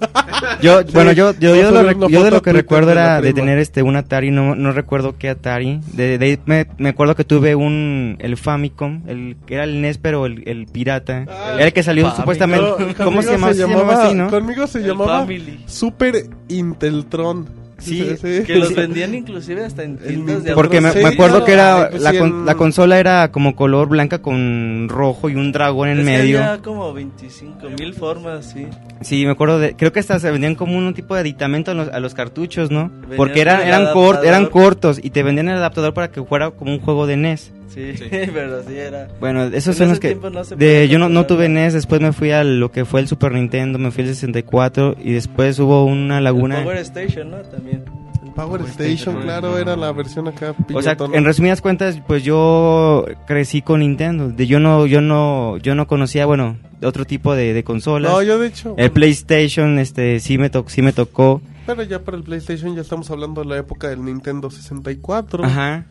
Yo, 0.62 0.82
bueno, 0.92 1.12
yo, 1.12 1.32
yo, 1.38 1.54
yo, 1.54 1.68
a 1.68 1.82
lo 1.82 2.08
yo 2.08 2.22
de 2.22 2.30
lo 2.30 2.42
que 2.42 2.52
recuerdo 2.52 2.88
de 2.88 2.92
era 2.92 3.20
de 3.20 3.32
tener 3.32 3.58
este 3.58 3.82
un 3.82 3.96
Atari, 3.96 4.30
no, 4.30 4.54
no 4.54 4.72
recuerdo 4.72 5.16
qué 5.18 5.28
Atari. 5.30 5.80
De, 5.92 6.18
de 6.18 6.26
ahí 6.26 6.38
me, 6.46 6.66
me 6.78 6.90
acuerdo 6.90 7.14
que 7.14 7.24
tuve 7.24 7.54
un 7.54 8.16
el 8.20 8.36
Famicom, 8.36 9.02
el 9.06 9.36
que 9.46 9.54
era 9.54 9.64
el 9.64 9.80
NES 9.80 9.98
pero 9.98 10.26
el, 10.26 10.46
el 10.48 10.66
pirata. 10.66 11.24
Ah, 11.28 11.54
era 11.56 11.66
el 11.66 11.72
que 11.72 11.82
salió 11.82 12.04
Famicom. 12.04 12.22
supuestamente. 12.22 12.94
¿Cómo 13.02 13.22
se 13.22 13.32
llamaba? 13.32 13.52
Se 13.54 13.60
llamaba 13.60 14.04
así, 14.04 14.14
¿no? 14.14 14.30
Conmigo 14.30 14.66
se 14.66 14.78
El 14.78 14.86
llamaba 14.86 15.20
Family. 15.20 15.64
Super 15.66 16.26
Inteltron. 16.48 17.65
Sí, 17.78 18.16
Que 18.46 18.56
los 18.56 18.74
vendían 18.74 19.14
inclusive 19.14 19.64
hasta 19.64 19.82
en 19.84 19.98
tiendas 19.98 20.44
de 20.44 20.54
Porque 20.54 20.80
me, 20.80 20.88
acuerdo 20.88 21.44
que 21.44 21.52
era 21.52 21.88
pues 21.90 22.02
la, 22.02 22.12
la 22.12 22.54
consola 22.54 22.98
era 22.98 23.30
como 23.30 23.54
color 23.54 23.88
blanca 23.88 24.22
con 24.22 24.88
rojo 24.88 25.28
y 25.28 25.34
un 25.34 25.52
dragón 25.52 25.88
en 25.90 25.98
Es 26.00 26.04
que 26.06 26.10
medio. 26.10 26.38
había 26.42 26.62
como 26.62 26.92
25 26.94 27.68
mil 27.78 27.92
formas, 27.92 28.46
sí. 28.52 28.66
Sí, 29.02 29.26
me 29.26 29.32
acuerdo 29.32 29.58
de 29.58 29.76
creo 29.76 29.92
que 29.92 30.00
hasta 30.00 30.18
se 30.18 30.30
vendían 30.30 30.54
como 30.54 30.76
un 30.78 30.94
tipo 30.94 31.14
de 31.14 31.20
aditamento 31.20 31.70
a 31.70 31.74
los, 31.74 31.88
a 31.88 32.00
los 32.00 32.14
cartuchos, 32.14 32.70
¿no? 32.70 32.90
Porque 33.16 33.42
eran 33.42 33.60
eran 33.60 33.86
cort- 33.92 34.24
eran 34.24 34.46
cortos 34.46 34.98
y 35.02 35.10
te 35.10 35.22
vendían 35.22 35.48
el 35.50 35.56
adaptador 35.58 35.92
para 35.92 36.10
que 36.10 36.22
fuera 36.24 36.50
como 36.52 36.72
un 36.72 36.80
juego 36.80 37.06
de 37.06 37.16
NES. 37.18 37.52
Sí, 37.68 37.92
pero 38.10 38.62
sí 38.62 38.74
era. 38.76 39.08
Bueno, 39.20 39.44
esos 39.44 39.68
En 39.68 39.74
son 39.74 39.84
ese 39.84 39.86
los 39.88 40.00
que... 40.00 40.08
tiempo 40.08 40.30
no 40.30 40.44
se 40.44 40.56
de, 40.56 40.88
yo 40.88 40.98
no, 40.98 41.08
no 41.08 41.26
tuve. 41.26 41.48
NES, 41.48 41.74
después 41.74 42.00
me 42.00 42.12
fui 42.12 42.30
a 42.30 42.42
lo 42.44 42.70
que 42.72 42.84
fue 42.84 43.00
el 43.00 43.08
Super 43.08 43.32
Nintendo, 43.32 43.78
me 43.78 43.90
fui 43.90 44.02
al 44.04 44.08
64 44.10 44.96
y 45.02 45.12
después 45.12 45.58
hubo 45.58 45.84
una 45.84 46.20
laguna... 46.20 46.58
El 46.58 46.64
Power 46.64 46.78
Station, 46.78 47.30
¿no? 47.30 47.36
También. 47.38 47.84
El 48.24 48.32
Power 48.32 48.60
Power 48.60 48.70
Station, 48.70 48.92
Station, 49.16 49.22
claro, 49.22 49.58
era 49.58 49.76
la 49.76 49.92
versión 49.92 50.28
acá. 50.28 50.54
O 50.74 50.82
sea, 50.82 50.96
en 51.12 51.24
resumidas 51.24 51.60
cuentas, 51.62 52.00
pues 52.06 52.22
yo 52.24 53.06
crecí 53.26 53.62
con 53.62 53.80
Nintendo. 53.80 54.28
De, 54.28 54.46
yo 54.46 54.60
no, 54.60 54.86
yo 54.86 55.00
no, 55.00 55.56
yo 55.58 55.74
no 55.74 55.86
conocía, 55.86 56.26
bueno, 56.26 56.56
otro 56.82 57.04
tipo 57.06 57.34
de, 57.34 57.52
de 57.54 57.64
consolas. 57.64 58.10
No, 58.12 58.22
yo 58.22 58.38
de 58.38 58.48
hecho. 58.48 58.74
El 58.76 58.90
PlayStation, 58.90 59.78
este, 59.78 60.20
sí 60.20 60.36
me, 60.38 60.50
to- 60.50 60.64
sí 60.68 60.82
me 60.82 60.92
tocó. 60.92 61.40
Pero 61.66 61.82
ya 61.82 62.00
para 62.00 62.16
el 62.16 62.22
PlayStation 62.24 62.74
ya 62.76 62.82
estamos 62.82 63.10
hablando 63.10 63.42
de 63.42 63.48
la 63.48 63.56
época 63.58 63.88
del 63.88 64.04
Nintendo 64.04 64.50
64. 64.50 65.44
Ajá. 65.44 65.86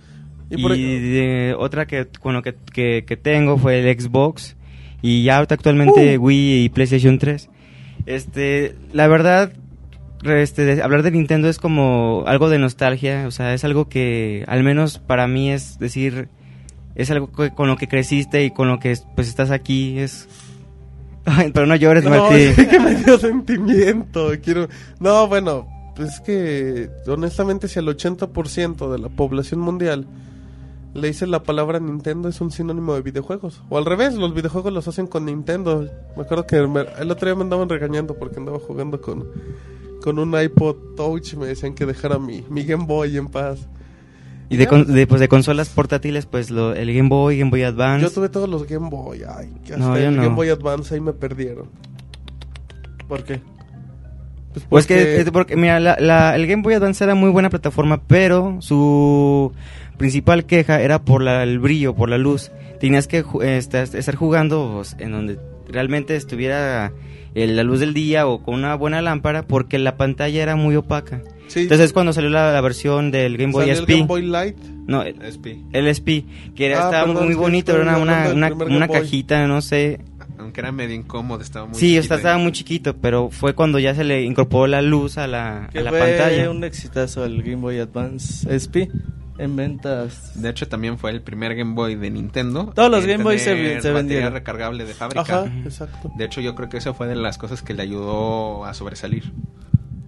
Y 0.49 0.60
Y, 0.60 0.62
por- 0.62 0.71
de- 0.73 1.55
otra 1.58 1.86
que, 1.88 2.08
bueno, 2.23 2.41
que, 2.41 2.55
que, 2.73 3.03
que 3.08 3.17
tengo 3.17 3.58
fue 3.58 3.79
el 3.79 3.99
Xbox. 3.99 4.55
Y 5.01 5.23
ya 5.23 5.38
ahorita 5.38 5.55
actualmente 5.55 6.17
Uh. 6.17 6.21
Wii 6.21 6.63
y 6.65 6.69
PlayStation 6.69 7.17
3. 7.19 7.49
Este, 8.05 8.75
la 8.93 9.08
verdad, 9.08 9.53
este, 10.23 10.65
de- 10.65 10.81
hablar 10.84 11.03
de 11.03 11.12
Nintendo 11.12 11.49
es 11.49 11.58
como 11.60 12.23
algo 12.27 12.49
de 12.49 12.60
nostalgia. 12.60 13.25
O 13.27 13.31
sea, 13.31 13.53
es 13.53 13.63
algo 13.63 13.88
que, 13.89 14.43
al 14.47 14.63
menos 14.63 14.99
para 14.99 15.27
mí, 15.27 15.51
es 15.51 15.79
decir, 15.79 16.27
es 16.95 17.10
algo 17.12 17.31
que- 17.31 17.51
con 17.51 17.67
lo 17.67 17.77
que 17.77 17.88
creciste 17.88 18.43
y 18.43 18.51
con 18.51 18.67
lo 18.67 18.79
que 18.79 18.95
pues 19.15 19.27
estás 19.27 19.51
aquí. 19.51 19.97
Es. 19.99 20.27
Ay, 21.25 21.51
pero 21.53 21.65
no 21.65 21.75
llores, 21.75 22.03
No, 22.03 22.12
Martí. 22.12 22.36
es 22.41 22.67
que 22.67 22.79
me 22.79 22.95
dio 22.95 23.17
sentimiento. 23.17 24.31
Quiero. 24.43 24.67
No, 24.99 25.27
bueno, 25.27 25.67
pues 25.95 26.13
es 26.13 26.19
que 26.21 26.89
honestamente, 27.08 27.67
si 27.67 27.79
el 27.79 27.88
80% 27.88 28.91
de 28.91 28.99
la 28.99 29.10
población 29.10 29.60
mundial 29.60 30.05
le 30.95 31.08
dice 31.10 31.27
la 31.27 31.43
palabra 31.43 31.79
Nintendo, 31.79 32.27
es 32.29 32.41
un 32.41 32.49
sinónimo 32.51 32.95
de 32.95 33.01
videojuegos. 33.01 33.62
O 33.69 33.77
al 33.77 33.86
revés, 33.86 34.15
los 34.15 34.34
videojuegos 34.34 34.73
los 34.73 34.88
hacen 34.88 35.05
con 35.08 35.25
Nintendo. 35.25 35.88
Me 36.15 36.23
acuerdo 36.23 36.47
que 36.47 36.65
me- 36.67 36.86
el 36.99 37.12
otro 37.12 37.27
día 37.27 37.36
me 37.36 37.43
andaban 37.43 37.69
regañando 37.69 38.15
porque 38.15 38.39
andaba 38.39 38.58
jugando 38.60 38.99
con, 39.01 39.25
con 40.01 40.17
un 40.19 40.34
iPod 40.41 40.95
Touch 40.95 41.34
y 41.34 41.36
me 41.38 41.45
decían 41.47 41.73
que 41.75 41.86
dejara 41.86 42.17
mi, 42.17 42.43
mi 42.49 42.63
Game 42.63 42.86
Boy 42.86 43.17
en 43.17 43.27
paz. 43.27 43.67
Y 44.47 44.58
de, 44.58 44.67
con- 44.67 44.86
de, 44.93 45.05
pues, 45.08 45.19
de 45.19 45.27
consolas 45.27 45.69
portátiles, 45.69 46.27
pues 46.27 46.49
lo, 46.51 46.73
el 46.73 46.93
Game 46.93 47.10
Boy, 47.10 47.39
Game 47.39 47.49
Boy 47.51 47.63
Advance. 47.63 48.03
Yo 48.05 48.12
tuve 48.12 48.29
todos 48.29 48.47
los 48.47 48.65
Game 48.67 48.89
Boy. 48.89 49.23
Ay, 49.27 49.51
que 49.65 49.73
hasta 49.73 49.86
No, 49.86 49.95
el 49.97 50.15
no. 50.15 50.21
Game 50.23 50.36
Boy 50.36 50.49
Advance 50.49 50.93
ahí 50.93 51.01
me 51.01 51.13
perdieron. 51.13 51.67
¿Por 53.08 53.23
qué? 53.23 53.41
Pues, 54.53 54.65
Pues 54.69 54.86
porque- 54.86 55.03
que, 55.03 55.21
es 55.21 55.31
porque, 55.31 55.55
mira, 55.58 55.79
la, 55.79 55.97
la- 55.99 56.36
el 56.36 56.47
Game 56.47 56.62
Boy 56.63 56.75
Advance 56.75 57.03
era 57.03 57.15
muy 57.15 57.29
buena 57.29 57.49
plataforma, 57.49 58.01
pero 58.08 58.58
su 58.62 59.51
principal 59.97 60.45
queja 60.45 60.81
era 60.81 61.01
por 61.01 61.21
la- 61.21 61.43
el 61.43 61.60
brillo, 61.60 61.95
por 61.95 62.10
la 62.10 62.17
luz. 62.17 62.51
Tenías 62.79 63.08
que 63.08 63.23
ju- 63.23 63.43
este, 63.43 63.81
estar 63.81 64.15
jugando 64.15 64.71
pues, 64.75 64.95
en 64.99 65.12
donde 65.12 65.39
realmente 65.67 66.15
estuviera 66.15 66.91
eh, 67.34 67.47
la 67.47 67.63
luz 67.63 67.79
del 67.81 67.93
día 67.93 68.27
o 68.27 68.41
con 68.41 68.55
una 68.55 68.75
buena 68.75 69.01
lámpara, 69.01 69.43
porque 69.43 69.77
la 69.77 69.97
pantalla 69.97 70.41
era 70.41 70.55
muy 70.55 70.75
opaca. 70.77 71.21
Sí, 71.47 71.62
Entonces 71.62 71.91
cuando 71.93 72.13
salió 72.13 72.29
la, 72.29 72.51
la 72.53 72.62
versión 72.62 73.12
del 73.12 73.38
Game 73.38 73.51
Boy 73.51 73.63
salió 73.67 73.73
el 73.73 73.79
SP, 73.84 73.91
Game 73.93 74.08
Boy 74.08 74.21
Light. 74.25 74.58
no, 74.88 75.03
el, 75.03 75.21
SP. 75.21 75.60
el 75.73 75.88
SP, 75.91 76.23
que 76.55 76.65
era, 76.67 76.77
Ah, 76.81 76.86
estaba 76.86 77.05
perdón, 77.08 77.25
muy 77.25 77.34
es 77.34 77.38
bonito, 77.38 77.71
era 77.79 77.97
una, 77.97 78.88
cajita, 78.88 79.45
no 79.47 79.62
sé, 79.62 79.99
Aunque 80.39 80.62
era 80.62 80.71
medio 80.71 80.95
incómodo, 80.95 81.41
estaba 81.41 81.65
muy 81.67 81.75
Sí, 81.75 81.97
o 81.97 82.01
chiquito 82.01 82.08
sea, 82.08 82.15
y- 82.15 82.19
estaba 82.19 82.38
muy 82.39 82.51
chiquito, 82.51 82.95
pero 82.97 83.29
fue 83.29 83.53
cuando 83.53 83.79
ya 83.79 83.93
se 83.95 84.03
le 84.03 84.23
incorporó 84.23 84.67
la 84.67 84.81
luz 84.81 85.17
a 85.17 85.27
la, 85.27 85.69
Que 85.71 85.79
a 85.79 85.84
la 85.84 85.89
fue 85.91 85.99
pantalla. 85.99 86.49
un 86.49 86.63
exitazo 86.63 87.25
el 87.25 87.41
Game 87.43 87.58
Boy 87.58 87.79
Advance 87.79 88.47
SP 88.51 88.89
en 89.38 89.56
ventas. 89.56 90.32
De 90.41 90.50
hecho, 90.50 90.67
también 90.67 90.98
fue 90.98 91.12
el 91.12 91.21
primer 91.21 91.56
Game 91.56 91.74
Boy 91.74 91.95
de 91.95 92.10
Nintendo. 92.10 92.71
Todos 92.76 92.89
los 92.91 93.06
Game 93.06 93.24
Boy 93.24 93.38
se 93.39 93.82
se 93.82 93.91
vendieron. 93.91 94.34
recargable 94.34 94.86
de 94.86 94.93
fábrica. 94.93 95.21
Ajá, 95.43 95.45
exacto. 95.63 96.12
De 96.17 96.26
hecho, 96.26 96.41
yo 96.41 96.56
creo 96.56 96.69
que 96.69 96.78
eso 96.78 96.93
fue 96.93 97.08
de 97.08 97.15
las 97.15 97.38
cosas 97.38 97.62
que 97.62 97.74
le 97.74 97.84
ayudó 97.84 98.65
a 98.65 98.74
sobresalir. 98.74 99.32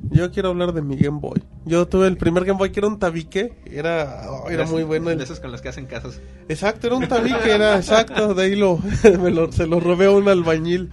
Yo 0.10 0.32
quiero 0.32 0.50
hablar 0.50 0.72
de 0.72 0.82
mi 0.82 0.96
Game 0.96 1.20
Boy. 1.20 1.44
Yo 1.66 1.86
tuve 1.88 2.08
el 2.08 2.16
primer 2.16 2.46
Game 2.46 2.58
Boy 2.58 2.72
que 2.72 2.80
era 2.80 2.88
un 2.88 2.98
tabique. 2.98 3.54
Era, 3.66 4.22
oh, 4.30 4.50
era 4.50 4.66
muy 4.66 4.84
bueno. 4.84 5.10
el- 5.10 5.18
De 5.18 5.26
esos 5.26 5.40
con 5.42 5.52
los 5.52 5.62
que 5.62 5.68
hacen 5.70 5.86
casos. 5.86 6.22
Exacto, 6.48 6.88
era 6.88 6.96
un 6.96 7.08
tabique, 7.10 7.52
era 7.52 7.76
exacto. 7.76 8.34
De 8.34 8.44
ahí 8.44 8.56
lo, 8.56 8.80
me 9.22 9.32
lo- 9.32 9.52
se 9.52 9.68
lo 9.68 9.80
robé 9.82 10.06
a 10.06 10.12
un 10.12 10.30
albañil. 10.30 10.90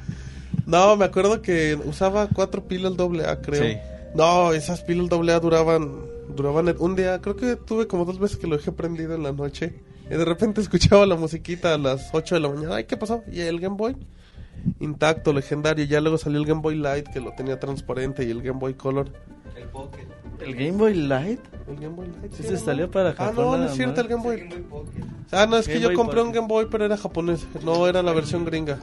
No, 0.67 0.97
me 0.97 1.05
acuerdo 1.05 1.43
que 1.43 1.79
usaba 1.85 2.27
cuatro 2.27 2.65
pilas 2.67 2.97
doble 2.97 3.27
A, 3.27 3.41
creo. 3.41 3.63
Sí. 3.63 3.77
No, 4.17 4.53
esas 4.53 4.81
pilas 4.83 5.09
doble 5.09 5.33
A 5.33 5.39
duraban, 5.41 5.91
duraban 6.35 6.75
un 6.79 6.97
día. 6.97 7.21
Creo 7.21 7.37
que 7.37 7.57
tuve 7.57 7.87
como 7.87 8.05
dos 8.05 8.19
veces 8.19 8.37
que 8.37 8.47
lo 8.47 8.57
dejé 8.57 8.73
prendido 8.73 9.15
en 9.15 9.23
la 9.23 9.33
noche. 9.33 9.75
Y 10.07 10.15
de 10.15 10.25
repente 10.25 10.61
escuchaba 10.63 11.07
la 11.07 11.17
musiquita 11.17 11.75
a 11.75 11.79
las 11.79 12.11
8 12.13 12.35
de 12.35 12.41
la 12.41 12.49
mañana. 12.49 12.77
Ay, 12.77 12.85
¿qué 12.85 12.97
pasó? 12.97 13.23
Y 13.31 13.41
el 13.41 13.61
Game 13.61 13.77
Boy 13.77 13.97
intacto, 14.81 15.33
legendario. 15.33 15.85
Ya 15.85 16.01
luego 16.01 16.19
salió 16.19 16.39
el 16.39 16.47
Game 16.47 16.61
Boy 16.61 16.77
Light 16.77 17.09
que 17.09 17.21
lo 17.21 17.33
tenía 17.33 17.59
transparente 17.59 18.25
y 18.25 18.31
el 18.31 18.43
Game 18.43 18.59
Boy 18.59 18.75
Color. 18.75 19.11
¿El 19.57 19.69
Game 20.39 20.73
Boy 20.73 20.95
Light? 20.95 21.41
El 21.69 21.77
Game 21.77 21.89
Boy 21.95 22.07
Light. 22.09 22.33
Sí, 22.33 22.43
sí, 22.43 22.49
se 22.49 22.53
¿no? 22.55 22.59
salió 22.61 22.91
para 22.91 23.11
Ah, 23.11 23.15
Japón. 23.17 23.37
no, 23.37 23.43
no 23.53 23.57
nada 23.59 23.67
es 23.71 23.77
cierto, 23.77 24.01
el 24.01 24.09
Game 24.09 24.23
Boy. 24.23 24.49
Ah, 25.31 25.47
no, 25.47 25.57
es 25.57 25.67
que 25.67 25.81
yo 25.81 25.89
Boy 25.89 25.97
compré 25.97 26.23
un. 26.23 26.33
Game 26.33 26.47
Boy, 26.49 26.67
pero 26.71 26.85
era 26.85 26.97
japonés. 26.97 27.47
No, 27.65 27.87
era 27.87 28.03
la 28.03 28.13
versión 28.13 28.45
gringa. 28.45 28.79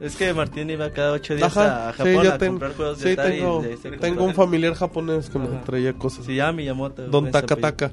Es 0.00 0.16
que 0.16 0.32
Martín 0.34 0.68
iba 0.70 0.90
cada 0.90 1.12
ocho 1.12 1.34
días 1.34 1.56
Ajá, 1.56 1.88
a 1.88 1.92
sí, 1.92 1.98
Japón 1.98 2.24
yo 2.24 2.32
a 2.32 2.38
ten- 2.38 2.48
comprar 2.50 2.74
juegos 2.74 2.98
de 2.98 3.04
sí, 3.06 3.12
Atari. 3.12 3.38
tengo, 3.38 3.62
y 3.64 3.90
de- 3.90 3.96
tengo 3.98 4.24
un 4.24 4.34
familiar 4.34 4.74
japonés 4.74 5.30
que 5.30 5.38
me 5.38 5.46
Ajá. 5.46 5.62
traía 5.64 5.92
cosas. 5.94 6.26
Se 6.26 6.34
llama 6.34 6.52
Miyamoto. 6.52 7.06
Don. 7.08 7.30
Takataka. 7.30 7.92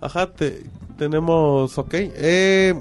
Ajá, 0.00 0.30
te, 0.30 0.62
tenemos, 0.98 1.78
ok. 1.78 1.94
Eh, 1.94 2.74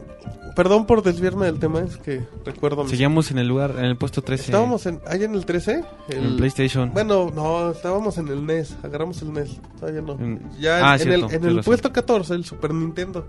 perdón 0.55 0.85
por 0.85 1.03
desviarme 1.03 1.45
del 1.45 1.59
tema, 1.59 1.81
es 1.81 1.97
que 1.97 2.25
recuerdo. 2.43 2.87
Seguíamos 2.87 3.31
en 3.31 3.37
el 3.37 3.47
lugar, 3.47 3.75
en 3.77 3.85
el 3.85 3.95
puesto 3.95 4.21
13. 4.21 4.45
Estábamos 4.45 4.85
en, 4.87 4.99
ahí 5.07 5.23
en 5.23 5.35
el 5.35 5.45
13. 5.45 5.83
en 6.09 6.23
El, 6.23 6.35
PlayStation. 6.35 6.91
Bueno, 6.93 7.31
no, 7.33 7.71
estábamos 7.71 8.17
en 8.17 8.27
el 8.29 8.45
NES, 8.45 8.75
agarramos 8.83 9.21
el 9.21 9.31
NES, 9.33 9.59
todavía 9.79 10.01
no. 10.01 10.13
En- 10.13 10.41
Ya 10.59 10.79
en, 10.79 10.85
Ah, 10.85 10.93
en 10.95 10.99
cierto, 11.01 11.27
el, 11.29 11.35
en 11.35 11.45
el 11.45 11.63
puesto 11.63 11.93
14, 11.93 12.33
el 12.33 12.43
Super 12.43 12.73
Nintendo, 12.73 13.25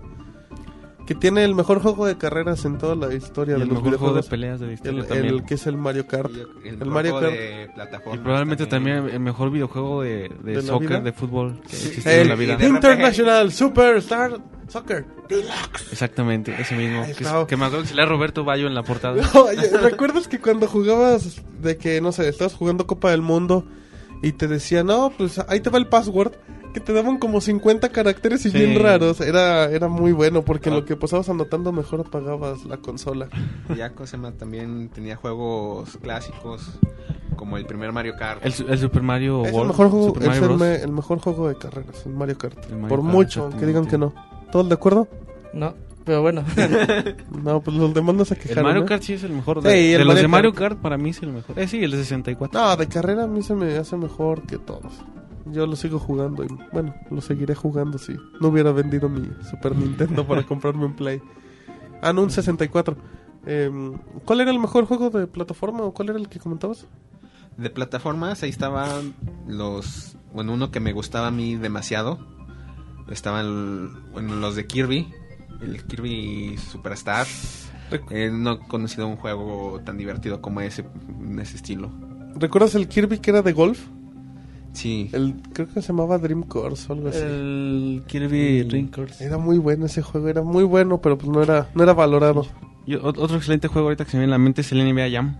que 1.09 1.15
tiene 1.15 1.43
el 1.43 1.55
mejor 1.55 1.81
juego 1.81 2.05
de 2.05 2.19
carreras 2.19 2.63
en 2.65 2.77
toda 2.77 2.95
la 2.95 3.11
historia 3.13 3.55
y 3.55 3.57
de 3.57 3.63
el 3.63 3.69
los 3.69 3.79
mejor 3.83 3.97
juego 3.97 4.13
de 4.13 4.21
videojuegos. 4.21 4.29
peleas 4.29 4.59
de 4.59 4.67
la 4.67 4.73
historia 4.73 5.01
el, 5.01 5.07
también. 5.07 5.33
el 5.33 5.43
que 5.43 5.53
es 5.55 5.65
el 5.65 5.75
Mario 5.75 6.05
Kart. 6.05 6.31
El, 6.63 6.81
El 6.83 6.85
Mario 6.85 7.19
Kart. 7.19 7.33
de 7.33 7.69
plataforma. 7.73 8.15
y 8.15 8.23
probablemente 8.23 8.65
también 8.67 9.09
el 9.09 9.19
mejor 9.19 9.49
videojuego 9.49 10.03
de, 10.03 10.29
de, 10.43 10.53
¿De 10.57 10.61
soccer, 10.61 10.87
vida? 10.87 10.99
de 11.01 11.11
fútbol 11.11 11.61
que 11.67 11.75
Sí. 11.75 11.87
existe 11.87 12.13
en 12.15 12.21
El 12.21 12.27
la 12.29 12.35
vida. 12.35 12.55
de- 12.57 12.67
International 12.67 13.51
Superstar 13.51 14.39
Soccer. 14.67 15.03
Exactamente, 15.91 16.55
ese 16.59 16.75
mismo. 16.75 17.03
Que, 17.07 17.13
que 17.47 17.57
me 17.57 17.65
acuerdo 17.65 17.81
que 17.83 17.89
se 17.89 17.95
le 17.95 18.05
Roberto 18.05 18.43
Bayo 18.43 18.67
en 18.67 18.75
la 18.75 18.83
portada. 18.83 19.15
Oye, 19.33 19.67
¿Recuerdas 19.81 20.27
que 20.27 20.39
cuando 20.39 20.67
jugabas 20.67 21.41
de 21.59 21.77
que, 21.77 22.01
no 22.01 22.11
sé, 22.11 22.29
estabas 22.29 22.53
jugando 22.53 22.85
Copa 22.85 23.09
del 23.11 23.21
Mundo 23.23 23.65
y 24.21 24.33
te 24.33 24.47
decían, 24.47 24.85
no, 24.87 25.11
pues 25.17 25.39
ahí 25.47 25.59
te 25.59 25.69
va 25.71 25.79
el 25.79 25.87
password? 25.87 26.33
Que 26.73 26.79
te 26.79 26.93
daban 26.93 27.17
como 27.17 27.41
50 27.41 27.89
caracteres 27.89 28.45
y 28.45 28.51
Sí. 28.51 28.57
bien 28.59 28.79
raros. 28.81 29.21
Era, 29.21 29.65
era 29.71 29.87
muy 29.87 30.11
bueno 30.11 30.43
porque 30.43 30.69
Ah. 30.69 30.73
lo 30.73 30.85
que 30.85 30.95
pasabas 30.95 31.27
anotando 31.29 31.71
mejor 31.71 32.01
apagabas 32.01 32.63
la 32.65 32.77
consola. 32.77 33.27
Ya 33.77 33.89
Cosema 33.91 34.31
también 34.33 34.89
tenía 34.89 35.15
juegos 35.15 35.97
clásicos 36.01 36.79
como 37.35 37.57
el 37.57 37.65
primer 37.65 37.91
Mario 37.91 38.13
Kart. 38.17 38.45
El, 38.45 38.53
el 38.69 38.77
Super 38.77 39.01
Mario 39.01 39.41
es 39.43 39.49
el 39.49 39.53
World, 39.55 39.69
mejor, 39.71 39.89
juego, 39.89 40.07
Super 40.07 40.21
es 40.23 40.27
Mario 40.29 40.43
el, 40.43 40.57
Bros. 40.57 40.61
el 40.83 40.91
mejor 40.91 41.19
juego 41.19 41.47
de 41.47 41.55
carreras, 41.57 42.05
el 42.05 42.13
Mario 42.13 42.37
Kart. 42.37 42.65
El 42.65 42.73
Mario 42.77 42.87
Por 42.89 42.99
Kart, 42.99 43.13
mucho, 43.15 43.43
aunque 43.45 43.65
digan 43.65 43.85
que 43.87 43.97
no. 43.97 44.13
¿Todos 44.51 44.67
de 44.67 44.73
acuerdo? 44.75 45.07
No, 45.53 45.73
pero 46.05 46.21
bueno. 46.21 46.43
No, 47.43 47.61
pues 47.61 47.77
los 47.77 47.93
demás 47.93 48.13
no 48.15 48.25
se 48.25 48.33
El 48.35 48.39
quejaron. 48.41 48.63
Mario 48.65 48.83
¿eh? 48.83 48.85
Kart 48.85 49.01
sí 49.03 49.13
es 49.13 49.23
el 49.23 49.31
mejor. 49.31 49.61
Sí, 49.61 49.67
De, 49.69 49.93
el 49.93 49.99
de 49.99 50.05
los 50.05 50.15
de 50.15 50.27
Mario 50.27 50.51
Kart. 50.53 50.73
Kart 50.73 50.81
para 50.81 50.97
mí 50.97 51.11
es 51.11 51.21
el 51.23 51.31
mejor. 51.31 51.57
Eh, 51.57 51.67
sí, 51.67 51.81
el 51.83 51.91
de 51.91 51.97
64. 51.97 52.59
No, 52.59 52.75
de 52.75 52.87
carrera 52.87 53.23
a 53.23 53.27
mí 53.27 53.41
se 53.41 53.55
me 53.55 53.75
hace 53.77 53.95
mejor 53.95 54.41
que 54.43 54.57
todos. 54.57 54.91
Yo 55.51 55.65
lo 55.65 55.75
sigo 55.75 55.99
jugando 55.99 56.43
y 56.43 56.47
bueno, 56.71 56.93
lo 57.09 57.21
seguiré 57.21 57.55
jugando 57.55 57.97
si 57.97 58.15
no 58.39 58.49
hubiera 58.49 58.71
vendido 58.71 59.09
mi 59.09 59.29
Super 59.49 59.75
Nintendo 59.75 60.25
para 60.25 60.43
comprarme 60.47 60.85
un 60.85 60.95
Play. 60.95 61.21
Ah, 62.01 62.13
no, 62.13 62.23
un 62.23 62.31
64. 62.31 62.95
Em, 63.45 63.97
¿Cuál 64.25 64.41
era 64.41 64.51
el 64.51 64.59
mejor 64.59 64.85
juego 64.85 65.09
de 65.09 65.27
plataforma 65.27 65.83
o 65.83 65.93
cuál 65.93 66.09
era 66.09 66.19
el 66.19 66.29
que 66.29 66.39
comentabas? 66.39 66.85
De 67.57 67.69
plataformas, 67.69 68.43
ahí 68.43 68.49
estaban 68.49 69.13
los... 69.47 70.15
Bueno, 70.33 70.53
uno 70.53 70.71
que 70.71 70.79
me 70.79 70.93
gustaba 70.93 71.27
a 71.27 71.31
mí 71.31 71.55
demasiado. 71.55 72.19
Estaban 73.09 74.11
bueno, 74.11 74.35
los 74.35 74.55
de 74.55 74.67
Kirby. 74.67 75.11
El 75.61 75.83
Kirby 75.85 76.57
Superstar. 76.57 77.27
Eh, 78.11 78.29
no 78.31 78.53
he 78.53 78.59
conocido 78.67 79.07
un 79.07 79.15
juego 79.15 79.81
tan 79.83 79.97
divertido 79.97 80.41
como 80.41 80.61
ese, 80.61 80.85
en 81.19 81.39
ese 81.39 81.55
estilo. 81.55 81.89
¿Recuerdas 82.35 82.75
el 82.75 82.87
Kirby 82.87 83.19
que 83.19 83.31
era 83.31 83.41
de 83.41 83.51
golf? 83.51 83.87
Sí. 84.73 85.09
El, 85.13 85.35
creo 85.53 85.67
que 85.67 85.81
se 85.81 85.87
llamaba 85.89 86.17
Dream 86.17 86.43
Course 86.43 86.85
o 86.89 86.95
algo 86.95 87.09
así. 87.09 87.19
el 87.21 88.03
Kirby 88.07 88.63
Ring 88.63 88.89
Course. 88.91 89.23
Era 89.23 89.37
muy 89.37 89.57
bueno 89.57 89.85
ese 89.87 90.01
juego, 90.01 90.27
era 90.29 90.41
muy 90.43 90.63
bueno, 90.63 91.01
pero 91.01 91.17
pues 91.17 91.29
no 91.31 91.41
era, 91.41 91.69
no 91.75 91.83
era 91.83 91.93
valorado. 91.93 92.45
Y 92.85 92.95
o- 92.95 93.03
otro 93.05 93.35
excelente 93.37 93.67
juego 93.67 93.87
ahorita 93.87 94.05
que 94.05 94.11
se 94.11 94.17
me 94.17 94.21
viene 94.21 94.33
a 94.33 94.37
la 94.37 94.43
mente 94.43 94.61
es 94.61 94.71
el 94.71 94.79
NBA 94.79 95.09
Jam. 95.11 95.37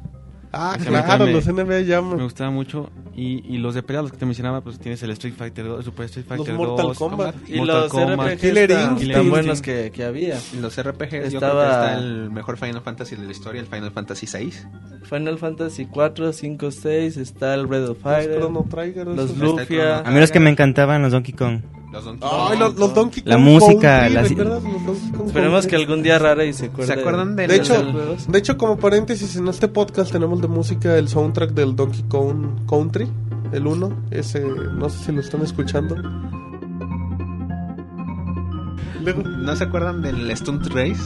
Ah, 0.52 0.76
Ese 0.80 0.88
claro, 0.90 1.28
los 1.28 1.46
NBA 1.48 1.86
Jam. 1.88 2.16
Me 2.16 2.24
gustaba 2.24 2.50
mucho. 2.50 2.90
Y, 3.16 3.44
y 3.48 3.60
los 3.60 3.76
de 3.76 3.84
pelea, 3.84 4.02
los 4.02 4.12
que 4.12 4.18
te 4.18 4.26
mencionaba, 4.26 4.62
pues 4.62 4.80
tienes 4.80 5.04
el 5.04 5.12
Street 5.12 5.34
Fighter 5.38 5.66
2, 5.66 5.80
el 5.80 5.86
Super 5.86 6.06
Street 6.06 6.26
Los 6.28 6.38
Fighter 6.38 6.56
Mortal 6.56 6.86
2. 6.88 6.98
Kombat. 6.98 7.36
Y 7.48 7.58
Mortal 7.58 7.82
los 7.82 7.92
Kombat. 7.92 8.28
RPG 8.34 8.40
Killer 8.40 8.70
tan, 8.70 8.92
Instinct. 8.94 9.14
tan 9.16 9.30
buenos 9.30 9.62
que, 9.62 9.92
que 9.92 10.04
había. 10.06 10.40
Los 10.60 10.82
RPGs, 10.82 11.12
yo 11.32 11.38
Estaba- 11.40 11.62
creo 11.62 11.70
que 11.82 11.86
está 11.86 11.98
el 12.00 12.32
mejor 12.32 12.58
Final 12.58 12.82
Fantasy 12.82 13.16
de 13.16 13.26
la 13.26 13.32
historia, 13.32 13.62
el 13.62 13.68
Final 13.68 13.92
Fantasy 13.92 14.26
VI. 14.26 14.54
Final 15.04 15.38
Fantasy 15.38 15.86
4, 15.86 16.34
5, 16.34 16.72
6, 16.72 17.18
está 17.18 17.54
el 17.54 17.70
Red 17.70 17.84
of 17.84 17.90
Los 17.90 17.98
Fire, 18.00 18.38
Chrono 18.40 18.66
Trigger. 18.70 19.06
los 19.08 19.26
esos. 19.26 19.38
Lufia. 19.38 20.00
A 20.00 20.10
mí 20.12 20.20
los 20.20 20.32
que 20.32 20.40
me 20.40 20.50
encantaban 20.50 21.02
los 21.04 21.12
Donkey 21.12 21.34
Kong. 21.36 21.60
Los 21.92 22.06
Donkey 22.06 22.30
Ay, 22.32 22.50
Kong. 22.50 22.60
los, 22.60 22.76
los 22.76 22.94
Donkey 22.94 23.24
Kong 23.24 23.30
La 23.32 23.38
música, 23.40 24.08
Kong 24.08 25.26
Esperemos 25.26 25.62
Country. 25.62 25.70
que 25.70 25.76
algún 25.76 26.04
día 26.04 26.20
Rara 26.20 26.46
y 26.46 26.54
se 26.54 26.68
acuerde. 26.68 26.94
¿Se 26.94 27.00
acuerdan 27.00 27.36
de, 27.36 27.48
De 27.48 27.58
los- 27.58 27.70
hecho, 27.70 27.92
juegos? 27.92 28.28
de 28.32 28.40
hecho, 28.40 28.58
como 28.58 28.78
paréntesis, 28.78 29.36
en 29.36 29.48
este 29.48 29.68
podcast 29.68 30.12
tenemos 30.12 30.40
de 30.42 30.48
música 30.48 30.96
el 30.98 31.08
soundtrack 31.08 31.52
del 31.52 31.76
Donkey 31.76 32.04
Kong 32.04 32.68
Country, 32.70 33.08
el 33.52 33.66
1. 33.66 33.92
Ese, 34.12 34.42
no 34.42 34.90
sé 34.90 35.06
si 35.06 35.12
lo 35.12 35.22
están 35.22 35.42
escuchando. 35.42 35.96
Luego, 39.04 39.24
¿No 39.24 39.56
se 39.56 39.64
acuerdan 39.64 40.02
del 40.02 40.36
Stunt 40.36 40.68
Race? 40.68 41.02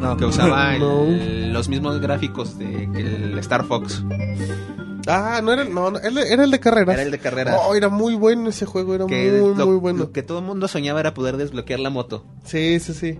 No, 0.00 0.16
Que 0.16 0.24
usaba 0.24 0.74
el- 0.76 0.80
No. 0.80 1.52
los 1.52 1.68
mismos 1.68 2.00
gráficos 2.00 2.58
de 2.58 2.88
que 2.92 3.00
el 3.00 3.38
Star 3.40 3.64
Fox. 3.64 4.02
Ah, 5.06 5.40
no 5.42 5.52
era, 5.52 5.62
el- 5.62 5.74
no, 5.74 5.88
era 5.98 6.44
el 6.44 6.50
de 6.50 6.60
carreras. 6.60 6.94
Era 6.94 7.02
el 7.02 7.10
de 7.10 7.18
carreras. 7.18 7.58
Oh, 7.66 7.74
era 7.74 7.88
muy 7.88 8.14
bueno 8.14 8.48
ese 8.50 8.66
juego, 8.66 8.94
era 8.94 9.06
que 9.06 9.30
muy, 9.40 9.54
lo, 9.54 9.66
muy 9.66 9.76
bueno. 9.76 9.98
lo 10.00 10.12
que 10.12 10.22
todo 10.22 10.38
el 10.40 10.44
mundo 10.44 10.68
soñaba 10.68 11.00
era 11.00 11.14
poder 11.14 11.36
desbloquear 11.36 11.80
la 11.80 11.90
moto. 11.90 12.24
Sí, 12.44 12.78
sí, 12.80 12.94
sí. 12.94 13.18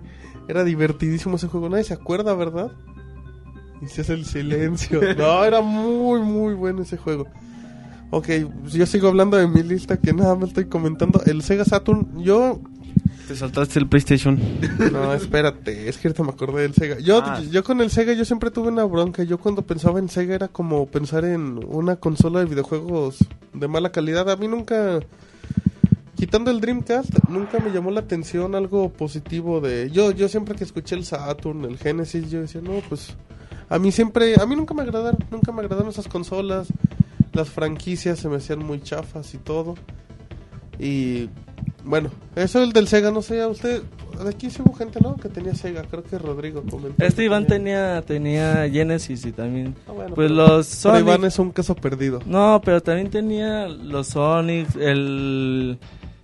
Era 0.48 0.64
divertidísimo 0.64 1.36
ese 1.36 1.48
juego. 1.48 1.68
Nadie 1.68 1.84
se 1.84 1.94
acuerda, 1.94 2.34
¿verdad? 2.34 2.72
Y 3.82 3.86
se 3.88 4.02
hace 4.02 4.14
el 4.14 4.24
silencio. 4.24 5.00
No, 5.16 5.44
era 5.44 5.60
muy, 5.60 6.20
muy 6.20 6.54
bueno 6.54 6.82
ese 6.82 6.96
juego. 6.96 7.26
Ok, 8.10 8.28
yo 8.66 8.86
sigo 8.86 9.08
hablando 9.08 9.36
de 9.36 9.48
mi 9.48 9.62
lista 9.62 9.96
que 9.96 10.12
nada 10.12 10.36
me 10.36 10.46
estoy 10.46 10.66
comentando. 10.66 11.20
El 11.26 11.42
Sega 11.42 11.64
Saturn, 11.64 12.22
yo... 12.22 12.60
Te 13.28 13.34
saltaste 13.34 13.78
el 13.78 13.88
PlayStation. 13.88 14.38
No, 14.92 15.14
espérate, 15.14 15.88
es 15.88 15.96
que 15.96 16.08
ahorita 16.08 16.22
me 16.24 16.30
acordé 16.30 16.62
del 16.62 16.74
Sega. 16.74 16.98
Yo, 16.98 17.22
Ah. 17.24 17.40
yo 17.50 17.64
con 17.64 17.80
el 17.80 17.90
Sega 17.90 18.12
yo 18.12 18.24
siempre 18.26 18.50
tuve 18.50 18.68
una 18.68 18.84
bronca. 18.84 19.22
Yo 19.22 19.38
cuando 19.38 19.62
pensaba 19.62 19.98
en 19.98 20.08
Sega 20.10 20.34
era 20.34 20.48
como 20.48 20.86
pensar 20.86 21.24
en 21.24 21.58
una 21.66 21.96
consola 21.96 22.40
de 22.40 22.44
videojuegos 22.46 23.16
de 23.54 23.68
mala 23.68 23.90
calidad. 23.92 24.28
A 24.30 24.36
mí 24.36 24.46
nunca... 24.48 25.00
Quitando 26.16 26.50
el 26.50 26.60
Dreamcast, 26.60 27.10
nunca 27.28 27.58
me 27.60 27.70
llamó 27.72 27.90
la 27.90 28.00
atención 28.00 28.54
algo 28.54 28.90
positivo 28.92 29.60
de... 29.60 29.90
Yo, 29.90 30.10
yo 30.12 30.28
siempre 30.28 30.54
que 30.54 30.64
escuché 30.64 30.94
el 30.94 31.04
Saturn, 31.04 31.64
el 31.64 31.76
Genesis, 31.76 32.30
yo 32.30 32.40
decía, 32.40 32.60
no, 32.62 32.74
pues... 32.88 33.16
A 33.68 33.78
mí 33.78 33.90
siempre... 33.90 34.34
A 34.40 34.46
mí 34.46 34.54
nunca 34.54 34.74
me 34.74 34.82
agradaron, 34.82 35.18
nunca 35.30 35.50
me 35.50 35.60
agradaron 35.60 35.88
esas 35.88 36.08
consolas. 36.08 36.68
Las 37.32 37.48
franquicias 37.50 38.18
se 38.20 38.28
me 38.28 38.36
hacían 38.36 38.60
muy 38.60 38.80
chafas 38.82 39.32
y 39.34 39.38
todo. 39.38 39.74
Y... 40.78 41.28
Bueno, 41.84 42.10
eso 42.34 42.62
el 42.62 42.72
del 42.72 42.88
Sega, 42.88 43.10
no 43.10 43.20
sé, 43.22 43.44
usted... 43.46 43.82
De 44.22 44.30
aquí 44.30 44.48
sí 44.48 44.62
hubo 44.64 44.72
gente, 44.74 45.00
¿no? 45.02 45.16
Que 45.16 45.28
tenía 45.28 45.54
Sega, 45.54 45.82
creo 45.82 46.02
que 46.02 46.16
Rodrigo 46.18 46.62
comentó. 46.70 47.04
Este 47.04 47.24
Iván 47.24 47.46
tenía, 47.46 48.00
tenía 48.02 48.68
Genesis 48.70 49.26
y 49.26 49.32
también... 49.32 49.74
Ah, 49.88 49.92
bueno, 49.92 50.14
Pues 50.14 50.28
pero- 50.30 50.34
los 50.34 50.66
pero 50.66 50.94
Sonic... 50.94 51.00
Iván 51.02 51.24
es 51.24 51.38
un 51.38 51.50
caso 51.50 51.74
perdido. 51.74 52.20
No, 52.24 52.60
pero 52.64 52.80
también 52.82 53.10
tenía 53.10 53.68
los 53.68 54.06
Sonic, 54.08 54.74
el... 54.76 55.78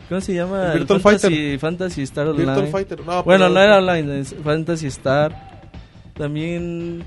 ¿Cómo 0.09 0.20
se 0.23 0.35
llama? 0.35 0.73
El 0.73 0.79
Virtual 0.79 1.01
Fantasy, 1.01 1.27
Fighter. 1.29 1.59
Fantasy 1.61 2.03
Star 2.03 2.27
Online. 2.29 2.46
Virtual 2.46 2.68
Fighter, 2.68 2.99
no, 3.07 3.23
Bueno, 3.23 3.44
pero- 3.44 3.49
no 3.55 3.61
era 3.61 3.79
online, 3.79 4.20
es 4.20 4.35
Fantasy 4.42 4.87
Star. 4.87 5.61
También 6.16 7.05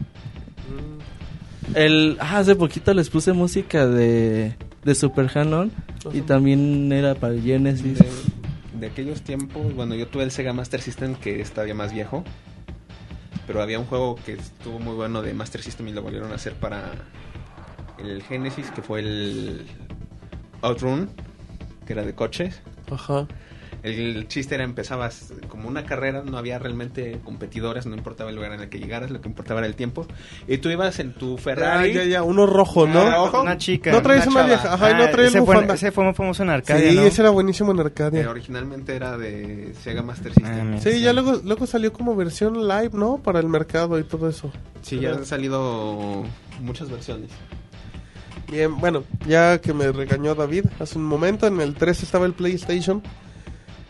el... 1.76 2.18
Ah, 2.20 2.40
hace 2.40 2.56
poquito 2.56 2.94
les 2.94 3.10
puse 3.10 3.34
música 3.34 3.88
de, 3.88 4.56
de 4.84 4.96
Super 4.96 5.30
Hanon 5.34 5.72
y 6.14 6.22
también 6.22 6.92
era 6.92 7.16
para 7.16 7.34
Genesis. 7.40 8.00
De, 8.00 8.06
de 8.84 8.90
aquellos 8.90 9.22
tiempos, 9.22 9.74
bueno, 9.74 9.96
yo 9.96 10.08
tuve 10.08 10.24
el 10.24 10.32
Sega 10.32 10.52
Master 10.52 10.82
System 10.82 11.16
que 11.16 11.40
es 11.40 11.52
todavía 11.52 11.74
más 11.74 11.94
viejo. 11.94 12.26
Pero 13.48 13.62
había 13.62 13.80
un 13.80 13.86
juego 13.86 14.20
que 14.26 14.34
estuvo 14.34 14.78
muy 14.80 14.94
bueno 14.94 15.22
de 15.22 15.34
Master 15.34 15.62
System 15.62 15.88
y 15.88 15.94
lo 15.94 16.02
volvieron 16.02 16.32
a 16.34 16.36
hacer 16.36 16.54
para 16.54 16.92
el 17.98 18.22
Genesis, 18.24 18.72
que 18.72 18.82
fue 18.82 19.00
el 19.00 19.66
Outrun, 20.62 21.10
que 21.86 21.94
era 21.94 22.04
de 22.04 22.14
coches. 22.14 22.62
Ajá. 22.92 23.26
El 23.84 24.30
chiste 24.30 24.56
era 24.56 24.64
empezabas 24.64 25.34
como 25.50 25.68
una 25.68 25.84
carrera, 25.86 26.24
no 26.26 26.38
había 26.38 26.58
realmente 26.58 27.20
competidores, 27.24 27.86
no 27.86 27.98
importaba 27.98 28.30
el 28.30 28.38
lugar 28.38 28.54
en 28.54 28.62
el 28.62 28.70
que 28.70 28.80
llegaras, 28.80 29.12
lo 29.12 29.20
que 29.20 29.28
importaba 29.28 29.60
era 29.60 29.68
el 29.68 29.76
tiempo. 29.76 30.08
Y 30.48 30.58
tú 30.60 30.70
ibas 30.70 31.00
en 31.00 31.12
tu 31.14 31.38
Ferrari. 31.38 31.90
Ah, 31.92 31.94
ya, 31.94 32.04
ya, 32.06 32.24
uno 32.24 32.46
rojo, 32.46 32.88
¿no? 32.88 33.02
Ah, 33.02 33.22
ojo. 33.24 33.42
Una 33.42 33.58
chica. 33.58 33.92
No 33.92 34.02
traes 34.02 34.26
una 34.26 34.44
vieja, 34.44 34.74
ajá, 34.74 34.92
y 34.92 34.94
no 34.94 35.04
Ah, 35.04 35.12
traes 35.12 35.36
ese, 35.36 35.42
fue, 35.44 35.66
ese 35.74 35.92
fue 35.92 36.06
muy 36.06 36.14
famoso 36.14 36.44
en 36.44 36.50
Arcadia, 36.52 36.90
Sí, 36.92 36.96
¿no? 36.96 37.02
ese 37.04 37.22
era 37.24 37.30
buenísimo 37.32 37.72
en 37.74 37.80
Arcadia. 37.82 38.30
originalmente 38.30 38.96
era 38.96 39.18
de 39.18 39.74
Sega 39.84 40.02
Master 40.02 40.32
Ah, 40.32 40.36
System. 40.40 40.70
mira. 40.70 40.82
Sí, 40.82 41.02
ya 41.02 41.12
luego, 41.12 41.42
luego 41.44 41.68
salió 41.68 41.92
como 41.92 42.16
versión 42.16 42.66
live, 42.66 42.92
¿no? 42.94 43.18
Para 43.18 43.42
el 43.42 43.48
mercado 43.50 44.00
y 44.00 44.04
todo 44.06 44.30
eso. 44.30 44.50
sí, 44.82 44.98
ya 45.00 45.12
han 45.12 45.26
salido 45.26 46.24
muchas 46.62 46.90
versiones. 46.90 47.32
Bien, 48.50 48.78
bueno, 48.80 49.04
ya 49.28 49.60
que 49.60 49.74
me 49.74 49.92
regañó 49.92 50.36
David 50.36 50.66
hace 50.80 50.98
un 51.00 51.06
momento, 51.06 51.48
en 51.48 51.60
el 51.60 51.74
3 51.74 52.04
estaba 52.04 52.26
el 52.26 52.34
PlayStation, 52.34 53.02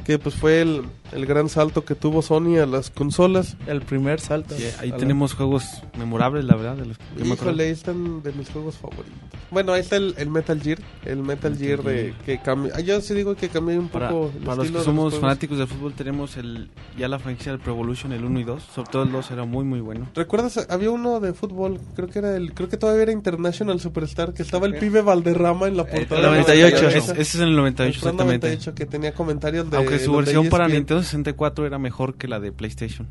que 0.05 0.19
pues 0.19 0.35
fue 0.35 0.61
el, 0.61 0.83
el 1.13 1.25
gran 1.25 1.49
salto 1.49 1.85
que 1.85 1.95
tuvo 1.95 2.21
Sony 2.21 2.57
a 2.61 2.65
las 2.65 2.89
consolas. 2.89 3.55
El 3.67 3.81
primer 3.81 4.19
salto. 4.19 4.55
Sí, 4.55 4.65
ahí 4.79 4.89
A 4.89 4.93
la- 4.93 4.97
tenemos 4.97 5.33
juegos 5.33 5.65
memorables, 5.97 6.45
la 6.45 6.55
verdad. 6.55 6.75
De 6.77 6.85
los 6.85 6.97
que 6.97 7.03
me 7.15 7.33
acuerdo. 7.33 7.33
Híjole, 7.51 7.63
ahí 7.65 7.69
están 7.71 8.21
de 8.23 8.31
mis 8.33 8.49
juegos 8.49 8.75
favoritos. 8.77 9.11
Bueno, 9.51 9.71
ahí 9.73 9.81
está 9.81 9.97
el, 9.97 10.15
el 10.17 10.29
Metal 10.29 10.59
Gear. 10.59 10.79
El 11.05 11.17
Metal 11.21 11.55
Gear 11.55 11.83
de 11.83 12.13
que 12.25 12.39
cambia. 12.41 12.73
ah, 12.75 12.79
Yo 12.79 12.99
sí 13.01 13.13
digo 13.13 13.35
que 13.35 13.49
cambia 13.49 13.79
un 13.79 13.87
Para, 13.87 14.09
poco. 14.09 14.31
el 14.35 14.43
para 14.43 14.55
los 14.57 14.71
que 14.71 14.77
de 14.79 14.83
somos 14.83 15.03
juegos. 15.11 15.19
fanáticos 15.19 15.57
del 15.59 15.67
fútbol, 15.67 15.93
tenemos 15.93 16.37
el 16.37 16.69
ya 16.97 17.07
la 17.07 17.19
franquicia 17.19 17.51
del 17.51 17.61
Pro 17.61 17.73
Evolution, 17.73 18.13
el 18.13 18.23
1 18.25 18.39
y 18.39 18.43
2. 18.43 18.63
Sobre 18.73 18.89
todo 18.91 19.03
el 19.03 19.11
2 19.11 19.29
era 19.31 19.45
muy, 19.45 19.63
muy 19.63 19.79
bueno. 19.81 20.07
¿Recuerdas? 20.15 20.65
Había 20.69 20.89
uno 20.89 21.19
de 21.19 21.33
fútbol, 21.33 21.79
creo 21.95 22.07
que 22.07 22.19
era 22.19 22.35
el, 22.35 22.53
creo 22.53 22.67
que 22.69 22.77
todavía 22.77 23.03
era 23.03 23.11
International 23.11 23.79
Superstar, 23.79 24.33
que 24.33 24.41
estaba 24.41 24.65
el 24.65 24.75
pibe 24.79 25.01
Valderrama 25.03 25.67
en 25.67 25.77
la 25.77 25.85
portada. 25.85 26.19
el 26.21 26.25
98. 26.31 26.87
Es- 26.89 27.09
ese 27.09 27.21
es 27.21 27.35
en 27.35 27.43
el 27.43 27.55
98, 27.55 27.89
El 27.91 27.95
exactamente. 27.95 28.47
98, 28.47 28.73
que 28.75 28.85
tenía 28.87 29.13
comentarios 29.13 29.69
de. 29.69 29.77
Aunque 29.77 29.99
su 29.99 30.11
los 30.13 30.25
de 30.25 30.33
versión 30.33 30.49
para 30.49 30.65
ESPN. 30.65 30.77
Nintendo 30.77 31.02
64 31.03 31.65
era 31.65 31.77
mejor 31.79 32.15
que 32.15 32.27
la 32.27 32.39
de 32.39 32.51
PlayStation. 32.51 33.07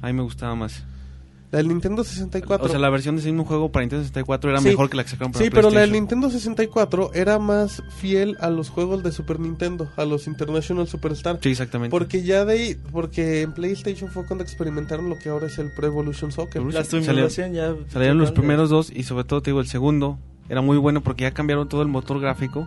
A 0.00 0.06
mí 0.08 0.12
me 0.12 0.22
gustaba 0.22 0.54
más. 0.54 0.84
La 1.50 1.58
del 1.58 1.68
Nintendo 1.68 2.02
64. 2.02 2.64
O 2.64 2.68
sea, 2.70 2.78
la 2.78 2.88
versión 2.88 3.14
de 3.14 3.20
ese 3.20 3.30
mismo 3.30 3.44
juego 3.44 3.70
para 3.70 3.82
Nintendo 3.82 4.02
64 4.04 4.50
era 4.50 4.60
Sí. 4.60 4.68
mejor 4.68 4.88
que 4.88 4.96
la 4.96 5.04
que 5.04 5.10
sacaron 5.10 5.32
para 5.32 5.44
Sí, 5.44 5.50
pero 5.50 5.70
la 5.70 5.80
del. 5.82 5.92
Nintendo 5.92 6.30
64 6.30 7.10
era 7.12 7.38
más 7.38 7.82
fiel 7.98 8.38
a 8.40 8.48
los 8.48 8.70
juegos 8.70 9.02
de 9.02 9.12
Super 9.12 9.38
Nintendo, 9.38 9.86
a 9.98 10.06
los 10.06 10.26
International 10.26 10.88
Superstar. 10.88 11.40
Sí, 11.42 11.50
exactamente. 11.50 11.90
Porque 11.90 12.22
ya 12.22 12.46
de 12.46 12.52
ahí, 12.54 12.76
porque 12.90 13.42
en 13.42 13.52
PlayStation 13.52 14.10
fue 14.10 14.24
cuando 14.24 14.42
experimentaron 14.44 15.10
lo 15.10 15.18
que 15.18 15.28
ahora 15.28 15.48
es 15.48 15.58
el 15.58 15.70
Pro 15.72 15.86
Evolution 15.88 16.32
Soccer. 16.32 16.62
La 16.62 16.84
simulación 16.84 17.52
ya. 17.52 17.74
Salieron 17.88 18.16
los 18.16 18.32
primeros 18.32 18.70
dos 18.70 18.90
y 18.90 19.02
sobre 19.02 19.24
todo 19.24 19.42
te 19.42 19.50
digo 19.50 19.60
el 19.60 19.66
segundo 19.68 20.18
era 20.48 20.62
muy 20.62 20.78
bueno 20.78 21.02
porque 21.02 21.22
ya 21.24 21.32
cambiaron 21.32 21.68
todo 21.68 21.82
el 21.82 21.88
motor 21.88 22.18
gráfico 22.18 22.66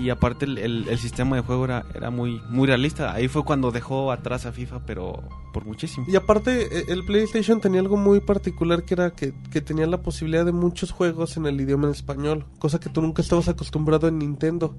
y 0.00 0.10
aparte 0.10 0.44
el, 0.46 0.58
el- 0.58 0.88
el 0.88 0.98
sistema 0.98 1.36
de 1.36 1.42
juego 1.42 1.64
era, 1.66 1.84
era 1.94 2.10
muy 2.10 2.40
muy 2.48 2.66
realista. 2.66 3.12
Ahí 3.12 3.28
fue 3.28 3.44
cuando 3.44 3.70
dejó 3.70 4.10
atrás 4.12 4.46
a 4.46 4.52
FIFA, 4.52 4.80
pero 4.86 5.22
por 5.52 5.64
muchísimo. 5.64 6.06
Y 6.08 6.16
aparte, 6.16 6.78
eh, 6.80 6.84
el 6.88 7.04
PlayStation 7.04 7.60
tenía 7.60 7.80
algo 7.80 7.96
muy 7.96 8.20
particular 8.20 8.82
que 8.84 8.94
era 8.94 9.10
que, 9.10 9.34
que 9.50 9.60
tenía 9.60 9.86
la 9.86 10.02
posibilidad 10.02 10.44
de 10.44 10.52
muchos 10.52 10.90
juegos 10.90 11.36
en 11.36 11.46
el 11.46 11.60
idioma 11.60 11.86
en 11.88 11.92
español, 11.92 12.44
cosa 12.58 12.80
que 12.80 12.88
tú 12.88 13.02
nunca 13.02 13.22
estabas 13.22 13.48
acostumbrado 13.48 14.08
en 14.08 14.18
Nintendo. 14.18 14.74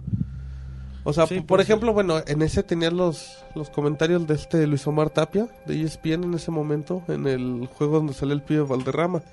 O 1.04 1.14
sea, 1.14 1.26
Sí, 1.26 1.36
por 1.42 1.58
pues, 1.58 1.62
ejemplo, 1.62 1.94
bueno, 1.94 2.22
en 2.28 2.44
ese 2.44 2.62
tenía 2.62 2.92
los, 2.92 3.44
los 3.56 3.72
comentarios 3.72 4.28
de 4.28 4.36
este 4.36 4.68
Luis 4.68 4.86
Omar 4.86 5.10
Tapia, 5.10 5.48
de 5.66 5.76
E 5.82 5.84
ESPN 5.84 6.24
en 6.26 6.34
ese 6.36 6.52
momento, 6.52 7.04
en 7.08 7.26
el 7.26 7.68
juego 7.76 7.98
donde 7.98 8.14
sale 8.14 8.34
el 8.34 8.44
pibe 8.44 8.62
Valderrama. 8.62 9.24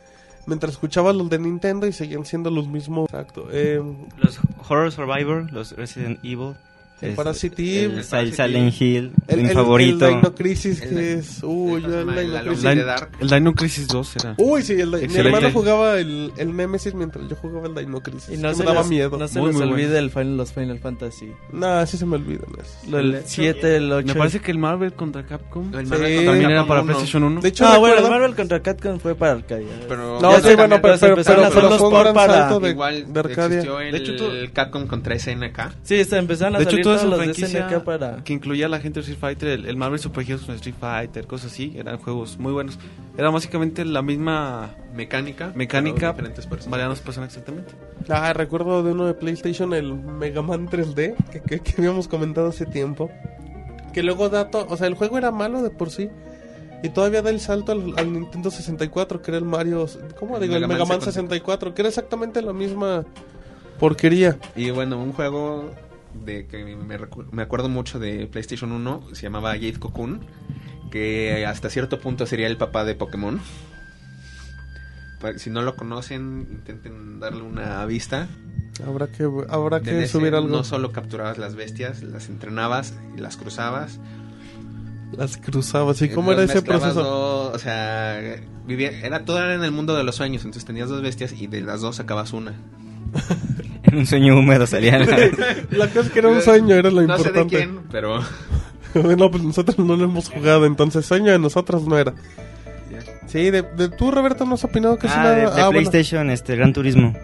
Mientras 0.48 0.72
escuchaba 0.72 1.12
los 1.12 1.28
de 1.28 1.38
Nintendo 1.38 1.86
y 1.86 1.92
seguían 1.92 2.24
siendo 2.24 2.50
los 2.50 2.66
mismos. 2.68 3.04
Exacto. 3.10 3.48
Eh, 3.52 3.82
Los 4.16 4.40
Horror 4.66 4.90
Survivor, 4.90 5.52
los 5.52 5.76
Resident 5.76 6.18
Evil. 6.24 6.54
El 7.00 7.14
Parasitive. 7.14 7.84
el 7.84 7.98
El 7.98 8.04
Parasitive. 8.04 8.32
Silent 8.48 8.80
Hill, 8.80 9.12
el, 9.28 9.40
mi 9.42 9.48
el- 9.48 9.54
favorito. 9.54 10.06
El 10.06 10.14
Dino 10.16 10.34
Crisis, 10.34 10.80
que 10.80 11.12
es. 11.14 11.40
Uy, 11.42 11.74
el 11.74 11.82
yo 11.82 12.00
el 12.00 12.06
personaje, 12.06 12.20
Dino 12.22 12.32
la 12.34 12.42
Crisis. 12.42 12.64
El, 12.64 12.76
de 12.78 12.84
Dark. 12.84 13.10
el 13.20 13.28
Dino 13.30 13.54
Crisis 13.54 13.88
2 13.88 14.16
era. 14.16 14.34
Uy, 14.38 14.62
sí, 14.62 14.72
el, 14.74 14.90
mi 14.90 15.16
hermano 15.16 15.50
jugaba 15.52 15.98
el, 15.98 16.32
el 16.36 16.56
Nemesis 16.56 16.94
mientras 16.94 17.28
yo 17.28 17.36
jugaba 17.36 17.66
el 17.68 17.74
Dino 17.74 18.00
Crisis. 18.00 18.30
Y 18.30 18.36
no 18.42 18.52
se 18.52 18.60
me 18.60 18.64
daba 18.66 18.80
les, 18.80 18.88
miedo. 18.90 19.16
No 19.16 19.28
se 19.28 19.38
Muy, 19.38 19.48
les 19.48 19.56
muy 19.56 19.64
olvide 19.70 19.86
bueno. 19.86 19.98
el 19.98 20.10
final, 20.10 20.36
los 20.36 20.52
Final 20.52 20.78
Fantasy. 20.78 21.32
Nah, 21.52 21.86
sí 21.86 21.96
se 21.96 22.06
me. 22.06 22.18
Lo, 22.88 22.98
el 22.98 23.22
7, 23.24 23.76
el 23.76 23.92
8. 23.92 24.06
Me 24.06 24.14
parece 24.14 24.40
que 24.40 24.50
el 24.50 24.58
Marvel 24.58 24.92
contra 24.92 25.24
Capcom 25.24 25.72
El 25.74 25.84
Sí, 25.86 25.90
Marvel 25.90 26.14
contra 26.16 26.32
también 26.32 26.50
era 26.50 26.66
para 26.66 26.80
1. 26.82 26.86
PlayStation 26.92 27.22
1. 27.24 27.40
De 27.40 27.48
hecho, 27.48 27.66
Ah, 27.66 27.78
bueno, 27.78 27.96
el 28.04 28.10
Marvel 28.10 28.34
contra 28.34 28.60
Capcom 28.60 28.98
fue 28.98 29.14
para 29.14 29.32
Arcadia. 29.32 29.66
Pero 29.88 30.20
No, 30.20 30.30
ya 30.32 30.36
sí, 30.40 30.48
se 30.48 30.56
bueno, 30.56 30.80
pero, 30.82 30.96
pero, 30.98 31.12
empezaron 31.12 31.16
pero, 31.24 31.44
a 31.44 31.46
hacer 31.48 31.54
pero 31.54 31.68
los 31.70 31.78
fue 31.78 31.88
un 31.88 31.94
gran 32.02 32.14
para- 32.14 32.34
salto 32.48 32.60
de, 32.60 33.20
Arcadia. 33.20 33.60
hecho, 33.94 34.30
el 34.30 34.52
Capcom 34.52 34.86
contra 34.86 35.18
SNK. 35.18 35.74
Sí, 35.82 36.04
se 36.04 36.16
empezaron 36.16 36.56
a 36.56 36.64
salir 36.64 36.87
toda 36.96 37.16
de 37.16 37.24
franquicia 37.24 37.84
para... 37.84 38.24
que 38.24 38.32
incluía 38.32 38.68
la 38.68 38.80
gente 38.80 39.00
de 39.00 39.02
Street 39.02 39.18
Fighter, 39.20 39.48
el, 39.48 39.66
el 39.66 39.76
Marvel 39.76 39.98
Super 39.98 40.24
Heroes 40.24 40.42
con 40.42 40.54
Street 40.54 40.74
Fighter, 40.78 41.26
cosas 41.26 41.52
así, 41.52 41.72
eran 41.76 41.98
juegos 41.98 42.38
muy 42.38 42.52
buenos. 42.52 42.78
Era 43.16 43.30
básicamente 43.30 43.84
la 43.84 44.02
misma 44.02 44.74
Mecánica. 44.94 45.52
mecánica, 45.54 46.10
diferentes 46.10 46.46
personas. 46.46 46.70
variando 46.70 46.94
las 46.94 47.02
personas 47.02 47.30
exactamente. 47.30 47.74
Ah, 48.08 48.32
recuerdo 48.32 48.82
de 48.82 48.92
uno 48.92 49.06
de 49.06 49.14
PlayStation, 49.14 49.74
el 49.74 49.94
Mega 49.94 50.42
Man 50.42 50.68
3D, 50.68 51.14
que, 51.30 51.40
que, 51.40 51.60
que 51.60 51.74
habíamos 51.78 52.08
comentado 52.08 52.48
hace 52.48 52.66
tiempo. 52.66 53.10
Que 53.92 54.02
luego 54.02 54.28
da 54.28 54.48
O 54.52 54.76
sea, 54.76 54.86
el 54.86 54.94
juego 54.94 55.18
era 55.18 55.30
malo 55.30 55.62
de 55.62 55.70
por 55.70 55.90
sí. 55.90 56.10
Y 56.82 56.90
todavía 56.90 57.22
da 57.22 57.30
el 57.30 57.40
salto 57.40 57.72
al, 57.72 57.94
al 57.96 58.12
Nintendo 58.12 58.50
64, 58.50 59.20
que 59.20 59.30
era 59.32 59.38
el 59.38 59.44
Mario. 59.44 59.86
¿Cómo 60.18 60.38
digo? 60.38 60.54
El 60.54 60.60
Mega 60.60 60.74
Mega 60.74 60.84
Man 60.84 60.98
Man 60.98 61.00
64, 61.00 61.74
que 61.74 61.82
era 61.82 61.88
exactamente 61.88 62.40
la 62.40 62.52
misma 62.52 63.04
porquería. 63.78 64.38
Y 64.54 64.70
bueno, 64.70 65.02
un 65.02 65.12
juego 65.12 65.70
de 66.24 66.46
que 66.46 66.64
me, 66.76 66.98
me 67.32 67.42
acuerdo 67.42 67.68
mucho 67.68 67.98
de 67.98 68.26
PlayStation 68.26 68.72
1 68.72 69.08
se 69.12 69.22
llamaba 69.22 69.52
Jade 69.52 69.78
Cocoon, 69.78 70.20
que 70.90 71.44
hasta 71.46 71.70
cierto 71.70 72.00
punto 72.00 72.26
sería 72.26 72.46
el 72.46 72.56
papá 72.56 72.84
de 72.84 72.94
Pokémon. 72.94 73.40
Si 75.36 75.50
no 75.50 75.62
lo 75.62 75.74
conocen, 75.74 76.46
intenten 76.50 77.18
darle 77.18 77.42
una 77.42 77.84
vista. 77.86 78.28
Habrá 78.86 79.08
que, 79.08 79.28
habrá 79.48 79.80
que 79.80 80.04
ese 80.04 80.12
subir 80.12 80.34
algo. 80.36 80.48
No 80.48 80.62
solo 80.62 80.92
capturabas 80.92 81.38
las 81.38 81.56
bestias, 81.56 82.02
las 82.04 82.28
entrenabas 82.28 82.94
y 83.16 83.20
las 83.20 83.36
cruzabas. 83.36 83.98
Las 85.10 85.36
cruzabas. 85.36 86.00
¿Y 86.02 86.04
Eh, 86.04 86.12
cómo 86.12 86.30
era 86.30 86.44
ese 86.44 86.62
proceso? 86.62 87.02
dos, 87.02 87.54
o 87.54 87.58
sea, 87.58 88.20
vivía, 88.66 88.90
era 89.04 89.24
todo 89.24 89.38
era 89.38 89.54
en 89.54 89.64
el 89.64 89.72
mundo 89.72 89.96
de 89.96 90.04
los 90.04 90.14
sueños. 90.14 90.44
Entonces 90.44 90.64
tenías 90.64 90.88
dos 90.88 91.02
bestias 91.02 91.32
y 91.32 91.48
de 91.48 91.62
las 91.62 91.80
dos 91.80 91.96
sacabas 91.96 92.32
una. 92.32 92.52
En 93.90 93.98
un 93.98 94.06
sueño 94.06 94.38
húmedo 94.38 94.66
salían. 94.66 95.06
La 95.70 95.86
cosa 95.88 96.00
es 96.00 96.10
que 96.10 96.18
era 96.18 96.28
un 96.28 96.40
sueño, 96.42 96.74
era 96.74 96.90
lo 96.90 97.02
no 97.02 97.16
sé 97.18 97.28
importante. 97.28 97.56
de 97.56 97.64
quién, 97.64 97.80
pero 97.90 98.20
no, 99.16 99.30
pues 99.30 99.42
nosotros 99.42 99.78
no 99.78 99.96
lo 99.96 100.04
hemos 100.04 100.28
jugado, 100.28 100.66
entonces 100.66 101.06
sueño 101.06 101.32
de 101.32 101.38
nosotros 101.38 101.86
no 101.86 101.98
era. 101.98 102.14
Sí, 103.26 103.50
de, 103.50 103.60
de 103.60 103.90
tú, 103.90 104.10
Roberto, 104.10 104.46
no 104.46 104.54
has 104.54 104.64
opinado 104.64 104.96
casi 104.96 105.12
ah, 105.14 105.22
nada. 105.22 105.34
de, 105.34 105.40
de 105.42 105.46
Ah, 105.48 105.52
bueno. 105.66 105.70
PlayStation, 105.72 106.30
este, 106.30 106.56
Gran 106.56 106.72
Turismo. 106.72 107.14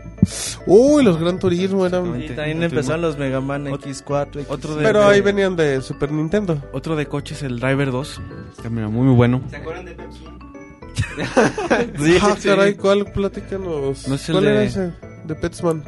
Uy, 0.66 1.02
los 1.02 1.18
Gran 1.18 1.38
Turismo 1.38 1.86
eran. 1.86 2.22
Y 2.22 2.28
también 2.28 2.62
empezaron 2.62 3.00
los 3.00 3.16
Mega 3.16 3.40
Man 3.40 3.64
X4. 3.66 4.44
Otro 4.48 4.76
de- 4.76 4.84
Pero 4.84 5.06
ahí 5.06 5.22
venían 5.22 5.56
de 5.56 5.80
Super 5.80 6.12
Nintendo. 6.12 6.62
Otro 6.72 6.94
de 6.94 7.06
coches, 7.06 7.42
el 7.42 7.58
Driver 7.58 7.90
2, 7.90 8.20
también 8.62 8.80
era 8.80 8.88
muy, 8.88 9.06
muy 9.06 9.14
bueno. 9.14 9.40
¿Se 9.48 9.56
acuerdan 9.56 9.86
de 9.86 9.92
Pepsi? 9.92 10.24
ah, 12.22 12.36
caray, 12.42 12.74
¿cuál? 12.74 13.06
Platícanos. 13.06 14.06
No 14.06 14.14
el 14.14 14.20
¿Cuál 14.30 14.44
era 14.46 14.60
de- 14.60 14.66
ese? 14.66 14.92
De 15.24 15.34
Petsman. 15.34 15.82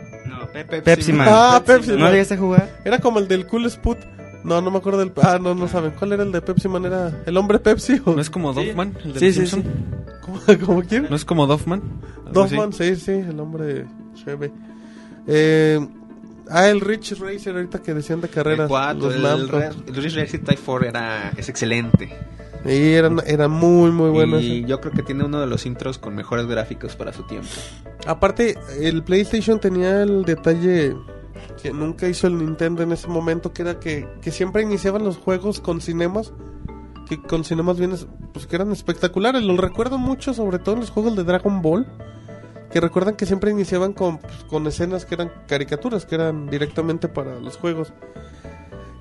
No, 0.64 0.82
Pepsi, 0.82 1.12
Man. 1.12 1.28
Ah, 1.30 1.62
Pepsi 1.64 1.92
¿No 1.92 1.98
Man. 1.98 2.12
llegaste 2.12 2.34
a 2.34 2.38
jugar? 2.38 2.68
Era 2.84 2.98
como 2.98 3.18
el 3.18 3.28
del 3.28 3.46
Cool 3.46 3.66
Sput. 3.66 3.98
No, 4.44 4.60
no 4.60 4.70
me 4.70 4.78
acuerdo 4.78 5.00
del. 5.00 5.12
Ah, 5.22 5.38
no, 5.40 5.54
no 5.54 5.66
saben. 5.68 5.92
¿Cuál 5.98 6.12
era 6.12 6.22
el 6.22 6.30
de 6.32 6.40
Pepsi 6.40 6.68
Man? 6.68 6.84
¿Era 6.84 7.12
el 7.26 7.36
hombre 7.36 7.58
Pepsi 7.58 8.00
o.? 8.04 8.12
¿No 8.14 8.20
es 8.20 8.30
como 8.30 8.52
Doffman? 8.52 8.96
El 9.04 9.12
de 9.14 9.18
Sí, 9.20 9.32
sí, 9.32 9.46
Simpson? 9.46 9.64
¿Cómo, 10.22 10.40
¿Cómo 10.66 10.82
quién? 10.82 11.06
¿No 11.10 11.16
es 11.16 11.24
como 11.24 11.46
Doffman? 11.46 11.82
Doffman, 12.32 12.72
sí, 12.72 12.94
sí, 12.96 13.10
el 13.12 13.38
hombre 13.40 13.86
Chevy. 14.14 14.52
Eh, 15.26 15.84
ah, 16.48 16.68
el 16.68 16.80
Rich 16.80 17.18
Racer, 17.18 17.54
ahorita 17.56 17.82
que 17.82 17.92
decían 17.94 18.20
de 18.20 18.28
carreras. 18.28 18.64
el 18.64 18.68
4, 18.68 19.10
los 19.10 19.40
el. 19.40 19.48
Red- 19.48 19.72
el 19.88 19.94
Ridge 19.96 20.14
Racer 20.16 20.40
Type 20.44 20.60
4 20.64 20.88
era, 20.88 21.32
es 21.36 21.48
excelente. 21.48 22.08
Sí, 22.66 22.94
eran, 22.94 23.20
eran 23.26 23.50
muy, 23.50 23.90
muy 23.90 24.10
y 24.44 24.64
yo 24.64 24.80
creo 24.80 24.92
que 24.92 25.02
tiene 25.02 25.24
uno 25.24 25.40
de 25.40 25.46
los 25.46 25.66
intros 25.66 25.98
con 25.98 26.14
mejores 26.14 26.46
gráficos 26.46 26.96
para 26.96 27.12
su 27.12 27.22
tiempo. 27.24 27.48
Aparte, 28.06 28.58
el 28.80 29.02
PlayStation 29.04 29.60
tenía 29.60 30.02
el 30.02 30.24
detalle 30.24 30.96
que 31.62 31.72
nunca 31.72 32.08
hizo 32.08 32.26
el 32.26 32.38
Nintendo 32.38 32.82
en 32.82 32.92
ese 32.92 33.08
momento, 33.08 33.52
que 33.52 33.62
era 33.62 33.78
que, 33.78 34.08
que 34.20 34.30
siempre 34.30 34.62
iniciaban 34.62 35.04
los 35.04 35.16
juegos 35.16 35.60
con 35.60 35.80
cinemas, 35.80 36.32
que 37.08 37.20
con 37.22 37.44
cinemas 37.44 37.78
bien, 37.78 37.92
es- 37.92 38.06
pues 38.32 38.46
que 38.46 38.56
eran 38.56 38.72
espectaculares. 38.72 39.42
Los 39.42 39.56
recuerdo 39.58 39.96
mucho, 39.98 40.34
sobre 40.34 40.58
todo 40.58 40.74
en 40.74 40.80
los 40.80 40.90
juegos 40.90 41.16
de 41.16 41.24
Dragon 41.24 41.62
Ball, 41.62 41.86
que 42.72 42.80
recuerdan 42.80 43.14
que 43.16 43.26
siempre 43.26 43.50
iniciaban 43.52 43.92
con, 43.92 44.18
pues, 44.18 44.44
con 44.48 44.66
escenas 44.66 45.06
que 45.06 45.14
eran 45.14 45.32
caricaturas, 45.46 46.04
que 46.04 46.16
eran 46.16 46.48
directamente 46.48 47.08
para 47.08 47.38
los 47.38 47.56
juegos. 47.56 47.92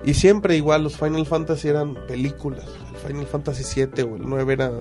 Y 0.04 0.14
siempre 0.14 0.56
igual 0.56 0.84
los 0.84 0.96
Final 0.96 1.26
Fantasy 1.26 1.68
eran 1.68 1.94
películas. 2.06 2.64
Final 3.06 3.26
Fantasy 3.26 3.64
7 3.64 4.02
o 4.02 4.16
el 4.16 4.22
9 4.24 4.52
era, 4.52 4.72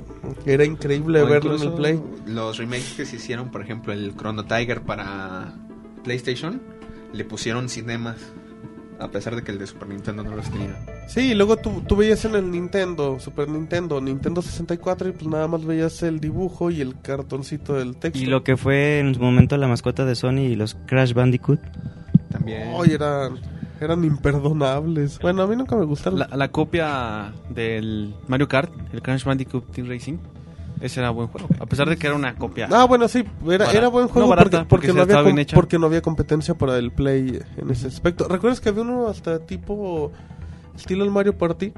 era 0.46 0.66
increíble 0.66 1.22
O 1.22 1.28
verlo 1.28 1.56
en 1.56 1.62
el 1.62 1.74
Play. 1.74 2.02
Los 2.26 2.58
remakes 2.58 2.94
que 2.96 3.06
se 3.06 3.18
hicieron, 3.18 3.52
por 3.52 3.62
ejemplo, 3.62 3.94
el 3.94 4.16
Chrono 4.16 4.46
Tiger 4.46 4.82
para 4.82 5.54
PlayStation, 6.04 6.62
le 7.14 7.26
pusieron 7.26 7.70
cinemas. 7.70 8.18
A 8.98 9.12
pesar 9.12 9.36
de 9.36 9.44
que 9.44 9.52
el 9.52 9.60
de 9.60 9.68
Super 9.68 9.90
Nintendo 9.90 10.24
no 10.24 10.36
los 10.38 10.50
tenía. 10.50 10.74
Sí, 11.08 11.32
y 11.32 11.34
luego 11.34 11.58
tú, 11.58 11.84
tú 11.86 11.98
veías 11.98 12.24
en 12.24 12.36
el 12.36 12.50
Nintendo, 12.50 13.20
Super 13.20 13.50
Nintendo, 13.50 14.00
Nintendo 14.00 14.42
64 14.42 15.10
y 15.10 15.12
pues 15.12 15.28
nada 15.28 15.50
más 15.50 15.66
veías 15.66 16.02
el 16.02 16.22
dibujo 16.22 16.72
y 16.72 16.80
el 16.80 17.02
cartoncito 17.02 17.74
del 17.74 17.98
texto. 17.98 18.18
Y 18.18 18.26
lo 18.26 18.46
que 18.46 18.56
fue 18.56 19.00
en 19.00 19.14
su 19.14 19.20
momento 19.20 19.58
la 19.58 19.68
mascota 19.68 20.06
de 20.06 20.16
Sony 20.16 20.48
y 20.48 20.56
los 20.56 20.76
Crash 20.86 21.14
Bandicoot. 21.14 21.60
También. 22.32 22.72
Ay, 22.74 22.94
eran, 22.94 23.38
eran 23.82 24.04
imperdonables. 24.04 25.20
Bueno, 25.20 25.44
a 25.44 25.48
mí 25.48 25.56
nunca 25.56 25.76
me 25.76 25.86
gustaron. 25.86 26.20
La, 26.20 26.28
la 26.28 26.52
copia 26.52 27.34
del 27.50 28.16
Mario 28.28 28.48
Kart, 28.48 28.72
el 28.94 29.02
Crash 29.02 29.24
Bandicoot 29.24 29.72
Team 29.72 29.88
Racing, 29.88 30.18
ese 30.82 31.00
era 31.00 31.10
buen 31.10 31.28
juego. 31.28 31.48
A 31.60 31.66
pesar 31.66 31.90
de 31.90 31.98
que 31.98 32.08
era 32.08 32.16
una 32.16 32.36
copia. 32.36 32.68
Ah, 32.72 32.86
bueno, 32.86 33.08
sí, 33.08 33.24
era, 33.50 33.88
buen 33.88 34.08
juego 34.08 34.22
No 34.22 34.28
barata, 34.28 34.66
porque, 34.68 34.88
porque 34.88 34.88
porque 34.88 34.94
no 34.94 35.02
había 35.02 35.22
bien 35.22 35.40
hecha. 35.40 35.56
porque 35.56 35.80
no 35.80 35.88
había 35.88 36.02
competencia 36.02 36.54
para 36.56 36.78
el 36.78 36.92
Play 36.92 37.40
en 37.58 37.70
ese 37.70 37.88
aspecto. 37.88 38.28
¿Recuerdas 38.28 38.60
que 38.60 38.70
había 38.70 38.82
uno 38.82 39.08
hasta 39.08 39.40
tipo 39.40 40.12
estilo 40.76 41.04
el 41.04 41.12
Mario 41.12 41.38
Party? 41.38 41.74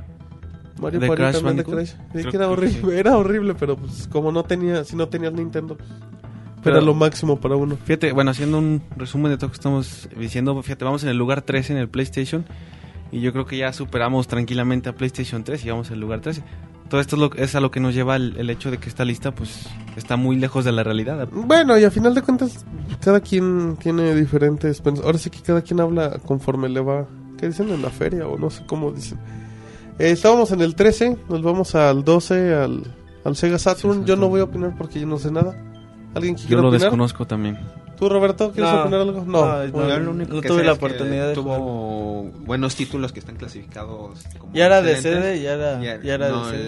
Mario 0.82 1.00
¿De 1.00 1.08
Party 1.08 1.22
Crash 1.22 1.36
también 1.36 1.58
de 1.58 1.64
Bandicoot? 1.64 1.76
Crash. 1.76 1.90
Sí, 1.90 1.98
Creo 2.12 2.32
que 2.32 2.38
era 2.38 2.46
que 2.46 2.52
horrible, 2.52 2.82
sí. 2.82 2.90
era 3.00 3.18
horrible, 3.18 3.56
pero 3.56 3.78
pues 3.78 4.08
como 4.12 4.32
no 4.32 4.44
tenía, 4.44 4.84
si 4.84 4.96
no 4.96 5.08
tenías 5.08 5.34
Nintendo, 5.34 5.78
pues, 5.78 5.90
Pero- 6.68 6.78
era 6.78 6.86
lo 6.86 6.94
máximo 6.94 7.40
para 7.40 7.56
uno. 7.56 7.78
Fíjate, 7.84 8.12
bueno, 8.12 8.32
haciendo 8.32 8.58
un 8.60 8.82
resumen 8.96 9.32
de 9.32 9.38
todo 9.38 9.48
lo 9.48 9.52
que 9.52 9.58
estamos 9.58 10.10
diciendo, 10.18 10.62
fíjate, 10.62 10.86
vamos 10.86 11.04
en 11.04 11.10
el 11.10 11.18
lugar 11.18 11.42
13 11.42 11.74
en 11.74 11.80
el 11.80 11.90
PlayStation 11.90 12.46
y 13.12 13.22
yo 13.22 13.32
creo 13.34 13.46
que 13.46 13.58
ya 13.58 13.74
superamos 13.74 14.28
tranquilamente 14.28 14.90
a 14.90 14.94
PlayStation 14.96 15.44
3 15.44 15.66
y 15.66 15.70
vamos 15.70 15.88
en 15.90 15.96
el 15.96 16.00
lugar 16.02 16.22
13. 16.22 16.44
Todo 16.90 17.02
esto 17.02 17.16
es, 17.18 17.20
lo, 17.22 17.34
es 17.36 17.54
a 17.56 17.60
lo 17.60 17.70
que 17.70 17.82
nos 17.82 17.94
lleva 17.94 18.16
el, 18.16 18.36
el 18.38 18.50
hecho 18.50 18.72
de 18.72 18.78
que 18.78 18.88
esta 18.88 19.04
lista 19.04 19.36
pues 19.36 19.68
está 19.98 20.16
muy 20.16 20.38
lejos 20.38 20.64
de 20.64 20.72
la 20.72 20.84
realidad. 20.84 21.28
Bueno, 21.34 21.78
y 21.78 21.84
a 21.84 21.92
final 21.92 22.16
de 22.16 22.22
cuentas, 22.22 22.66
cada 23.02 23.20
quien 23.20 23.76
tiene 23.78 24.16
diferentes... 24.16 24.82
Ahora 25.04 25.18
sí 25.18 25.30
que 25.30 25.42
cada 25.42 25.62
quien 25.62 25.82
habla 25.82 26.20
conforme 26.26 26.70
le 26.70 26.80
va... 26.80 27.06
¿Qué 27.38 27.48
dicen 27.48 27.70
en 27.70 27.82
la 27.82 27.90
feria? 27.90 28.26
O 28.28 28.38
no 28.38 28.50
sé 28.50 28.64
cómo 28.66 28.92
dicen. 28.92 29.20
Eh, 30.00 30.12
estábamos 30.12 30.52
en 30.54 30.62
el 30.62 30.76
13, 30.76 31.18
nos 31.30 31.42
vamos 31.44 31.76
al 31.76 32.04
12, 32.06 32.54
al, 32.56 32.84
al 33.26 33.36
Sega 33.36 33.60
Saturn. 33.60 34.06
Yo 34.06 34.16
no 34.16 34.30
voy 34.30 34.40
a 34.40 34.46
opinar 34.46 34.74
porque 34.78 35.00
yo 35.02 35.08
no 35.08 35.20
sé 35.20 35.30
nada. 35.30 35.56
¿Alguien 36.18 36.36
que 36.36 36.44
Yo 36.44 36.58
lo 36.62 36.68
opinar? 36.68 36.82
desconozco 36.82 37.26
también. 37.26 37.58
¿Tú, 37.98 38.10
Roberto, 38.10 38.52
quieres 38.52 38.72
No. 38.72 38.82
opinar 38.82 39.02
algo? 39.02 39.26
No. 39.26 39.64
No, 39.66 39.72
Bueno, 39.72 39.90
Yo 39.90 40.00
lo 40.00 40.12
único 40.12 40.34
no 40.36 40.42
que 40.42 40.48
tuve 40.50 40.64
la 40.64 40.74
oportunidad 40.74 41.30
de 41.30 41.34
tuvo 41.34 42.24
buenos 42.46 42.76
títulos 42.76 43.12
que 43.12 43.20
están 43.20 43.38
clasificados 43.38 44.24
como 44.38 44.54
Ya 44.54 44.68
era 44.68 44.82
de. 44.84 44.98
CD, 44.98 45.42
ya 45.42 45.54
era, 45.54 45.82
Ya- 45.82 46.02
ya 46.02 46.14
era 46.14 46.30
no, 46.30 46.46
de 46.48 46.52
CD. 46.58 46.64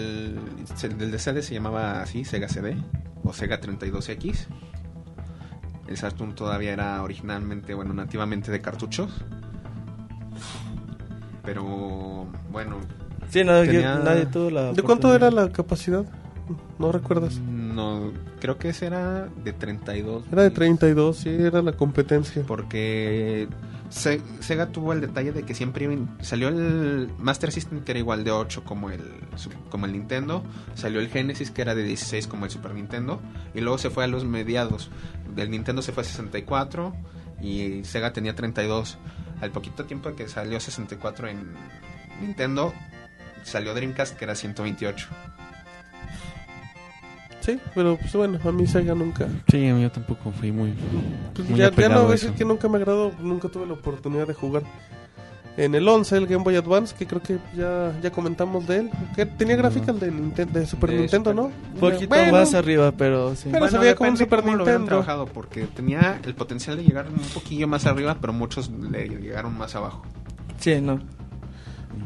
el, 0.96 1.02
el, 1.02 1.10
de 1.12 1.18
CD 1.20 1.42
se 1.42 1.54
llamaba 1.54 2.02
así, 2.02 2.24
Sega 2.24 2.48
CD 2.48 2.76
o 3.22 3.32
Sega 3.32 3.60
32X. 3.60 4.46
El 5.86 5.96
Saturn 5.96 6.34
todavía 6.34 6.72
era 6.72 7.02
originalmente, 7.02 7.74
bueno, 7.74 7.92
nativamente 7.94 8.50
de 8.50 8.60
cartuchos. 8.60 9.10
Pero 11.44 12.26
bueno, 12.50 12.76
Sí, 13.28 13.44
Tenía- 13.44 13.96
nadie 14.02 14.26
tuvo 14.26 14.50
la 14.50 14.72
¿De 14.72 14.82
cuánto 14.82 15.14
era 15.14 15.30
la 15.30 15.50
capacidad? 15.50 16.04
¿No 16.78 16.92
recuerdas? 16.92 17.38
no 17.40 18.12
creo 18.40 18.58
que 18.58 18.70
ese 18.70 18.86
era 18.86 19.26
de 19.44 19.52
32. 19.52 20.24
Era 20.32 20.42
de 20.42 20.50
32, 20.50 21.16
sí, 21.16 21.28
era 21.28 21.62
la 21.62 21.72
competencia. 21.72 22.42
Porque 22.46 23.48
Se- 23.90 24.20
Sega 24.40 24.66
tuvo 24.66 24.92
el 24.92 25.00
detalle 25.00 25.32
de 25.32 25.42
que 25.44 25.54
siempre 25.54 25.88
salió 26.20 26.48
el 26.48 27.10
Master 27.18 27.50
System 27.52 27.80
que 27.82 27.92
era 27.92 27.98
igual 27.98 28.22
de 28.24 28.30
8 28.30 28.64
como 28.64 28.90
el, 28.90 29.02
como 29.68 29.86
el 29.86 29.92
Nintendo, 29.92 30.42
salió 30.74 31.00
el 31.00 31.08
Genesis 31.08 31.50
que 31.50 31.62
era 31.62 31.74
de 31.74 31.82
16 31.84 32.26
como 32.28 32.44
el 32.44 32.50
Super 32.50 32.72
Nintendo, 32.74 33.20
y 33.54 33.60
luego 33.60 33.78
se 33.78 33.90
fue 33.90 34.04
a 34.04 34.06
los 34.06 34.24
mediados. 34.24 34.90
Del 35.34 35.50
Nintendo 35.50 35.82
se 35.82 35.92
fue 35.92 36.02
a 36.02 36.06
64 36.06 36.94
y 37.42 37.82
Sega 37.84 38.12
tenía 38.12 38.34
32. 38.34 38.98
Al 39.40 39.50
poquito 39.52 39.84
tiempo 39.84 40.14
que 40.14 40.28
salió 40.28 40.60
64 40.60 41.28
en 41.28 41.52
Nintendo, 42.20 42.72
salió 43.42 43.74
Dreamcast 43.74 44.16
que 44.16 44.24
era 44.24 44.34
128. 44.34 45.08
Sí, 47.40 47.58
pero 47.74 47.96
pues 47.96 48.12
bueno, 48.14 48.38
a 48.44 48.52
mí 48.52 48.66
Sega 48.66 48.94
nunca. 48.94 49.26
Sí, 49.50 49.66
yo 49.66 49.90
tampoco 49.90 50.30
fui 50.30 50.52
muy... 50.52 50.74
Pues 51.34 51.48
Muy 51.48 51.58
ya, 51.58 51.70
ya 51.70 51.88
no 51.88 51.94
a 51.96 51.98
voy 52.02 52.08
a 52.08 52.12
decir 52.12 52.32
que 52.32 52.44
nunca 52.44 52.68
me 52.68 52.76
agradó, 52.76 53.12
nunca 53.20 53.48
tuve 53.48 53.66
la 53.66 53.72
oportunidad 53.72 54.26
de 54.26 54.34
jugar. 54.34 54.62
En 55.56 55.74
el 55.74 55.86
11, 55.86 56.16
el 56.16 56.26
Game 56.26 56.44
Boy 56.44 56.56
Advance, 56.56 56.94
que 56.96 57.06
creo 57.06 57.20
que 57.22 57.38
ya, 57.56 57.92
ya 58.00 58.10
comentamos 58.12 58.66
de 58.66 58.76
él. 58.78 58.90
Que 59.16 59.26
tenía 59.26 59.56
gráfica 59.56 59.90
el 59.90 59.98
de, 59.98 60.46
de 60.46 60.66
Super 60.66 60.90
De 60.90 60.98
Nintendo, 60.98 61.30
Super- 61.30 61.34
¿no? 61.34 61.52
Un 61.74 61.80
poquito 61.80 62.08
Bueno, 62.08 62.32
más 62.32 62.54
arriba, 62.54 62.92
pero 62.92 63.34
sí. 63.34 63.48
Pero 63.52 63.68
se 63.68 63.78
veía 63.78 63.94
como 63.96 64.10
un 64.10 64.16
Super 64.16 64.40
cómo 64.40 64.52
lo 64.52 64.64
Nintendo. 64.64 64.86
trabajado, 64.86 65.26
porque 65.26 65.64
tenía 65.66 66.20
el 66.24 66.34
potencial 66.34 66.76
de 66.76 66.84
llegar 66.84 67.08
un 67.08 67.18
poquillo 67.34 67.66
más 67.68 67.84
arriba, 67.84 68.16
pero 68.20 68.32
muchos 68.32 68.70
le 68.70 69.08
llegaron 69.08 69.58
más 69.58 69.74
abajo. 69.74 70.02
Sí, 70.60 70.80
no. 70.80 71.00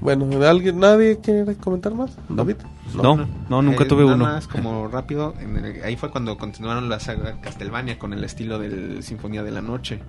Bueno, 0.01 0.26
¿alguien, 0.47 0.78
¿nadie 0.80 1.18
quiere 1.20 1.55
comentar 1.57 1.95
más? 1.95 2.16
¿David? 2.28 2.57
No, 2.95 3.16
no, 3.49 3.62
nunca 3.62 3.84
Eh, 3.84 3.86
tuve 3.86 4.03
nada 4.05 4.14
uno. 4.16 4.24
más 4.24 4.47
como 4.47 4.86
rápido, 4.88 5.34
en 5.40 5.57
el- 5.57 5.82
ahí 5.82 5.97
fue 5.97 6.11
cuando 6.11 6.36
continuaron 6.36 6.88
la 6.88 7.01
saga 7.01 7.40
Castlevania 7.40 7.99
con 7.99 8.12
el 8.12 8.22
estilo 8.24 8.59
del 8.59 9.03
Sinfonía 9.03 9.42
de 9.42 9.51
la 9.51 9.62
Noche, 9.62 10.01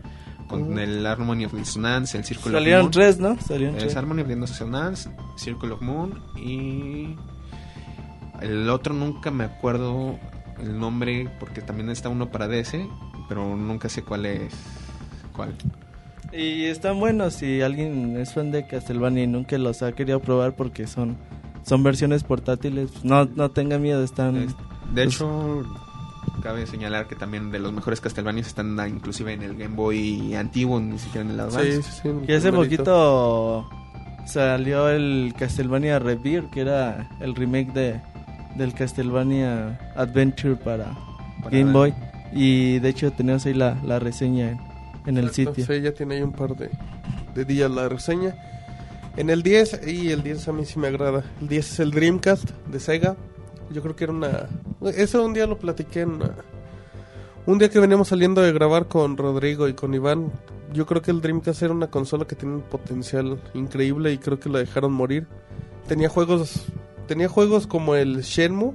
con 0.47 0.77
el 0.77 1.05
Harmony 1.05 1.45
of 1.45 1.53
Dissonance, 1.53 2.17
el 2.17 2.25
Círculo 2.25 2.57
Salieron 2.57 2.81
of 2.81 2.83
Moon. 2.85 2.91
tres, 2.91 3.19
¿no? 3.19 3.39
Salieron 3.39 3.75
Es 3.77 3.83
tres. 3.83 3.95
Harmony 3.95 4.21
of 4.21 4.27
Dissonance, 4.27 5.09
Circle 5.37 5.71
of 5.71 5.81
Moon 5.81 6.19
y 6.35 7.15
el 8.41 8.69
otro 8.69 8.93
nunca 8.93 9.31
me 9.31 9.45
acuerdo 9.45 10.19
el 10.61 10.77
nombre 10.77 11.29
porque 11.39 11.61
también 11.61 11.89
está 11.89 12.09
uno 12.09 12.29
para 12.29 12.47
DS, 12.47 12.87
pero 13.29 13.55
nunca 13.55 13.89
sé 13.89 14.03
cuál 14.03 14.25
es 14.25 14.53
cuál. 15.33 15.55
Y 16.37 16.65
están 16.65 16.99
buenos 16.99 17.33
si 17.35 17.61
alguien 17.61 18.17
es 18.17 18.33
fan 18.33 18.51
de 18.51 18.65
Castlevania 18.67 19.23
y 19.23 19.27
nunca 19.27 19.57
los 19.57 19.81
ha 19.81 19.91
querido 19.93 20.19
probar 20.19 20.53
porque 20.55 20.87
son 20.87 21.15
son 21.63 21.81
versiones 21.83 22.23
portátiles. 22.23 23.03
No, 23.03 23.25
no 23.25 23.49
tenga 23.49 23.79
miedo, 23.79 24.03
están... 24.03 24.35
Es- 24.35 24.55
De 24.93 25.03
pues- 25.05 25.15
hecho, 25.15 25.63
cabe 26.43 26.67
señalar 26.67 27.07
que 27.07 27.15
también 27.15 27.49
de 27.51 27.57
los 27.59 27.73
mejores 27.73 28.01
Castlevanias 28.01 28.45
están 28.47 28.79
ah, 28.79 28.87
inclusive 28.87 29.33
en 29.33 29.41
el 29.41 29.55
Game 29.55 29.75
Boy 29.75 30.35
antiguo, 30.35 30.79
ni 30.79 30.99
siquiera 30.99 31.25
en 31.25 31.31
el 31.33 31.39
Advance. 31.39 31.81
Sí, 31.81 31.81
sí, 31.81 31.99
sí. 32.03 32.09
Y 32.27 32.33
hace 32.33 32.51
poquito 32.51 33.67
salió 34.27 34.89
el 34.89 35.33
Castlevania 35.37 35.97
Rebirth, 35.99 36.51
que 36.51 36.61
era 36.61 37.09
el 37.19 37.33
remake 37.35 37.73
de 37.73 38.01
del 38.55 38.73
Castlevania 38.73 39.79
Adventure 39.95 40.55
para, 40.55 40.95
Para- 41.43 41.49
Game 41.57 41.71
Boy. 41.71 41.93
Y 42.31 42.77
de 42.79 42.89
hecho 42.89 43.11
tenemos 43.11 43.45
ahí 43.45 43.53
la, 43.53 43.75
la 43.83 43.97
reseña 43.99 44.57
en, 45.05 45.17
el 45.17 45.27
Exacto, 45.27 45.55
sitio. 45.55 45.75
Sí, 45.75 45.81
ya 45.81 45.91
tiene 45.93 46.15
ahí 46.15 46.21
un 46.21 46.31
par 46.33 46.55
de, 46.55 46.69
de 47.33 47.45
días 47.45 47.69
la 47.71 47.87
reseña. 47.89 48.35
En 49.17 49.29
el 49.29 49.43
10, 49.43 49.81
y 49.87 50.11
el 50.11 50.23
10 50.23 50.47
a 50.47 50.51
mí 50.51 50.65
sí 50.65 50.77
me 50.79 50.87
agrada. 50.87 51.23
El 51.41 51.47
10 51.47 51.71
es 51.71 51.79
el 51.79 51.91
Dreamcast 51.91 52.49
de 52.71 52.79
Sega. 52.79 53.15
Yo 53.71 53.81
creo 53.81 53.95
que 53.95 54.03
era 54.05 54.13
una. 54.13 54.47
Eso 54.95 55.23
un 55.25 55.33
día 55.33 55.47
lo 55.47 55.57
platiqué 55.57 56.01
en. 56.01 56.09
una- 56.15 56.35
Un 57.45 57.57
día 57.59 57.69
que 57.69 57.79
veníamos 57.79 58.07
saliendo 58.09 58.41
de 58.41 58.51
grabar 58.51 58.87
con 58.87 59.17
Rodrigo 59.17 59.67
y 59.67 59.73
con 59.73 59.93
Iván. 59.93 60.31
Yo 60.73 60.85
creo 60.85 61.01
que 61.01 61.11
el 61.11 61.21
Dreamcast 61.21 61.61
era 61.63 61.73
una 61.73 61.87
consola 61.87 62.25
que 62.25 62.35
tenía 62.35 62.55
un 62.55 62.61
potencial 62.63 63.39
increíble 63.53 64.11
y 64.11 64.17
creo 64.17 64.39
que 64.39 64.49
la 64.49 64.59
dejaron 64.59 64.91
morir. 64.93 65.27
Tenía 65.87 66.09
juegos. 66.09 66.65
Tenía 67.07 67.29
juegos 67.29 67.67
como 67.67 67.95
el 67.95 68.21
Shenmue. 68.21 68.73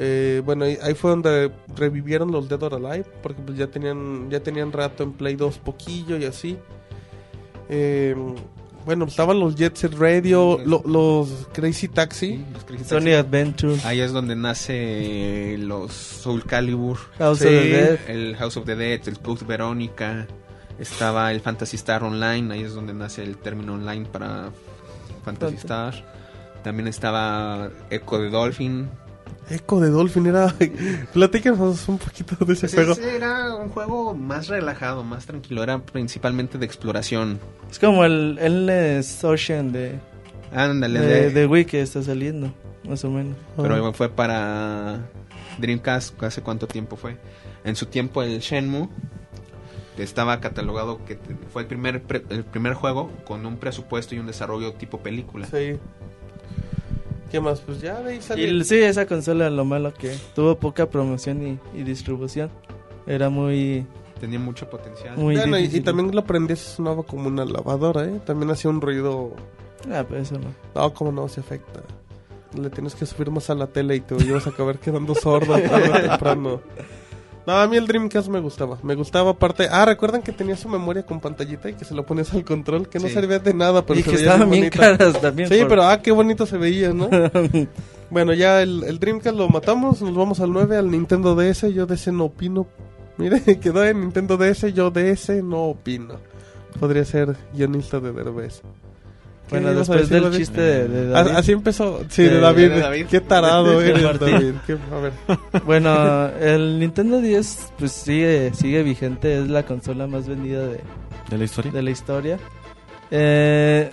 Eh, 0.00 0.42
bueno, 0.44 0.64
ahí, 0.64 0.94
fue 0.94 1.10
donde 1.10 1.50
revivieron 1.76 2.30
los 2.30 2.48
Dead 2.48 2.62
or 2.62 2.74
Alive, 2.74 3.04
porque 3.20 3.42
pues 3.42 3.58
ya 3.58 3.66
tenían 3.66 4.30
ya 4.30 4.38
tenían 4.40 4.70
rato 4.72 5.02
en 5.02 5.12
Play 5.12 5.34
2 5.34 5.58
poquillo 5.58 6.16
y 6.16 6.24
así. 6.24 6.56
Eh, 7.68 8.14
bueno, 8.86 9.04
estaban 9.06 9.38
los 9.40 9.54
Jet 9.56 9.74
Set 9.76 9.94
Radio, 9.94 10.58
lo- 10.64 10.82
los 10.86 11.48
Crazy 11.52 11.88
Taxi. 11.88 12.28
Sí, 12.36 12.44
los 12.52 12.64
Crazy 12.64 12.84
Sony 12.84 12.96
Taxi. 13.00 13.12
Adventure, 13.14 13.76
Ahí 13.84 14.00
es 14.00 14.12
donde 14.12 14.34
nace 14.36 15.56
los 15.58 15.92
Soul 15.92 16.44
Calibur, 16.44 16.96
House 17.18 17.40
Sí. 17.40 17.46
of 17.46 17.50
the 17.50 17.68
Dead. 17.68 17.98
el 18.08 18.36
House 18.36 18.56
of 18.56 18.64
the 18.64 18.76
Dead, 18.76 19.00
el 19.08 19.18
Code 19.18 19.44
Verónica, 19.46 20.26
estaba 20.78 21.30
el 21.32 21.40
Fantasy 21.40 21.76
Star 21.76 22.04
Online, 22.04 22.54
ahí 22.54 22.62
es 22.62 22.72
donde 22.72 22.94
nace 22.94 23.22
el 23.24 23.36
término 23.36 23.74
online 23.74 24.06
para 24.06 24.50
Fantasy 25.24 25.56
Fant- 25.56 25.58
Star. 25.58 26.04
También 26.62 26.88
estaba 26.88 27.70
Echo 27.90 28.18
de 28.18 28.30
Dolphin. 28.30 28.88
Echo 29.50 29.80
de 29.80 29.90
Dolphin 29.90 30.26
era. 30.26 30.54
Platícanos 31.12 31.88
un 31.88 31.98
poquito 31.98 32.36
de 32.44 32.52
ese 32.52 32.62
Pues 32.68 32.74
juego. 32.74 32.92
ese 32.92 33.16
era 33.16 33.54
un 33.56 33.68
juego 33.70 34.14
más 34.14 34.48
relajado, 34.48 35.04
más 35.04 35.26
tranquilo, 35.26 35.62
era 35.62 35.78
principalmente 35.80 36.58
de 36.58 36.66
exploración. 36.66 37.38
Es 37.70 37.78
como 37.78 38.04
el 38.04 38.38
Endless 38.40 39.22
Ocean 39.24 39.72
de, 39.72 39.98
Ándale, 40.54 41.00
de, 41.00 41.06
de- 41.06 41.30
de 41.30 41.46
Wii 41.46 41.64
que 41.64 41.80
está 41.82 42.02
saliendo, 42.02 42.52
más 42.88 43.04
o 43.04 43.10
menos. 43.10 43.36
pero 43.56 43.92
fue 43.94 44.08
para 44.08 45.00
Dreamcast, 45.58 46.22
¿hace 46.22 46.42
cuánto 46.42 46.66
tiempo 46.66 46.96
fue? 46.96 47.16
En 47.64 47.74
su 47.76 47.86
tiempo 47.86 48.22
el 48.22 48.38
Shenmue 48.40 48.88
estaba 49.98 50.40
catalogado 50.40 51.04
que 51.04 51.16
te- 51.16 51.34
fue 51.52 51.62
el 51.62 51.68
primer 51.68 52.02
pre- 52.02 52.24
el 52.30 52.44
primer 52.44 52.74
juego 52.74 53.10
con 53.26 53.44
un 53.46 53.56
presupuesto 53.56 54.14
y 54.14 54.18
un 54.18 54.26
desarrollo 54.26 54.74
tipo 54.74 55.00
película. 55.00 55.46
Sí. 55.46 55.78
¿Qué 57.30 57.40
más? 57.40 57.60
Pues 57.60 57.80
ya 57.80 58.00
de 58.00 58.12
ahí 58.12 58.22
salió. 58.22 58.64
sí, 58.64 58.76
esa 58.76 59.06
consola 59.06 59.50
lo 59.50 59.64
malo 59.64 59.92
que 59.92 60.16
tuvo 60.34 60.56
poca 60.58 60.88
promoción 60.88 61.46
y, 61.46 61.78
y 61.78 61.82
distribución. 61.82 62.50
Era 63.06 63.28
muy... 63.30 63.86
Tenía 64.20 64.38
mucho 64.38 64.68
potencial. 64.68 65.16
Muy 65.16 65.36
Bueno, 65.36 65.58
y, 65.58 65.64
y 65.64 65.80
también 65.80 66.12
lo 66.12 66.20
aprendí, 66.20 66.56
sonaba 66.56 67.02
como 67.04 67.28
una 67.28 67.44
lavadora, 67.44 68.04
¿eh? 68.04 68.20
También 68.24 68.50
hacía 68.50 68.70
un 68.70 68.80
ruido. 68.80 69.32
Ah, 69.90 70.04
pues 70.08 70.22
eso 70.22 70.40
no. 70.40 70.52
No, 70.74 70.92
como 70.92 71.12
no, 71.12 71.28
se 71.28 71.40
afecta. 71.40 71.80
Le 72.58 72.70
tienes 72.70 72.94
que 72.94 73.06
subir 73.06 73.30
más 73.30 73.48
a 73.50 73.54
la 73.54 73.66
tele 73.66 73.96
y 73.96 74.00
te 74.00 74.16
ibas 74.24 74.46
a 74.46 74.50
acabar 74.50 74.78
quedando 74.78 75.14
sordo 75.14 75.56
tarde 75.60 75.90
o 75.90 76.08
temprano. 76.08 76.60
No, 77.48 77.54
a 77.58 77.66
mí 77.66 77.78
el 77.78 77.86
Dreamcast 77.86 78.28
me 78.28 78.40
gustaba. 78.40 78.76
Me 78.82 78.94
gustaba 78.94 79.30
aparte. 79.30 79.68
Ah, 79.70 79.86
¿recuerdan 79.86 80.20
que 80.20 80.32
tenía 80.32 80.54
su 80.54 80.68
memoria 80.68 81.06
con 81.06 81.18
pantallita 81.18 81.70
y 81.70 81.72
que 81.72 81.86
se 81.86 81.94
lo 81.94 82.04
ponías 82.04 82.34
al 82.34 82.44
control? 82.44 82.90
Que 82.90 82.98
no 82.98 83.08
Sí. 83.08 83.14
servía 83.14 83.38
de 83.38 83.54
nada, 83.54 83.86
pero 83.86 83.98
y 83.98 84.02
se 84.02 84.10
que 84.10 84.16
veía 84.16 84.26
estaban 84.32 84.50
bien 84.50 84.64
bonita. 84.70 84.78
caras 84.98 85.18
también. 85.18 85.48
Sí, 85.48 85.58
por- 85.60 85.68
pero 85.68 85.84
ah, 85.84 86.02
qué 86.02 86.12
bonito 86.12 86.44
se 86.44 86.58
veía, 86.58 86.92
¿no? 86.92 87.08
bueno, 88.10 88.34
ya 88.34 88.60
el, 88.60 88.84
el 88.84 88.98
Dreamcast 88.98 89.34
lo 89.34 89.48
matamos, 89.48 90.02
nos 90.02 90.14
vamos 90.14 90.40
al 90.40 90.52
9, 90.52 90.76
al 90.76 90.90
Nintendo 90.90 91.34
DS, 91.34 91.72
yo 91.72 91.86
de 91.86 91.94
ese 91.94 92.12
no 92.12 92.24
opino. 92.24 92.66
Mire, 93.16 93.40
quedó 93.60 93.82
en 93.82 94.00
Nintendo 94.00 94.36
DS, 94.36 94.74
yo 94.74 94.90
de 94.90 95.10
ese 95.12 95.42
no 95.42 95.62
opino. 95.62 96.16
Podría 96.78 97.06
ser 97.06 97.34
guionista 97.54 97.98
de 97.98 98.12
Derbez. 98.12 98.60
¿Qué 99.48 99.58
Bueno, 99.60 99.72
después 99.74 100.00
decir, 100.00 100.14
del 100.14 100.22
David? 100.24 100.36
chiste 100.38 100.60
de, 100.60 100.88
de 100.88 101.16
Ah, 101.16 101.22
David. 101.24 101.36
Así 101.36 101.52
empezó. 101.52 102.00
Sí, 102.08 102.22
de, 102.22 102.30
De- 102.30 102.40
David. 102.40 102.70
de 102.70 102.80
David. 102.80 103.06
Qué 103.10 103.20
tarado 103.20 103.78
De 103.80 103.90
eres, 103.90 104.02
Martín. 104.04 104.30
David. 104.30 104.52
Qué- 104.66 104.78
a 104.94 104.98
ver. 105.00 105.12
Bueno, 105.64 106.26
el 106.40 106.78
Nintendo 106.78 107.20
10 107.20 107.72
pues 107.78 107.92
sigue 107.92 108.52
sigue 108.54 108.82
vigente, 108.82 109.38
es 109.40 109.48
la 109.48 109.64
consola 109.64 110.06
más 110.06 110.28
vendida 110.28 110.66
de, 110.66 110.80
¿De 111.30 111.38
la 111.38 111.44
historia? 111.44 111.72
de 111.72 111.82
la 111.82 111.90
historia. 111.90 112.38
Eh, 113.10 113.90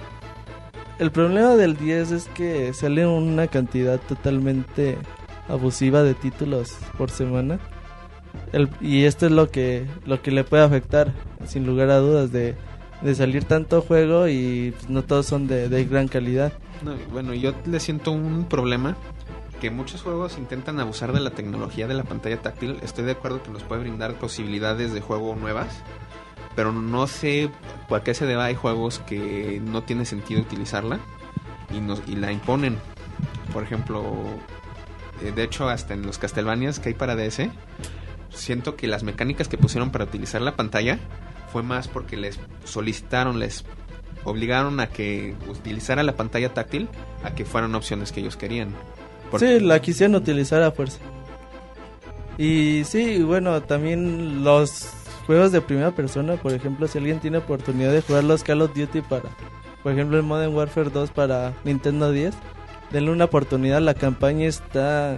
el 0.99 1.11
problema 1.11 1.55
del 1.55 1.77
10 1.77 2.11
es 2.11 2.25
que 2.35 2.73
sale 2.73 3.05
una 3.07 3.47
cantidad 3.47 3.99
totalmente 3.99 4.97
abusiva 5.47 6.03
de 6.03 6.13
títulos 6.15 6.73
por 6.97 7.09
semana. 7.09 7.59
El- 8.51 8.69
y 8.81 9.03
esto 9.05 9.25
es 9.25 9.31
lo 9.31 9.49
que 9.49 9.85
lo 10.05 10.21
que 10.21 10.31
le 10.31 10.43
puede 10.43 10.63
afectar, 10.63 11.11
sin 11.45 11.65
lugar 11.65 11.89
a 11.89 11.97
dudas, 11.99 12.31
de, 12.31 12.55
de 13.01 13.15
salir 13.15 13.43
tanto 13.45 13.81
juego 13.81 14.27
y 14.27 14.71
pues, 14.71 14.89
no 14.89 15.03
todos 15.03 15.25
son 15.25 15.47
de, 15.47 15.69
de 15.69 15.85
gran 15.85 16.07
calidad. 16.07 16.53
No, 16.83 16.95
bueno, 17.11 17.33
yo 17.33 17.53
le 17.65 17.79
siento 17.79 18.11
un 18.11 18.45
problema 18.45 18.95
que 19.59 19.69
muchos 19.71 20.01
juegos 20.01 20.37
intentan 20.37 20.79
abusar 20.79 21.13
de 21.13 21.19
la 21.19 21.31
tecnología 21.31 21.87
de 21.87 21.93
la 21.93 22.03
pantalla 22.03 22.41
táctil. 22.41 22.77
Estoy 22.83 23.05
de 23.05 23.13
acuerdo 23.13 23.41
que 23.41 23.51
nos 23.51 23.63
puede 23.63 23.81
brindar 23.81 24.15
posibilidades 24.15 24.93
de 24.93 25.01
juego 25.01 25.35
nuevas, 25.35 25.81
pero 26.55 26.71
no 26.71 27.07
sé 27.07 27.49
por 27.87 28.03
qué 28.03 28.13
se 28.13 28.25
deba. 28.25 28.45
Hay 28.45 28.55
juegos 28.55 28.99
que 28.99 29.61
no 29.63 29.83
tiene 29.83 30.05
sentido 30.05 30.41
utilizarla 30.41 30.99
y, 31.73 31.79
nos, 31.79 32.01
y 32.07 32.15
la 32.15 32.31
imponen. 32.31 32.77
Por 33.53 33.63
ejemplo, 33.63 34.03
eh, 35.21 35.31
de 35.31 35.43
hecho, 35.43 35.69
hasta 35.69 35.93
en 35.93 36.05
los 36.05 36.17
Castlevanias 36.17 36.79
que 36.79 36.89
hay 36.89 36.95
para 36.95 37.15
DS, 37.15 37.49
siento 38.29 38.75
que 38.75 38.87
las 38.87 39.03
mecánicas 39.03 39.47
que 39.47 39.57
pusieron 39.57 39.91
para 39.91 40.05
utilizar 40.05 40.41
la 40.41 40.55
pantalla 40.55 40.99
fue 41.51 41.63
más 41.63 41.87
porque 41.87 42.17
les 42.17 42.39
solicitaron, 42.63 43.39
les 43.39 43.65
obligaron 44.23 44.79
a 44.79 44.87
que 44.87 45.35
utilizara 45.47 46.03
la 46.03 46.15
pantalla 46.15 46.53
táctil 46.53 46.89
a 47.23 47.35
que 47.35 47.45
fueran 47.45 47.75
opciones 47.75 48.11
que 48.11 48.21
ellos 48.21 48.37
querían. 48.37 48.69
Porque- 49.31 49.59
Sí, 49.59 49.65
la 49.65 49.79
quisieron 49.81 50.15
utilizar 50.15 50.61
a 50.63 50.71
fuerza. 50.71 50.99
Y 52.37 52.83
sí, 52.85 53.21
bueno, 53.23 53.61
también 53.63 54.43
los 54.43 54.87
juegos 55.25 55.51
de 55.51 55.61
primera 55.61 55.91
persona, 55.91 56.35
por 56.35 56.51
ejemplo, 56.53 56.87
si 56.87 56.97
alguien 56.97 57.19
tiene 57.19 57.37
oportunidad 57.37 57.91
de 57.91 58.01
jugar 58.01 58.23
los 58.25 58.43
Call 58.43 58.61
of 58.61 58.75
Duty 58.75 59.01
para, 59.01 59.29
por 59.83 59.93
ejemplo, 59.93 60.17
el 60.17 60.23
Modern 60.23 60.53
Warfare 60.53 60.89
2 60.89 61.11
para 61.11 61.53
Nintendo 61.63 62.11
10, 62.11 62.33
denle 62.91 63.11
una 63.11 63.25
oportunidad, 63.25 63.81
la 63.81 63.93
campaña 63.93 64.47
está 64.47 65.17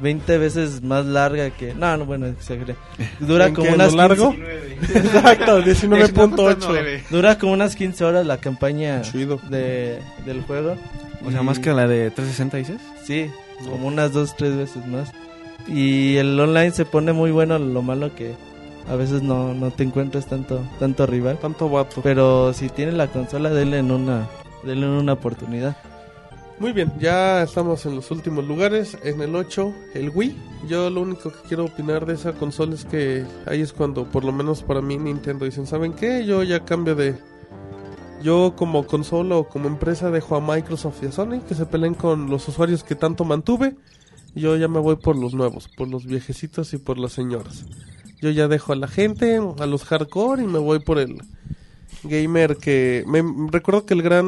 20 0.00 0.38
veces 0.38 0.82
más 0.82 1.04
larga 1.06 1.50
que... 1.50 1.74
No, 1.74 1.96
no, 1.96 2.04
bueno, 2.06 2.26
exageré. 2.26 2.76
Dura 3.20 3.46
¿En 3.48 3.54
como 3.54 3.68
qué, 3.68 3.74
unas 3.74 3.94
largo? 3.94 4.30
15 4.32 4.80
Exacto, 4.98 5.62
19.8. 5.62 7.02
Dura 7.10 7.38
como 7.38 7.52
unas 7.52 7.76
15 7.76 8.04
horas 8.04 8.26
la 8.26 8.38
campaña 8.38 9.02
Chido. 9.02 9.38
de, 9.48 9.98
del 10.26 10.42
juego. 10.42 10.76
O 11.24 11.30
sea, 11.30 11.42
Y- 11.42 11.44
más 11.44 11.58
que 11.58 11.72
la 11.72 11.86
de 11.86 12.10
360, 12.10 12.56
dices. 12.56 12.80
Sí, 13.04 13.30
como 13.64 13.86
unas 13.88 14.12
dos, 14.12 14.36
tres 14.36 14.56
veces 14.56 14.86
más. 14.86 15.10
Y 15.68 16.16
el 16.16 16.38
online 16.40 16.70
se 16.70 16.84
pone 16.86 17.12
muy 17.12 17.30
bueno, 17.30 17.58
lo 17.58 17.82
malo 17.82 18.14
que 18.14 18.34
a 18.88 18.96
veces 18.96 19.22
no, 19.22 19.52
no 19.54 19.70
te 19.70 19.82
encuentras 19.84 20.26
tanto, 20.26 20.62
tanto 20.78 21.06
rival. 21.06 21.38
Tanto 21.38 21.68
vato. 21.68 22.00
Pero 22.02 22.52
si 22.54 22.68
tiene 22.70 22.92
la 22.92 23.08
consola, 23.08 23.50
denle 23.50 23.78
en 23.78 23.90
una, 23.90 24.26
denle 24.64 24.86
en 24.86 24.92
una 24.92 25.12
oportunidad. 25.12 25.76
Muy 26.60 26.74
bien, 26.74 26.92
ya 27.00 27.42
estamos 27.42 27.86
en 27.86 27.96
los 27.96 28.10
últimos 28.10 28.44
lugares. 28.46 28.98
En 29.02 29.22
el 29.22 29.34
8, 29.34 29.74
el 29.94 30.10
Wii. 30.10 30.36
Yo 30.68 30.90
lo 30.90 31.00
único 31.00 31.32
que 31.32 31.48
quiero 31.48 31.64
opinar 31.64 32.04
de 32.04 32.12
esa 32.12 32.34
consola 32.34 32.74
es 32.74 32.84
que 32.84 33.24
ahí 33.46 33.62
es 33.62 33.72
cuando, 33.72 34.04
por 34.04 34.24
lo 34.24 34.32
menos 34.32 34.62
para 34.62 34.82
mí, 34.82 34.98
Nintendo 34.98 35.46
dicen, 35.46 35.66
¿saben 35.66 35.94
qué? 35.94 36.26
Yo 36.26 36.42
ya 36.42 36.66
cambio 36.66 36.94
de... 36.94 37.16
Yo 38.22 38.52
como 38.56 38.86
consola 38.86 39.36
o 39.36 39.48
como 39.48 39.68
empresa 39.68 40.10
dejo 40.10 40.36
a 40.36 40.42
Microsoft 40.42 41.02
y 41.02 41.06
a 41.06 41.12
Sony 41.12 41.40
que 41.48 41.54
se 41.54 41.64
peleen 41.64 41.94
con 41.94 42.28
los 42.28 42.46
usuarios 42.46 42.84
que 42.84 42.94
tanto 42.94 43.24
mantuve. 43.24 43.74
Yo 44.34 44.54
ya 44.58 44.68
me 44.68 44.80
voy 44.80 44.96
por 44.96 45.16
los 45.16 45.32
nuevos, 45.32 45.66
por 45.66 45.88
los 45.88 46.04
viejecitos 46.04 46.74
y 46.74 46.76
por 46.76 46.98
las 46.98 47.12
señoras. 47.12 47.64
Yo 48.20 48.28
ya 48.28 48.48
dejo 48.48 48.74
a 48.74 48.76
la 48.76 48.86
gente, 48.86 49.40
a 49.58 49.64
los 49.64 49.84
hardcore 49.84 50.42
y 50.42 50.46
me 50.46 50.58
voy 50.58 50.80
por 50.80 50.98
el 50.98 51.22
gamer 52.04 52.56
que... 52.56 53.04
Me 53.06 53.22
recuerdo 53.50 53.84
que 53.86 53.94
el 53.94 54.02
gran 54.02 54.26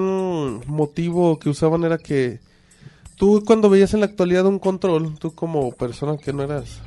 motivo 0.67 1.39
que 1.39 1.49
usaban 1.49 1.85
era 1.85 1.99
que 1.99 2.41
tú 3.17 3.43
cuando 3.47 3.71
veías 3.71 3.95
en 3.95 4.01
la 4.01 4.07
actualidad 4.07 4.47
un 4.47 4.59
control, 4.59 5.19
tú 5.19 5.35
como 5.35 5.73
persona 5.73 6.17
que 6.19 6.33
no 6.33 6.43
eras 6.43 6.81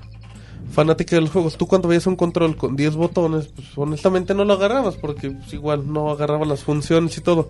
fanática 0.72 1.16
de 1.16 1.22
los 1.22 1.32
juegos, 1.32 1.58
tú 1.58 1.68
cuando 1.68 1.88
veías 1.88 2.08
un 2.08 2.16
control 2.16 2.56
con 2.58 2.76
10 2.76 2.96
botones, 2.96 3.48
pues 3.48 3.68
honestamente 3.76 4.34
no 4.34 4.46
lo 4.46 4.54
agarrabas 4.54 4.96
porque 4.96 5.32
pues, 5.32 5.54
igual 5.54 5.92
no 5.92 6.10
agarraba 6.10 6.46
las 6.46 6.64
funciones 6.64 7.18
y 7.18 7.22
todo. 7.22 7.50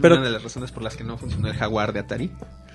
Pero- 0.00 0.16
Una 0.16 0.24
de 0.24 0.30
las 0.30 0.42
razones 0.42 0.70
por 0.72 0.82
las 0.82 0.96
que 0.96 1.04
no 1.04 1.18
funcionó 1.18 1.48
el 1.48 1.54
Jaguar 1.54 1.92
de 1.92 2.00
Atari. 2.00 2.30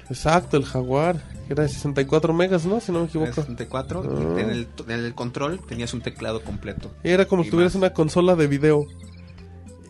Exacto, 0.09 0.55
el 0.55 0.63
Jaguar, 0.63 1.22
era 1.49 1.63
de 1.63 1.70
64 1.70 2.34
megas, 2.34 2.65
¿no? 2.65 2.80
Si 2.80 2.91
no 2.93 2.99
me 2.99 3.03
Era 3.05 3.09
equivoco. 3.09 3.34
64 3.41 4.03
Ah. 4.05 4.38
y 4.38 4.41
en 4.41 4.49
el, 4.51 4.68
en 4.88 4.91
el 5.05 5.13
control 5.13 5.59
tenías 5.68 5.93
un 5.93 6.01
teclado 6.01 6.41
completo. 6.43 6.91
Era 7.03 7.26
como 7.26 7.43
si 7.43 7.49
tuvieras 7.49 7.74
más. 7.74 7.82
una 7.82 7.93
consola 7.93 8.36
de 8.36 8.47
video. 8.47 8.86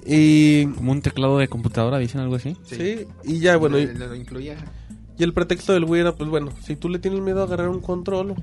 Y 0.10 0.68
Como 0.68 0.91
un 0.93 1.01
teclado 1.01 1.38
de 1.38 1.47
computadora, 1.49 1.97
dicen 1.97 2.22
algo 2.22 2.36
así. 2.36 2.55
sí, 2.64 3.05
y 3.24 3.39
ya 3.39 3.58
bueno, 3.58 3.78
y, 3.78 3.88
lo, 3.88 4.08
lo 4.08 4.16
incluía. 4.16 4.55
y 5.18 5.24
el 5.24 5.34
pretexto 5.34 5.74
del 5.74 5.84
Wii 5.84 6.01
era 6.01 6.16
pues 6.16 6.30
bueno, 6.30 6.51
si 6.64 6.76
tú 6.76 6.88
le 6.89 6.99
tienes 6.99 7.20
miedo 7.22 7.41
a 7.41 7.43
agarrar 7.43 7.68
un 7.70 7.82
control, 7.82 8.36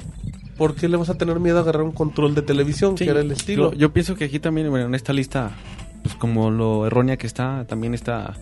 ¿por 0.59 0.75
qué 0.75 0.89
le 0.89 0.97
vas 0.99 1.09
a 1.09 1.15
tener 1.15 1.41
miedo 1.41 1.59
a 1.59 1.61
agarrar 1.63 1.83
un 1.83 1.93
control 1.93 2.35
de 2.35 2.43
televisión, 2.43 2.99
Sí, 2.99 3.05
que 3.05 3.11
era 3.11 3.21
el 3.21 3.31
estilo? 3.33 3.73
Yo, 3.73 3.79
yo 3.79 3.93
pienso 3.93 4.15
que 4.15 4.25
aquí 4.25 4.39
también, 4.41 4.69
bueno, 4.71 4.87
en 4.87 4.95
esta 4.95 5.13
lista, 5.15 5.53
pues 6.03 6.15
como 6.17 6.51
lo 6.51 6.87
errónea 6.87 7.17
que 7.17 7.27
está, 7.27 7.65
también 7.67 7.95
está. 7.95 8.35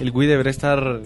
El 0.00 0.10
Wii 0.10 0.26
debería 0.26 0.50
estar 0.50 1.00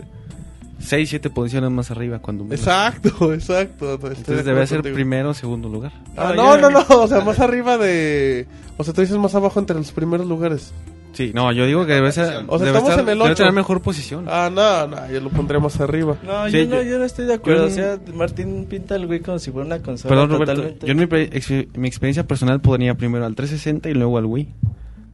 6, 0.78 1.10
7 1.10 1.28
posiciones 1.28 1.70
más 1.70 1.90
arriba 1.90 2.20
cuando 2.20 2.44
menos. 2.44 2.60
Exacto, 2.60 3.32
exacto. 3.34 3.92
Entonces 3.94 4.44
debería 4.44 4.66
ser 4.66 4.78
contigo. 4.78 4.94
primero 4.94 5.30
o 5.30 5.34
segundo 5.34 5.68
lugar. 5.68 5.92
Ah, 6.16 6.28
Ah, 6.30 6.32
no, 6.34 6.56
no, 6.56 6.70
no, 6.70 6.82
o 6.88 7.06
sea, 7.08 7.20
más 7.20 7.40
arriba 7.40 7.76
de... 7.76 8.46
O 8.78 8.84
sea, 8.84 8.94
tú 8.94 9.02
dices 9.02 9.18
más 9.18 9.34
abajo 9.34 9.60
entre 9.60 9.76
los 9.76 9.92
primeros 9.92 10.26
lugares. 10.26 10.72
Sí, 11.12 11.32
no, 11.34 11.50
yo 11.52 11.66
digo 11.66 11.84
que 11.86 11.94
debe 11.94 12.12
ser. 12.12 12.44
O 12.46 12.58
sea, 12.58 12.66
debe 12.66 12.78
estamos 12.78 12.90
estar- 12.90 13.02
en 13.04 13.08
el 13.08 13.18
debe 13.18 13.30
ocho. 13.30 13.34
tener 13.36 13.52
mejor 13.52 13.80
posición. 13.82 14.26
Ah, 14.28 14.50
no, 14.52 14.86
no, 14.86 15.10
yo 15.10 15.20
lo 15.20 15.30
pondré 15.30 15.58
más 15.58 15.80
arriba. 15.80 16.16
No, 16.22 16.48
Sí, 16.48 16.58
yo, 16.58 16.66
no, 16.66 16.76
yo- 16.76 16.82
yo 16.90 16.98
no 16.98 17.04
estoy 17.04 17.24
de 17.26 17.34
acuerdo. 17.34 17.66
yo- 17.66 17.72
O 17.72 17.74
sea, 17.74 17.98
Martín 18.14 18.66
pinta 18.68 18.94
el 18.96 19.06
Wii 19.06 19.20
como 19.20 19.38
si 19.38 19.50
fuera 19.50 19.66
una 19.66 19.78
consola 19.82 20.10
Perdón, 20.10 20.30
Roberto. 20.30 20.54
totalmente... 20.54 20.86
Yo 20.86 20.92
en 20.92 20.98
mi, 20.98 21.06
pre- 21.06 21.30
ex- 21.32 21.76
mi 21.76 21.88
experiencia 21.88 22.26
personal 22.26 22.60
pondría 22.60 22.94
primero 22.94 23.26
al 23.26 23.34
360 23.34 23.88
y 23.90 23.94
luego 23.94 24.18
al 24.18 24.26
Wii. 24.26 24.48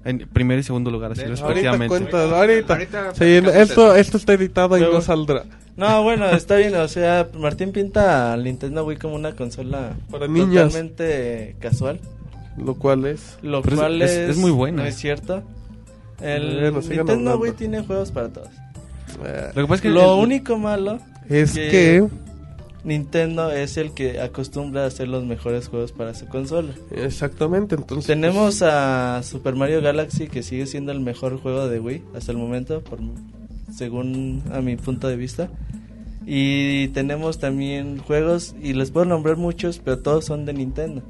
En 0.04 0.18
primer 0.30 0.58
y 0.58 0.62
segundo 0.62 0.90
lugar, 0.90 1.12
así 1.12 1.22
respectivamente. 1.24 1.88
cuentas, 1.88 2.30
ahorita. 2.30 2.74
Ahorita 2.74 3.14
Sí, 3.14 3.24
esto, 3.24 3.94
esto 3.96 4.18
está 4.18 4.34
editado 4.34 4.76
y 4.76 4.80
Luego- 4.80 4.96
no 4.96 5.00
saldrá. 5.00 5.44
No, 5.78 6.02
bueno, 6.02 6.28
está 6.30 6.56
bien, 6.56 6.74
o 6.76 6.86
sea, 6.88 7.26
Martín 7.38 7.72
pinta 7.72 8.34
al 8.34 8.44
Nintendo 8.44 8.84
Wii 8.84 8.98
como 8.98 9.14
una 9.14 9.34
consola 9.34 9.94
Para 10.10 10.26
totalmente 10.26 11.56
casual, 11.58 12.00
Lo 12.58 12.74
cual 12.74 13.06
es... 13.06 13.38
lo 13.42 13.62
Pero 13.62 13.74
es- 13.76 13.80
cual 13.80 14.02
es- 14.02 14.10
es, 14.10 14.30
es 14.30 14.36
muy 14.36 14.50
buena. 14.50 14.82
No 14.82 14.88
es 14.88 14.96
cierto. 14.96 15.42
El 16.20 16.72
Nintendo. 16.72 17.38
Wii 17.38 17.52
tiene 17.52 17.82
juegos 17.82 18.10
para 18.12 18.28
todos. 18.28 18.48
eh, 19.24 19.50
Lo 19.54 19.62
que 19.62 19.68
pasa 19.68 19.74
es 19.74 19.80
que 19.82 19.88
Lo 19.90 20.14
el- 20.18 20.24
único 20.24 20.56
malo 20.58 20.98
es 21.28 21.52
que- 21.52 21.68
que... 21.68 22.08
Nintendo 22.84 23.50
es 23.50 23.78
el 23.78 23.92
que 23.94 24.20
acostumbra 24.20 24.84
a 24.84 24.86
hacer 24.88 25.08
los 25.08 25.24
mejores 25.24 25.68
juegos 25.68 25.92
para 25.92 26.12
su 26.12 26.26
consola. 26.26 26.74
Exactamente, 26.90 27.76
entonces... 27.76 28.06
Tenemos 28.06 28.60
a 28.60 29.22
Super 29.22 29.54
Mario 29.54 29.80
Galaxy 29.80 30.26
que 30.28 30.42
sigue 30.42 30.66
siendo 30.66 30.92
el 30.92 31.00
mejor 31.00 31.40
juego 31.40 31.66
de 31.66 31.80
Wii 31.80 32.02
hasta 32.14 32.32
el 32.32 32.36
momento, 32.36 32.82
por, 32.82 32.98
según 33.74 34.42
a 34.52 34.60
mi 34.60 34.76
punto 34.76 35.08
de 35.08 35.16
vista. 35.16 35.48
Y 36.26 36.88
tenemos 36.88 37.38
también 37.38 37.98
juegos, 37.98 38.54
y 38.62 38.74
les 38.74 38.90
puedo 38.90 39.06
nombrar 39.06 39.36
muchos, 39.38 39.78
pero 39.78 40.00
todos 40.00 40.26
son 40.26 40.44
de 40.44 40.52
Nintendo. 40.52 41.02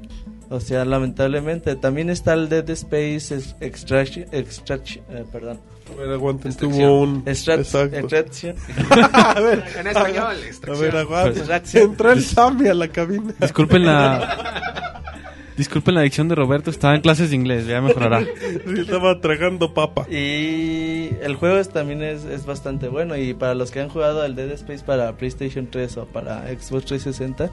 O 0.49 0.59
sea, 0.59 0.85
lamentablemente. 0.85 1.75
También 1.75 2.09
está 2.09 2.33
el 2.33 2.49
Dead 2.49 2.69
Space 2.69 3.33
Ex- 3.35 3.55
Extraction. 3.59 4.25
Extraction 4.31 5.03
eh, 5.09 5.23
perdón. 5.31 5.59
A 5.91 5.95
ver, 5.99 6.09
aguanten, 6.11 6.53
tuvo 6.55 7.01
un... 7.01 7.23
Extraction. 7.25 8.55
a 9.13 9.39
ver, 9.39 9.63
En 9.79 9.87
español, 9.87 10.23
a 10.23 10.45
extracción. 10.45 10.91
ver. 11.09 11.27
Extracción. 11.37 11.83
Entró 11.91 12.11
el 12.11 12.23
Sammy 12.23 12.67
a 12.67 12.73
la 12.73 12.87
cabina. 12.87 13.33
Disculpen 13.39 13.85
la. 13.85 14.71
Disculpen 15.57 15.95
la 15.95 16.01
dicción 16.01 16.27
de 16.27 16.35
Roberto, 16.35 16.69
estaba 16.69 16.95
en 16.95 17.01
clases 17.01 17.29
de 17.29 17.37
inglés, 17.37 17.65
ya 17.65 17.79
mejorará. 17.79 18.19
Sí, 18.25 18.81
Estaba 18.81 19.21
tragando 19.21 19.73
papa. 19.73 20.05
Y 20.09 21.11
el 21.21 21.35
juego 21.35 21.55
es- 21.57 21.69
también 21.69 22.03
es, 22.03 22.25
es 22.25 22.45
bastante 22.45 22.89
bueno. 22.89 23.15
Y 23.15 23.33
para 23.33 23.55
los 23.55 23.71
que 23.71 23.79
han 23.79 23.87
jugado 23.89 24.21
al 24.21 24.35
Dead 24.35 24.51
Space 24.51 24.83
para 24.83 25.13
PlayStation 25.15 25.67
3 25.71 25.95
o 25.97 26.05
para 26.07 26.41
Xbox 26.49 26.85
360, 26.85 27.47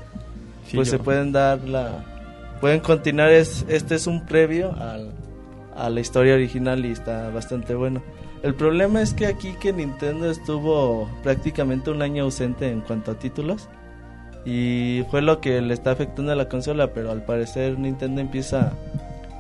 Sí, 0.68 0.76
pues 0.76 0.88
yo- 0.88 0.92
se 0.92 0.98
pueden 0.98 1.30
dar 1.32 1.60
la. 1.68 2.04
Pueden 2.62 2.78
continuar. 2.78 3.32
Es, 3.32 3.66
este 3.68 3.96
es 3.96 4.06
un 4.06 4.24
previo 4.24 4.72
al, 4.78 5.10
a 5.76 5.90
la 5.90 5.98
historia 5.98 6.34
original 6.34 6.86
y 6.86 6.92
está 6.92 7.28
bastante 7.30 7.74
bueno. 7.74 8.00
El 8.44 8.54
problema 8.54 9.02
es 9.02 9.14
que 9.14 9.26
aquí 9.26 9.56
que 9.60 9.72
Nintendo 9.72 10.30
estuvo 10.30 11.10
prácticamente 11.24 11.90
un 11.90 12.02
año 12.02 12.22
ausente 12.22 12.70
en 12.70 12.80
cuanto 12.80 13.10
a 13.10 13.18
títulos. 13.18 13.68
Y 14.44 15.02
fue 15.10 15.22
lo 15.22 15.40
que 15.40 15.60
le 15.60 15.74
está 15.74 15.90
afectando 15.90 16.30
a 16.30 16.36
la 16.36 16.48
consola. 16.48 16.92
Pero 16.94 17.10
al 17.10 17.24
parecer 17.24 17.80
Nintendo 17.80 18.20
empieza 18.20 18.72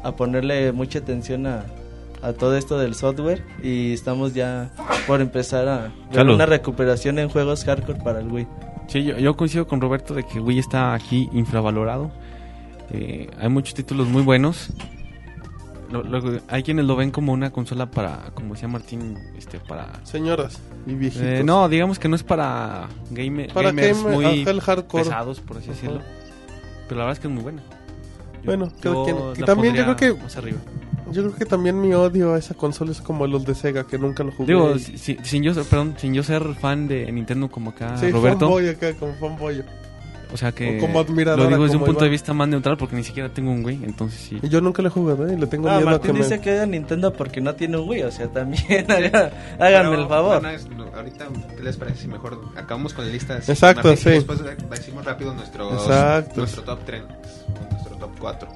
a 0.02 0.16
ponerle 0.16 0.72
mucha 0.72 0.98
atención 0.98 1.46
a, 1.46 1.62
a 2.22 2.32
todo 2.32 2.56
esto 2.56 2.76
del 2.76 2.96
software 2.96 3.44
y 3.62 3.92
estamos 3.92 4.34
ya 4.34 4.72
por 5.06 5.20
empezar 5.20 5.68
a 5.68 5.92
ver 6.12 6.26
una 6.28 6.46
recuperación 6.46 7.20
en 7.20 7.28
juegos 7.28 7.64
hardcore 7.64 8.00
para 8.02 8.18
el 8.18 8.26
Wii. 8.26 8.48
Sí, 8.88 9.04
yo, 9.04 9.16
yo 9.16 9.36
coincido 9.36 9.68
con 9.68 9.80
Roberto 9.80 10.12
de 10.12 10.24
que 10.24 10.40
Wii 10.40 10.58
está 10.58 10.92
aquí 10.92 11.28
infravalorado. 11.32 12.10
Eh, 12.92 13.30
hay 13.38 13.48
muchos 13.48 13.74
títulos 13.74 14.08
muy 14.08 14.22
buenos. 14.22 14.68
Lo- 15.90 16.02
lo- 16.02 16.40
hay 16.48 16.62
quienes 16.62 16.86
lo 16.86 16.96
ven 16.96 17.10
como 17.10 17.32
una 17.32 17.50
consola 17.50 17.90
para, 17.90 18.30
como 18.34 18.54
decía 18.54 18.66
Martín, 18.68 19.18
este, 19.36 19.58
para... 19.60 20.04
Señoras 20.04 20.58
y 20.86 20.94
viejitos. 20.94 21.26
Eh, 21.26 21.42
no, 21.44 21.68
digamos 21.68 21.98
que 21.98 22.08
no 22.08 22.16
es 22.16 22.22
para 22.22 22.88
game, 23.10 23.48
Para 23.52 23.68
gamers 23.72 24.02
gamer, 24.02 24.14
muy 24.16 24.42
el 24.46 24.60
hardcore. 24.62 25.04
pesados, 25.04 25.40
por 25.40 25.58
así 25.58 25.68
decirlo. 25.68 26.00
Pero 26.88 26.98
la 26.98 27.04
verdad 27.06 27.12
es 27.12 27.18
que 27.20 27.28
es 27.28 27.34
muy 27.34 27.42
buena. 27.42 27.62
Bueno. 28.44 28.72
Y 29.36 29.40
la 29.40 29.46
también 29.46 29.74
yo 29.74 29.84
creo 29.84 29.96
que- 29.96 30.22
Más 30.22 30.36
arriba. 30.36 30.58
Yo 31.10 31.22
creo 31.24 31.34
que 31.34 31.44
también 31.44 31.78
mi 31.78 31.92
odio 31.92 32.32
a 32.34 32.38
esa 32.38 32.54
consola 32.54 32.90
es 32.90 33.02
como 33.02 33.26
los 33.26 33.44
de 33.44 33.54
Sega, 33.54 33.86
que 33.86 33.98
nunca 33.98 34.24
lo 34.24 34.32
jugué. 34.32 34.54
Digo, 34.54 34.78
si- 34.78 34.96
si- 34.96 35.18
sin, 35.22 35.42
yo, 35.42 35.52
perdón, 35.64 35.94
sin 35.98 36.14
yo 36.14 36.22
ser 36.22 36.42
fan 36.54 36.88
de 36.88 37.10
Nintendo 37.12 37.50
como 37.50 37.70
acá 37.70 37.98
sí, 37.98 38.10
Roberto, 38.10 38.40
fanboy 38.46 38.68
acá, 38.70 38.94
como 38.94 39.12
fanboy. 39.14 39.62
O 40.32 40.36
sea 40.36 40.52
que 40.52 40.78
o 40.78 40.80
como 40.80 41.00
admiradora, 41.00 41.42
lo 41.44 41.48
digo 41.50 41.64
desde 41.64 41.76
un 41.76 41.84
punto 41.84 42.04
de 42.04 42.10
vista 42.10 42.32
más 42.32 42.48
neutral 42.48 42.76
porque 42.76 42.96
ni 42.96 43.04
siquiera 43.04 43.28
tengo 43.28 43.50
un 43.52 43.64
Wii, 43.64 43.80
entonces 43.84 44.18
sí. 44.20 44.38
Y 44.42 44.48
yo 44.48 44.60
nunca 44.60 44.82
le 44.82 44.88
he 44.88 44.90
jugado, 44.90 45.28
¿eh? 45.28 45.34
Y 45.34 45.40
le 45.40 45.46
tengo 45.46 45.68
Ah, 45.68 45.76
miedo 45.76 45.88
a 45.88 45.92
Martín 45.92 46.12
que 46.12 46.18
me... 46.18 46.24
dice 46.24 46.40
que 46.40 46.50
odia 46.52 46.66
Nintendo 46.66 47.12
porque 47.12 47.40
no 47.40 47.54
tiene 47.54 47.76
un 47.76 47.88
Wii, 47.88 48.02
o 48.04 48.10
sea, 48.10 48.28
también 48.28 48.86
háganme 49.58 49.96
el 49.96 50.08
favor. 50.08 50.40
bueno, 50.40 50.50
es- 50.50 50.68
no, 50.68 50.84
ahorita, 50.94 51.26
¿qué 51.56 51.62
les 51.62 51.76
parece 51.76 52.02
si 52.02 52.08
mejor 52.08 52.40
acabamos 52.56 52.92
con 52.94 53.06
la 53.06 53.12
lista? 53.12 53.34
de 53.34 53.40
Exacto, 53.40 53.92
y 53.92 53.96
sí. 53.96 54.10
Después 54.10 54.42
de- 54.42 54.54
decimos 54.70 55.04
rápido 55.04 55.34
nuestro, 55.34 55.72
Exacto. 55.72 56.40
nuestro 56.40 56.62
top 56.62 56.78
3, 56.86 57.02
nuestro 57.72 57.96
top 57.96 58.10
4. 58.18 58.48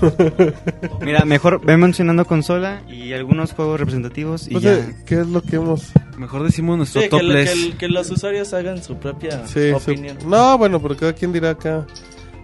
Mira, 1.00 1.24
mejor 1.24 1.64
ve 1.64 1.76
mencionando 1.76 2.24
consola 2.24 2.82
y 2.88 3.12
algunos 3.12 3.52
juegos 3.52 3.78
representativos 3.80 4.48
y 4.48 4.58
ya. 4.60 4.92
¿Qué 5.06 5.20
es 5.20 5.26
lo 5.26 5.42
que 5.42 5.56
hemos...? 5.56 5.92
Mejor 6.16 6.42
decimos 6.44 6.76
nuestro 6.76 7.00
Sí, 7.02 7.08
top 7.08 7.20
que, 7.20 7.26
lo- 7.26 7.34
que 7.34 7.40
list. 7.42 7.54
el- 7.54 7.76
que 7.76 7.88
los 7.88 8.10
usuarios 8.10 8.52
hagan 8.54 8.82
su 8.82 8.96
propia 8.96 9.46
Sí, 9.46 9.70
opinión. 9.70 10.18
No, 10.26 10.58
bueno, 10.58 10.80
pero 10.80 10.96
cada 10.96 11.12
quien 11.12 11.32
dirá 11.32 11.50
acá. 11.50 11.86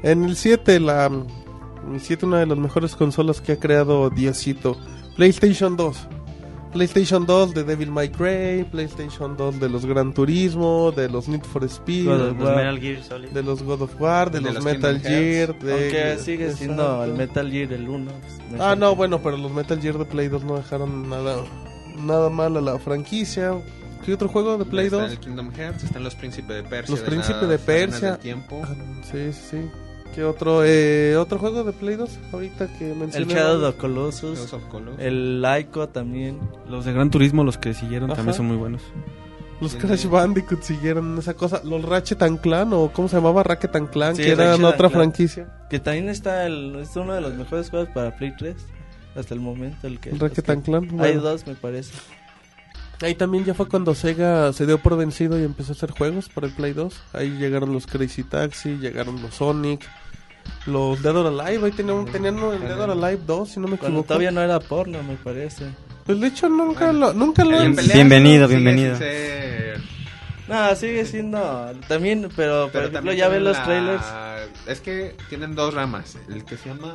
En 0.03 0.25
el 0.25 0.37
7, 0.37 0.79
la... 0.81 1.07
El 1.07 2.01
7, 2.01 2.25
una 2.27 2.39
de 2.39 2.47
las 2.47 2.57
mejores 2.59 2.95
consolas 2.97 3.41
que 3.41 3.53
ha 3.53 3.57
creado 3.59 4.09
Diosito. 4.11 4.77
PlayStation 5.17 5.77
2. 5.77 6.09
PlayStation 6.75 7.25
2 7.25 7.55
de 7.55 7.65
Devil 7.65 7.91
May 7.91 8.11
Cry, 8.11 8.65
PlayStation 8.71 9.37
2 9.37 9.61
de 9.61 9.69
los 9.71 9.87
Gran 9.87 10.13
Turismo, 10.13 10.93
de 10.93 11.09
los 11.09 11.29
Need 11.29 11.45
for 11.45 11.65
Speed, 11.65 12.07
God 12.07 12.21
of 12.33 12.41
War. 12.41 12.57
Metal 12.57 12.81
Gear 12.81 13.03
Solid. 13.03 13.29
de 13.31 13.43
los 13.43 13.63
God 13.63 13.83
of 13.83 14.01
War, 14.01 14.31
de, 14.31 14.41
De 14.41 14.45
los, 14.47 14.55
los 14.57 14.65
Metal 14.65 15.01
Kingdom 15.01 15.13
Gear. 15.13 15.59
De... 15.61 15.73
Aunque 15.73 16.23
sigue 16.23 16.53
siendo 16.53 17.05
el 17.05 17.15
Metal 17.15 17.51
Gear 17.51 17.73
el 17.73 17.89
1. 17.89 18.11
pues, 18.51 18.61
Ah, 18.61 18.75
no, 18.77 18.95
bueno, 18.97 19.21
pero 19.23 19.37
los 19.37 19.53
Metal 19.53 19.81
Gear 19.81 19.97
de 19.99 20.05
Play 20.05 20.29
2 20.29 20.45
no 20.45 20.57
dejaron 20.57 21.09
nada, 21.09 21.37
nada 21.97 22.29
mal 22.29 22.57
a 22.57 22.61
la 22.61 22.79
franquicia. 22.79 23.53
¿Qué 24.05 24.13
otro 24.13 24.29
juego 24.29 24.59
de 24.59 24.65
Play 24.67 24.87
Está 24.87 25.03
2? 25.03 25.13
el 25.13 25.19
Kingdom 25.19 25.51
Hearts, 25.53 25.85
están 25.85 26.03
los 26.05 26.15
Príncipes 26.17 26.57
de 26.57 26.63
Persia. 26.65 26.91
Los 26.95 27.01
de 27.05 27.07
Príncipes 27.11 27.49
de 27.49 27.59
Persia. 27.59 28.11
del 28.11 28.19
tiempo. 28.19 28.61
Ah, 28.65 28.75
sí, 29.11 29.33
sí, 29.33 29.41
sí. 29.53 29.71
¿Qué 30.15 30.23
otro? 30.25 30.63
Eh, 30.65 31.17
¿Otro 31.17 31.39
juego 31.39 31.65
de 31.65 31.73
Play 31.73 31.97
2? 31.97 32.11
Ahorita 32.33 32.69
que 32.79 32.95
mencioné. 32.95 33.27
El 33.33 33.39
Shadow 33.39 33.69
of. 33.69 33.75
Colossus. 33.77 34.35
Shadows 34.39 34.53
of 34.53 34.65
Colossus. 34.71 35.01
El 35.01 35.43
Laiko 35.43 35.89
también. 35.89 36.39
Los 36.69 36.85
de 36.85 36.93
Gran 36.93 37.11
Turismo, 37.11 37.43
los 37.43 37.59
que 37.59 37.75
siguieron, 37.75 38.11
Ajá. 38.11 38.19
también 38.19 38.37
son 38.37 38.47
muy 38.47 38.57
buenos. 38.57 38.83
Los 39.61 39.77
Crash 39.77 40.07
Bandicoot 40.07 40.63
siguieron 40.63 41.17
esa 41.19 41.35
cosa. 41.35 41.63
Los 41.65 41.83
Ratchet 41.85 42.23
and 42.23 42.41
Clan, 42.41 42.73
o 42.73 42.91
¿cómo 42.93 43.09
se 43.09 43.17
llamaba? 43.17 43.43
Racket 43.43 43.75
and 43.77 43.91
Clan, 43.91 44.15
Sí, 44.17 44.23
que 44.23 44.31
eran 44.33 44.49
Ratchet 44.49 44.65
and 44.65 44.75
otra 44.75 44.89
Clan. 44.89 45.01
franquicia. 45.01 45.49
Que 45.71 45.79
también 45.81 46.09
está 46.09 46.47
el, 46.47 46.77
es 46.77 46.95
uno 46.97 47.15
de 47.15 47.21
los 47.21 47.35
mejores 47.35 47.71
juegos 47.71 47.89
para 47.95 48.17
Play 48.17 48.35
3. 48.37 48.55
Hasta 49.17 49.33
el 49.35 49.41
momento. 49.41 49.87
El 49.87 50.01
que, 50.01 50.11
Racket 50.11 50.45
que- 50.45 50.53
and 50.53 50.65
Clan. 50.65 50.83
Hay 50.85 50.97
bueno. 50.97 51.21
dos, 51.23 51.47
me 51.47 51.55
parece. 51.55 51.93
Ahí 53.01 53.15
también 53.15 53.45
ya 53.45 53.55
fue 53.55 53.67
cuando 53.69 53.95
Sega 53.95 54.53
se 54.53 54.67
dio 54.67 54.79
por 54.79 54.97
vencido 54.97 55.39
y 55.41 55.45
empezó 55.45 55.73
a 55.73 55.75
hacer 55.75 55.91
juegos 55.91 56.29
para 56.29 56.47
el 56.47 56.53
Play 56.53 56.73
2. 56.73 56.95
Ahí 57.13 57.31
llegaron 57.39 57.73
los 57.73 57.87
Crazy 57.87 58.23
Taxi, 58.23 58.77
llegaron 58.77 59.21
los 59.23 59.35
Sonic, 59.35 59.85
los 60.67 61.03
Dead 61.03 61.17
or 61.17 61.27
Alive. 61.27 61.67
Ahí 61.67 61.73
tenían, 61.73 62.05
tenían 62.07 62.39
el 62.39 62.61
Dead 62.61 62.81
or 62.81 62.91
Alive 62.91 63.21
2, 63.27 63.49
si 63.49 63.61
no 63.61 63.69
me 63.69 63.77
Cuando 63.77 63.99
equivoco. 64.01 64.09
todavía 64.09 64.31
no 64.31 64.41
era 64.43 64.61
porno, 64.61 65.03
me 65.03 65.15
parece. 65.17 65.67
Pues 66.07 66.21
de 66.21 66.27
hecho 66.27 66.49
nunca 66.49 66.93
lo, 66.93 67.13
nunca 67.15 67.45
lo 67.45 67.59
peleas, 67.59 67.93
bienvenido, 67.95 68.47
bienvenido. 68.49 68.97
ser- 68.99 69.81
No, 70.49 70.75
sigue 70.77 71.07
siendo. 71.07 71.73
También, 71.89 72.29
pero, 72.37 72.65
por 72.65 72.73
Pero 72.73 72.85
ejemplo, 72.85 72.93
también 72.93 73.17
ya 73.17 73.29
ven 73.29 73.45
los 73.45 73.57
la- 73.57 73.65
trailers. 73.65 74.05
Es 74.67 74.81
que 74.81 75.17
tienen 75.31 75.55
dos 75.55 75.73
ramas. 75.73 76.19
El 76.29 76.45
que 76.45 76.57
se 76.59 76.69
llama. 76.69 76.93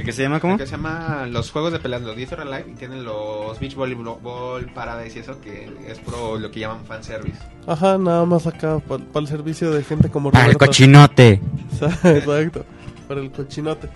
¿El 0.00 0.06
que 0.06 0.12
se 0.12 0.22
llama 0.22 0.40
cómo? 0.40 0.54
El 0.54 0.58
que 0.60 0.66
se 0.66 0.72
llama 0.72 1.26
los 1.30 1.50
juegos 1.50 1.72
de 1.72 1.78
peleas, 1.78 2.02
los 2.02 2.16
Death 2.16 2.32
or 2.32 2.40
Alive, 2.40 2.64
y 2.70 2.74
tienen 2.74 3.04
los 3.04 3.58
Beach 3.60 3.74
Volleyball 3.74 4.64
Paradise 4.74 5.18
y 5.18 5.22
eso, 5.22 5.40
que 5.40 5.68
es 5.86 5.98
pro 5.98 6.38
lo 6.38 6.50
que 6.50 6.60
llaman 6.60 6.84
fanservice. 6.86 7.38
Ajá, 7.66 7.98
nada 7.98 8.24
más 8.24 8.46
acá 8.46 8.78
para 8.80 9.02
el 9.14 9.26
servicio 9.26 9.70
de 9.70 9.84
gente 9.84 10.10
como 10.10 10.30
Para 10.32 10.46
el 10.46 10.56
cochinote. 10.56 11.40
Exacto, 12.04 12.64
para 13.08 13.20
el 13.20 13.30
cochinote. 13.30 13.88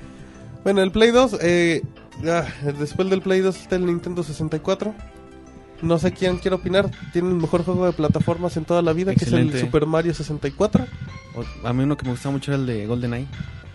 Bueno, 0.62 0.82
el 0.82 0.90
Play 0.92 1.10
2, 1.10 1.38
eh, 1.42 1.82
ah, 2.26 2.44
después 2.78 3.08
del 3.10 3.20
Play 3.22 3.40
2 3.40 3.56
está 3.56 3.76
el 3.76 3.86
Nintendo 3.86 4.22
64. 4.22 4.94
No 5.82 5.98
sé 5.98 6.12
quién 6.12 6.38
quiere 6.38 6.54
opinar. 6.54 6.90
Tiene 7.12 7.28
el 7.28 7.34
mejor 7.34 7.64
juego 7.64 7.84
de 7.86 7.92
plataformas 7.92 8.56
en 8.56 8.64
toda 8.64 8.80
la 8.80 8.92
vida, 8.92 9.14
que 9.14 9.24
es 9.24 9.32
el 9.32 9.50
Super 9.60 9.86
Mario 9.86 10.14
64. 10.14 10.86
O- 11.34 11.66
a 11.68 11.72
mí 11.72 11.82
uno 11.82 11.96
que 11.96 12.04
me 12.04 12.12
gustaba 12.12 12.32
mucho 12.32 12.52
era 12.52 12.60
el 12.60 12.66
de 12.66 12.86
GoldenEye. 12.86 13.26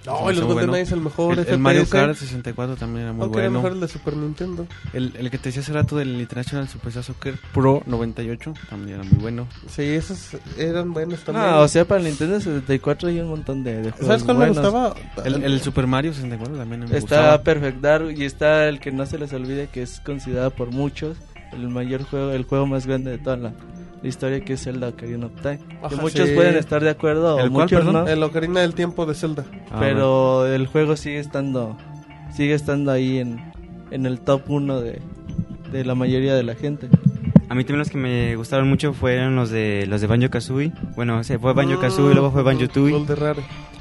No, 0.05 0.29
el 0.29 0.37
me 0.37 0.41
GoldenEye 0.43 0.55
bueno. 0.69 0.75
es 0.77 0.91
el 0.91 1.01
mejor 1.01 1.39
El, 1.39 1.47
el 1.47 1.59
Mario 1.59 1.87
Kart 1.89 2.15
64 2.15 2.75
también 2.77 3.03
era 3.03 3.13
muy 3.13 3.23
aunque 3.23 3.39
era 3.39 3.49
bueno. 3.49 3.59
mejor 3.61 3.73
el 3.75 3.79
de 3.81 3.87
Super 3.87 4.15
Nintendo. 4.17 4.67
El, 4.93 5.13
el 5.17 5.29
que 5.29 5.37
te 5.37 5.49
decía 5.49 5.61
hace 5.61 5.73
rato 5.73 5.97
del 5.97 6.19
International 6.19 6.67
Super 6.67 6.91
Soccer 6.91 7.35
Pro 7.53 7.83
98 7.85 8.53
también 8.69 8.99
era 8.99 9.03
muy 9.09 9.19
bueno. 9.19 9.47
Sí, 9.67 9.83
esos 9.83 10.37
eran 10.57 10.93
buenos 10.93 11.19
también. 11.23 11.45
No, 11.47 11.59
o 11.61 11.67
sea, 11.67 11.85
para 11.85 11.99
el 12.01 12.07
Nintendo 12.07 12.39
64 12.39 13.09
hay 13.09 13.19
un 13.19 13.29
montón 13.29 13.63
de, 13.63 13.81
de 13.81 13.91
juegos. 13.91 14.07
¿Sabes 14.07 14.23
cuál 14.23 14.37
me 14.37 14.45
buenos. 14.47 14.63
gustaba? 14.65 14.95
El, 15.25 15.43
el 15.43 15.61
Super 15.61 15.87
Mario 15.87 16.13
64 16.13 16.57
también 16.57 16.79
me 16.81 16.85
Está 16.85 16.99
gustaba. 16.99 17.43
Perfect 17.43 17.81
Dark 17.81 18.11
y 18.17 18.23
está 18.25 18.67
el 18.67 18.79
que 18.79 18.91
no 18.91 19.05
se 19.05 19.17
les 19.19 19.33
olvide 19.33 19.67
que 19.67 19.81
es 19.81 19.99
considerado 19.99 20.51
por 20.51 20.71
muchos 20.71 21.17
el 21.51 21.67
mayor 21.69 22.03
juego, 22.03 22.31
el 22.31 22.43
juego 22.43 22.67
más 22.67 22.85
grande 22.85 23.11
de 23.11 23.17
toda 23.17 23.35
la, 23.37 23.53
la 24.01 24.07
historia 24.09 24.39
que 24.41 24.53
es 24.53 24.63
Zelda 24.63 24.89
Ocarina 24.89 25.25
of 25.27 25.33
Time. 25.41 25.57
que 25.59 25.85
Ajá, 25.85 25.95
muchos 26.01 26.29
sí. 26.29 26.35
pueden 26.35 26.55
estar 26.55 26.81
de 26.83 26.89
acuerdo 26.89 27.35
o 27.35 27.39
¿El 27.39 27.51
cuál, 27.51 27.63
muchos 27.65 27.79
perdón? 27.79 27.93
no, 27.93 28.07
El 28.07 28.23
Ocarina 28.23 28.61
del 28.61 28.73
Tiempo 28.73 29.05
de 29.05 29.13
Zelda. 29.15 29.45
Ah, 29.71 29.77
pero 29.79 30.45
el 30.47 30.67
juego 30.67 30.95
sigue 30.95 31.19
estando 31.19 31.75
sigue 32.35 32.53
estando 32.53 32.91
ahí 32.91 33.17
en, 33.19 33.39
en 33.91 34.05
el 34.05 34.19
top 34.21 34.43
1 34.49 34.81
de, 34.81 35.01
de 35.71 35.83
la 35.85 35.95
mayoría 35.95 36.35
de 36.35 36.43
la 36.43 36.55
gente. 36.55 36.87
A 37.49 37.55
mí 37.55 37.63
también 37.63 37.79
los 37.79 37.89
que 37.89 37.97
me 37.97 38.35
gustaron 38.35 38.69
mucho 38.69 38.93
fueron 38.93 39.35
los 39.35 39.49
de 39.49 39.85
los 39.89 39.99
de 40.01 40.07
Banjo 40.07 40.29
Kazooie. 40.29 40.71
Bueno, 40.95 41.23
se 41.23 41.39
fue 41.39 41.53
Banjo 41.53 41.75
Ah, 41.79 41.81
Kazooie, 41.81 42.13
luego 42.13 42.31
fue 42.31 42.43
Banjo 42.43 42.67
Tooie. 42.67 43.03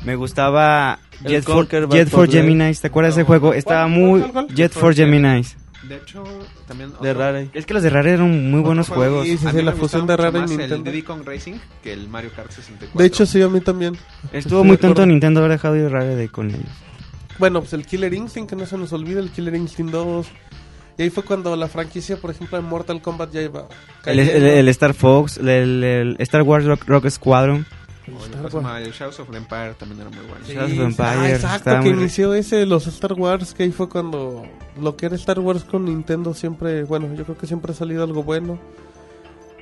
Me 0.04 0.16
gustaba 0.16 0.98
Jet 1.26 1.44
for, 1.44 1.68
Jet 1.90 2.08
for. 2.08 2.28
Gemini. 2.30 2.72
¿Te 2.74 2.86
acuerdas 2.86 3.14
de 3.16 3.20
ese 3.22 3.24
No. 3.24 3.26
juego? 3.26 3.52
Estaba 3.52 3.82
¿Cuál, 3.82 3.90
muy 3.92 4.20
cuál, 4.20 4.32
cuál? 4.32 4.48
Jet 4.54 4.72
for 4.72 4.94
Gemini. 4.94 5.42
De 5.88 5.96
hecho, 5.96 6.24
también. 6.66 6.90
De 6.90 6.96
otro- 7.10 7.14
Rare. 7.14 7.50
Es 7.54 7.64
que 7.66 7.74
los 7.74 7.82
de 7.82 7.90
Rare 7.90 8.12
eran 8.12 8.50
muy 8.50 8.60
buenos 8.60 8.88
juegos. 8.88 9.26
Sí, 9.26 9.38
sí, 9.38 9.46
a 9.46 9.52
sí, 9.52 9.62
la 9.62 9.72
fusión 9.72 10.06
de 10.06 10.16
Rare 10.16 10.38
y 10.40 10.42
Nintendo. 10.42 10.74
El 10.76 10.84
Diddy 10.84 11.02
Kong 11.02 11.22
Racing 11.24 11.54
que 11.82 11.92
el 11.92 12.08
Mario 12.08 12.30
Kart 12.36 12.50
64. 12.50 12.98
De 12.98 13.06
hecho, 13.06 13.24
sí, 13.26 13.40
a 13.42 13.48
mí 13.48 13.60
también. 13.60 13.96
Estuvo 14.32 14.62
muy 14.64 14.76
de 14.76 14.82
tonto 14.82 15.06
Nintendo 15.06 15.40
haber 15.40 15.52
dejado 15.52 15.76
ir 15.76 15.90
Rare 15.90 16.14
de 16.16 16.28
con 16.28 16.50
ellos. 16.50 16.60
Bueno, 17.38 17.60
pues 17.60 17.72
el 17.72 17.86
Killer 17.86 18.12
Instinct, 18.12 18.50
que 18.50 18.56
no 18.56 18.66
se 18.66 18.76
nos 18.76 18.92
olvide, 18.92 19.20
el 19.20 19.30
Killer 19.30 19.54
Instinct 19.54 19.92
2. 19.92 20.26
Y 20.98 21.02
ahí 21.02 21.10
fue 21.10 21.22
cuando 21.22 21.54
la 21.54 21.68
franquicia, 21.68 22.16
por 22.16 22.30
ejemplo, 22.32 22.58
en 22.58 22.64
Mortal 22.64 23.00
Kombat 23.00 23.30
ya 23.32 23.40
iba 23.42 23.68
El, 24.04 24.18
el- 24.18 24.42
el 24.44 24.68
Star 24.68 24.94
Fox, 24.94 25.36
el, 25.38 25.48
el 25.48 26.16
Star 26.18 26.42
Wars 26.42 26.64
Rock, 26.64 26.82
Rock 26.88 27.08
Squadron. 27.08 27.64
El 28.08 28.92
Shadows 28.92 29.20
of 29.20 29.30
the 29.30 29.36
Empire 29.36 29.74
también 29.78 30.00
era 30.00 30.10
muy 30.10 30.26
bueno. 30.28 30.44
Sí, 30.46 30.52
Shadows 30.54 30.70
of 30.72 30.76
sí. 30.76 30.82
Empire, 30.82 31.08
Ah, 31.08 31.30
exacto, 31.30 31.70
que 31.70 31.90
muy- 31.90 32.00
inició 32.00 32.34
ese, 32.34 32.66
los 32.66 32.86
Star 32.86 33.12
Wars, 33.14 33.54
que 33.54 33.64
ahí 33.64 33.72
fue 33.72 33.88
cuando 33.88 34.44
lo 34.80 34.96
que 34.96 35.06
era 35.06 35.16
Star 35.16 35.38
Wars 35.40 35.64
con 35.64 35.84
Nintendo 35.84 36.34
siempre, 36.34 36.84
bueno, 36.84 37.12
yo 37.14 37.24
creo 37.24 37.36
que 37.36 37.46
siempre 37.46 37.72
ha 37.72 37.74
salido 37.74 38.04
algo 38.04 38.22
bueno. 38.22 38.58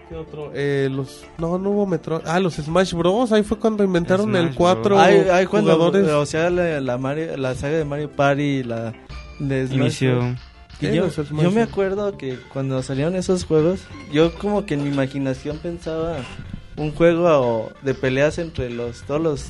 ¿Qué 0.08 0.14
otro? 0.14 0.52
Eh, 0.54 0.88
los, 0.90 1.24
no, 1.36 1.58
no 1.58 1.70
hubo 1.70 1.84
Metro. 1.86 2.22
Ah, 2.26 2.38
los 2.38 2.54
Smash 2.54 2.94
Bros. 2.94 3.32
Ahí 3.32 3.42
fue 3.42 3.58
cuando 3.58 3.82
inventaron 3.82 4.26
Smash 4.26 4.40
el 4.50 4.54
4 4.54 5.00
Hay, 5.00 5.16
hay 5.32 5.46
cuando, 5.46 5.74
jugadores. 5.74 6.08
o 6.08 6.24
sea, 6.26 6.48
la, 6.48 6.80
la, 6.80 6.96
Mario- 6.96 7.36
la 7.36 7.56
saga 7.56 7.76
de 7.78 7.84
Mario 7.84 8.10
Party, 8.12 8.62
la 8.62 8.92
de 9.40 9.66
Smash 9.66 9.76
Inició. 9.76 10.16
Bros. 10.18 10.36
Y 10.78 10.86
Sí, 10.88 10.94
yo, 10.94 11.08
yo 11.42 11.50
me 11.50 11.62
acuerdo 11.62 12.16
que 12.18 12.38
cuando 12.52 12.80
salieron 12.82 13.16
esos 13.16 13.44
juegos, 13.46 13.80
yo 14.12 14.32
como 14.34 14.66
que 14.66 14.74
en 14.74 14.84
mi 14.84 14.90
imaginación 14.90 15.56
pensaba 15.58 16.18
un 16.76 16.92
juego 16.92 17.72
de 17.82 17.94
peleas 17.94 18.38
entre 18.38 18.70
los 18.70 19.02
todos 19.02 19.20
los 19.20 19.46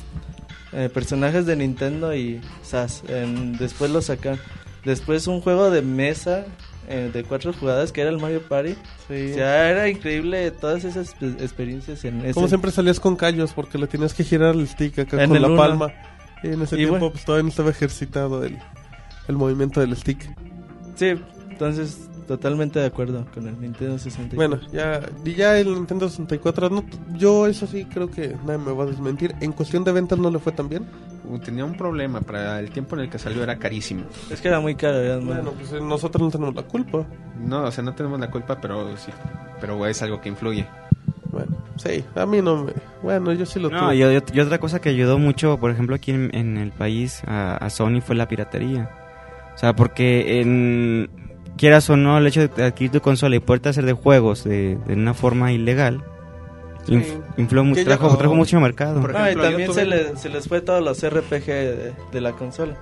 eh, 0.73 0.89
personajes 0.93 1.45
de 1.45 1.55
Nintendo 1.55 2.15
y 2.15 2.41
SAS. 2.63 3.03
En- 3.07 3.57
después 3.57 3.91
lo 3.91 4.01
sacaron. 4.01 4.39
Después 4.85 5.27
un 5.27 5.41
juego 5.41 5.69
de 5.69 5.81
mesa 5.81 6.45
eh, 6.89 7.09
de 7.13 7.23
cuatro 7.23 7.51
jugadas 7.53 7.91
que 7.91 8.01
era 8.01 8.09
el 8.09 8.17
Mario 8.19 8.41
Party. 8.47 8.75
Sí. 9.07 9.31
O 9.31 9.35
sea, 9.35 9.69
era 9.69 9.89
increíble 9.89 10.51
todas 10.51 10.83
esas 10.85 11.13
pe- 11.15 11.35
experiencias 11.43 12.03
en 12.05 12.21
ese. 12.21 12.33
Como 12.33 12.47
siempre 12.47 12.71
salías 12.71 12.99
con 12.99 13.15
callos 13.17 13.51
porque 13.53 13.77
le 13.77 13.87
tenías 13.87 14.13
que 14.13 14.23
girar 14.23 14.55
el 14.55 14.67
stick 14.67 14.99
acá 14.99 15.21
En 15.23 15.29
con 15.29 15.41
la 15.41 15.47
uno. 15.47 15.57
palma. 15.57 15.93
Y 16.43 16.47
en 16.49 16.61
ese 16.61 16.75
Y 16.75 16.79
tiempo 16.79 16.93
bueno. 16.99 17.11
pues, 17.11 17.25
todavía 17.25 17.43
no 17.43 17.49
estaba 17.49 17.71
ejercitado 17.71 18.43
el, 18.43 18.57
el 19.27 19.35
movimiento 19.35 19.79
del 19.81 19.95
stick. 19.97 20.29
Sí, 20.95 21.15
entonces 21.49 22.07
totalmente 22.27 22.79
de 22.79 22.85
acuerdo 22.85 23.25
con 23.33 23.47
el 23.47 23.59
Nintendo 23.59 23.97
64. 23.97 24.35
Bueno, 24.35 24.59
ya, 24.71 25.01
y 25.25 25.33
ya 25.33 25.57
el 25.57 25.73
Nintendo 25.73 26.07
64, 26.09 26.69
no, 26.69 26.83
yo 27.15 27.47
eso 27.47 27.65
sí 27.65 27.85
creo 27.85 28.11
que 28.11 28.35
nadie 28.45 28.59
me 28.59 28.73
va 28.73 28.83
a 28.83 28.87
desmentir. 28.87 29.33
En 29.41 29.51
cuestión 29.53 29.83
de 29.83 29.91
ventas 29.93 30.19
no 30.19 30.29
le 30.29 30.39
fue 30.39 30.51
tan 30.51 30.69
bien. 30.69 30.85
Uh, 31.29 31.39
Tenía 31.39 31.65
un 31.65 31.75
problema, 31.75 32.21
para 32.21 32.59
el 32.59 32.69
tiempo 32.69 32.95
en 32.95 33.01
el 33.03 33.09
que 33.09 33.19
salió 33.19 33.43
era 33.43 33.57
carísimo. 33.57 34.03
Es 34.29 34.39
que 34.41 34.47
era 34.47 34.59
muy 34.59 34.75
caro, 34.75 34.97
era 34.99 35.17
Bueno, 35.17 35.51
pues 35.51 35.71
eh, 35.73 35.79
nosotros 35.81 36.21
no 36.23 36.29
tenemos 36.31 36.55
la 36.55 36.63
culpa. 36.63 37.05
No, 37.43 37.63
o 37.63 37.71
sea, 37.71 37.83
no 37.83 37.93
tenemos 37.95 38.19
la 38.19 38.29
culpa, 38.31 38.59
pero 38.61 38.95
sí. 38.97 39.11
Pero 39.59 39.85
es 39.87 40.01
algo 40.01 40.21
que 40.21 40.29
influye. 40.29 40.65
Bueno, 41.31 41.57
sí, 41.75 42.03
a 42.15 42.25
mí 42.25 42.41
no 42.41 42.63
me... 42.63 42.71
Bueno, 43.03 43.33
yo 43.33 43.45
sí 43.45 43.59
lo 43.59 43.69
No, 43.69 43.79
tuve. 43.87 43.95
y, 43.97 44.03
y- 44.03 44.37
y 44.37 44.39
otra 44.39 44.57
cosa 44.59 44.79
que 44.79 44.89
ayudó 44.89 45.19
mucho, 45.19 45.57
por 45.59 45.69
ejemplo, 45.71 45.95
aquí 45.95 46.11
en, 46.11 46.33
en 46.33 46.57
el 46.57 46.71
país 46.71 47.21
a, 47.27 47.57
a 47.57 47.69
Sony 47.69 47.99
fue 48.01 48.15
la 48.15 48.27
piratería. 48.27 48.89
O 49.53 49.57
sea, 49.57 49.75
porque 49.75 50.39
en, 50.41 51.09
quieras 51.57 51.89
o 51.89 51.97
no, 51.97 52.17
el 52.17 52.27
hecho 52.27 52.47
de 52.47 52.63
adquirir 52.65 52.91
tu 52.91 53.01
consola 53.01 53.35
y 53.35 53.39
poder 53.39 53.67
hacer 53.67 53.85
de 53.85 53.93
juegos 53.93 54.43
de, 54.43 54.77
de 54.87 54.93
una 54.93 55.13
forma 55.13 55.51
ilegal, 55.51 56.03
Sí. 56.85 56.93
inf- 56.93 57.21
infló 57.37 57.65
mucho, 57.65 57.83
trajo, 57.83 58.33
mucho 58.33 58.59
mercado. 58.61 59.01
Por 59.01 59.15
Ah, 59.17 59.31
y 59.31 59.35
también 59.35 59.69
tuve- 59.69 59.73
se, 59.75 59.85
le- 59.85 60.15
se 60.15 60.29
les 60.29 60.47
fue 60.47 60.61
todos 60.61 60.81
los 60.81 61.03
RPG 61.05 61.45
de, 61.45 61.93
de 62.13 62.21
la 62.21 62.31
consola. 62.31 62.77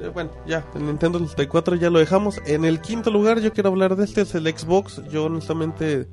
Eh, 0.00 0.08
bueno, 0.12 0.30
ya, 0.46 0.64
el 0.74 0.86
Nintendo 0.86 1.18
64 1.18 1.76
ya 1.76 1.90
lo 1.90 1.98
dejamos. 1.98 2.40
En 2.46 2.64
el 2.64 2.80
quinto 2.80 3.10
lugar 3.10 3.40
yo 3.40 3.52
quiero 3.52 3.68
hablar 3.70 3.96
de 3.96 4.04
este, 4.04 4.22
es 4.22 4.34
el 4.34 4.46
Xbox. 4.46 5.02
Yo 5.10 5.24
honestamente, 5.26 6.06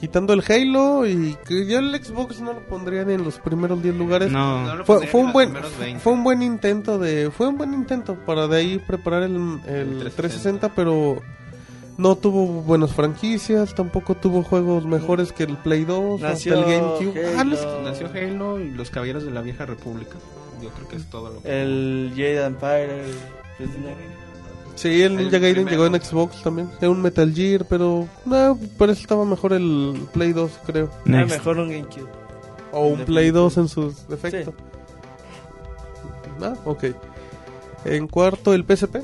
quitando 0.00 0.32
el 0.34 0.42
Halo 0.46 1.06
y 1.06 1.36
que 1.46 1.66
yo 1.66 1.78
el 1.78 1.94
Xbox 2.04 2.40
no 2.40 2.52
lo 2.52 2.60
pondría 2.60 3.04
ni 3.04 3.14
en 3.14 3.24
los 3.24 3.38
primeros 3.38 3.82
10 3.82 3.94
lugares. 3.96 4.30
No, 4.30 4.62
No 4.66 4.76
lo 4.76 4.84
Fue, 4.84 4.96
pondría 4.96 5.10
fue 5.12 5.20
en 5.20 5.26
un 5.26 5.26
los 5.26 5.32
buen 5.34 5.48
primeros 5.50 5.78
20. 5.78 6.00
fue 6.00 6.12
un 6.12 6.24
buen 6.24 6.42
intento 6.42 6.98
de 6.98 7.30
fue 7.30 7.48
un 7.48 7.56
buen 7.58 7.72
intento 7.74 8.14
para 8.26 8.46
de 8.48 8.56
ahí 8.58 8.78
preparar 8.78 9.22
el, 9.24 9.34
el 9.36 9.98
360, 9.98 10.10
360 10.16 10.68
pero 10.74 11.22
no 11.98 12.14
tuvo 12.16 12.46
buenas 12.62 12.92
franquicias 12.92 13.74
tampoco 13.74 14.14
tuvo 14.14 14.42
juegos 14.42 14.84
mejores 14.84 15.32
que 15.32 15.44
el 15.44 15.56
Play 15.56 15.84
2 15.84 16.20
Nació 16.20 16.58
hasta 16.58 16.70
el 16.72 16.78
GameCube 16.80 17.26
Ah, 17.36 17.40
Halo. 17.40 17.82
Nació 17.84 18.08
Halo 18.14 18.60
y 18.60 18.70
los 18.70 18.90
Caballeros 18.90 19.24
de 19.24 19.30
la 19.30 19.40
Vieja 19.40 19.64
República. 19.64 20.16
Yo 20.62 20.68
creo 20.70 20.88
que 20.88 20.96
es 20.96 21.06
todo 21.08 21.30
lo 21.30 21.42
que... 21.42 21.62
El 21.62 22.10
Jade 22.14 22.44
Empire. 22.46 23.02
el. 23.60 24.15
Sí 24.76 25.02
el 25.02 25.12
El 25.12 25.16
Ninja 25.16 25.38
Gaiden 25.38 25.64
primero. 25.64 25.84
llegó 25.84 25.96
en 25.96 26.02
Xbox 26.02 26.42
también 26.42 26.70
era 26.80 26.90
un 26.90 27.02
Metal 27.02 27.32
Gear 27.34 27.64
pero 27.68 28.06
no 28.24 28.56
parece 28.78 29.00
estaba 29.02 29.24
mejor 29.24 29.52
el 29.52 30.06
Play 30.12 30.32
2 30.32 30.50
creo 30.66 30.90
Era 31.06 31.18
next. 31.18 31.36
mejor 31.38 31.58
un 31.58 31.70
GameCube. 31.70 32.08
o 32.72 32.86
un. 32.86 33.00
Play 33.04 33.30
2 33.32 33.56
en 33.58 33.68
sus 33.68 34.06
defectos 34.08 34.54
ah 36.42 36.54
ok 36.64 36.84
en 37.84 38.06
cuarto 38.08 38.52
el 38.54 38.64
PSP 38.64 38.96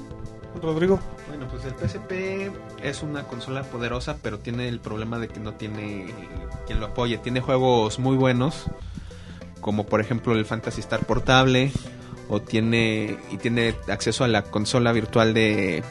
Rodrigo 0.63 1.01
Bueno, 1.29 1.49
pues 1.49 1.65
el 1.65 1.73
PSP 1.73 2.53
es 2.85 3.03
una 3.03 3.23
consola 3.25 3.63
poderosa, 3.63 4.17
pero 4.23 4.39
tiene 4.39 4.69
el 4.69 4.81
problema 4.81 5.19
de 5.19 5.29
que 5.29 5.41
no 5.41 5.55
tiene 5.55 6.13
quien 6.67 6.79
lo 6.79 6.87
apoye. 6.87 7.17
Tiene 7.19 7.41
juegos 7.41 7.99
muy 7.99 8.17
buenos, 8.17 8.65
como 9.63 9.87
por 9.87 10.01
ejemplo 10.03 10.35
el 10.35 10.45
Fantasy 10.45 10.81
Star 10.81 11.07
portable, 11.07 11.73
o 12.29 12.41
tiene 12.41 13.17
y 13.31 13.37
tiene 13.37 13.75
acceso 13.89 14.25
a 14.25 14.29
la 14.29 14.43
consola 14.43 14.93
virtual 14.93 15.35
de 15.35 15.83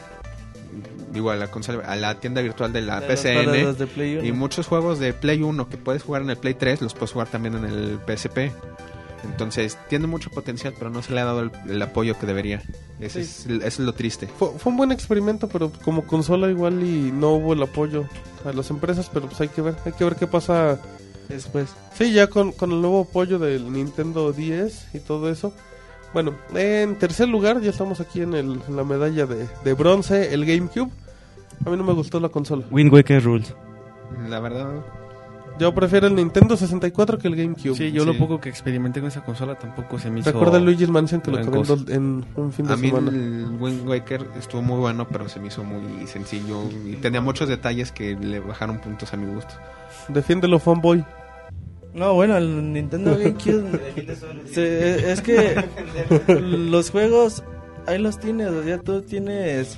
digo 1.12 1.30
a 1.30 1.36
la 1.36 1.48
consola 1.50 1.84
a 1.86 1.94
la 1.96 2.14
tienda 2.20 2.40
virtual 2.40 2.72
de 2.72 2.80
la 2.80 3.00
De 3.00 3.06
PCN 3.06 3.76
de 3.76 3.86
Play 3.86 4.26
y 4.26 4.32
muchos 4.32 4.66
juegos 4.66 4.98
de 4.98 5.12
Play 5.12 5.42
1 5.42 5.68
que 5.68 5.76
puedes 5.76 6.02
jugar 6.02 6.22
en 6.22 6.30
el 6.30 6.36
Play 6.36 6.54
3 6.54 6.80
los 6.82 6.94
puedes 6.94 7.12
jugar 7.12 7.28
también 7.28 7.54
en 7.56 7.64
el 7.64 7.98
PSP. 8.06 8.50
Entonces, 9.24 9.78
tiene 9.88 10.08
mucho 10.08 10.30
potencial, 10.30 10.74
pero 10.76 10.90
no 10.90 11.00
se 11.00 11.12
le 11.12 11.20
ha 11.20 11.24
dado 11.24 11.40
el, 11.42 11.52
el 11.68 11.80
apoyo 11.80 12.18
que 12.18 12.26
debería. 12.26 12.60
Ese 12.98 13.22
Sí. 13.24 13.56
es 13.62 13.78
lo 13.78 13.92
triste. 13.92 14.26
Fue, 14.26 14.48
fue 14.58 14.72
un 14.72 14.76
buen 14.76 14.90
experimento, 14.90 15.48
pero 15.48 15.70
como 15.84 16.04
consola 16.08 16.50
igual 16.50 16.82
y 16.82 17.12
no 17.12 17.30
hubo 17.34 17.52
el 17.52 17.62
apoyo 17.62 18.04
a 18.44 18.52
las 18.52 18.70
empresas, 18.70 19.08
pero 19.14 19.26
pues 19.26 19.40
hay 19.40 19.46
que 19.46 19.62
ver, 19.62 19.76
hay 19.86 19.92
que 19.92 20.02
ver 20.02 20.16
qué 20.16 20.26
pasa. 20.26 20.80
Después. 21.28 21.68
Sí, 21.96 22.12
ya 22.12 22.26
con, 22.26 22.50
con 22.50 22.72
el 22.72 22.80
nuevo 22.80 23.02
apoyo 23.02 23.38
del 23.38 23.72
Nintendo 23.72 24.32
10 24.32 24.88
y 24.94 24.98
todo 24.98 25.30
eso. 25.30 25.54
Bueno, 26.12 26.34
en 26.54 26.96
tercer 26.96 27.28
lugar, 27.28 27.60
ya 27.60 27.70
estamos 27.70 28.00
aquí 28.00 28.20
en, 28.20 28.34
el, 28.34 28.60
en 28.68 28.76
la 28.76 28.84
medalla 28.84 29.26
de, 29.26 29.48
de 29.64 29.72
bronce, 29.74 30.34
el 30.34 30.44
GameCube. 30.44 30.90
A 31.64 31.70
mí 31.70 31.76
no 31.76 31.84
me 31.84 31.92
gustó 31.92 32.20
la 32.20 32.28
consola. 32.28 32.64
Wind 32.70 32.92
Waker 32.92 33.22
Rules. 33.22 33.54
La 34.28 34.40
verdad, 34.40 34.68
Yo 35.58 35.74
prefiero 35.74 36.06
el 36.06 36.14
Nintendo 36.14 36.56
64 36.56 37.18
que 37.18 37.28
el 37.28 37.36
GameCube. 37.36 37.74
Sí, 37.76 37.92
yo 37.92 38.02
Sí. 38.02 38.06
lo 38.12 38.18
poco 38.18 38.40
que 38.40 38.48
experimenté 38.48 39.00
con 39.00 39.08
esa 39.08 39.22
consola 39.24 39.54
tampoco 39.58 39.98
se 39.98 40.10
me 40.10 40.20
hizo... 40.20 40.32
Recuerda 40.32 40.58
Luigi's 40.58 40.88
Mansion 40.88 41.20
que 41.20 41.30
lo 41.30 41.38
acabé 41.38 41.62
en, 41.94 42.24
un 42.36 42.52
fin 42.52 42.66
de 42.66 42.72
a 42.72 42.76
mí 42.76 42.88
semana. 42.88 43.10
el 43.10 43.56
Wind 43.60 43.88
Waker 43.88 44.26
estuvo 44.38 44.60
muy 44.60 44.78
bueno, 44.80 45.06
pero 45.08 45.28
se 45.28 45.40
me 45.40 45.48
hizo 45.48 45.62
muy 45.64 46.06
sencillo 46.06 46.62
y 46.86 46.96
tenía 46.96 47.20
muchos 47.20 47.48
detalles 47.48 47.92
que 47.92 48.16
le 48.16 48.40
bajaron 48.40 48.78
puntos 48.80 49.12
a 49.14 49.16
mi 49.16 49.32
gusto. 49.32 49.54
Defiéndelo, 50.08 50.58
fanboy. 50.58 51.04
No, 51.94 52.14
bueno, 52.14 52.36
el 52.36 52.72
Nintendo 52.72 53.12
GameCube. 53.18 53.64
se- 54.50 55.12
es 55.12 55.20
que 55.20 55.62
los 56.28 56.90
juegos, 56.90 57.42
ahí 57.86 57.98
los 57.98 58.18
tienes. 58.18 58.48
O 58.48 58.62
sea, 58.62 58.78
tú 58.78 59.02
tienes 59.02 59.76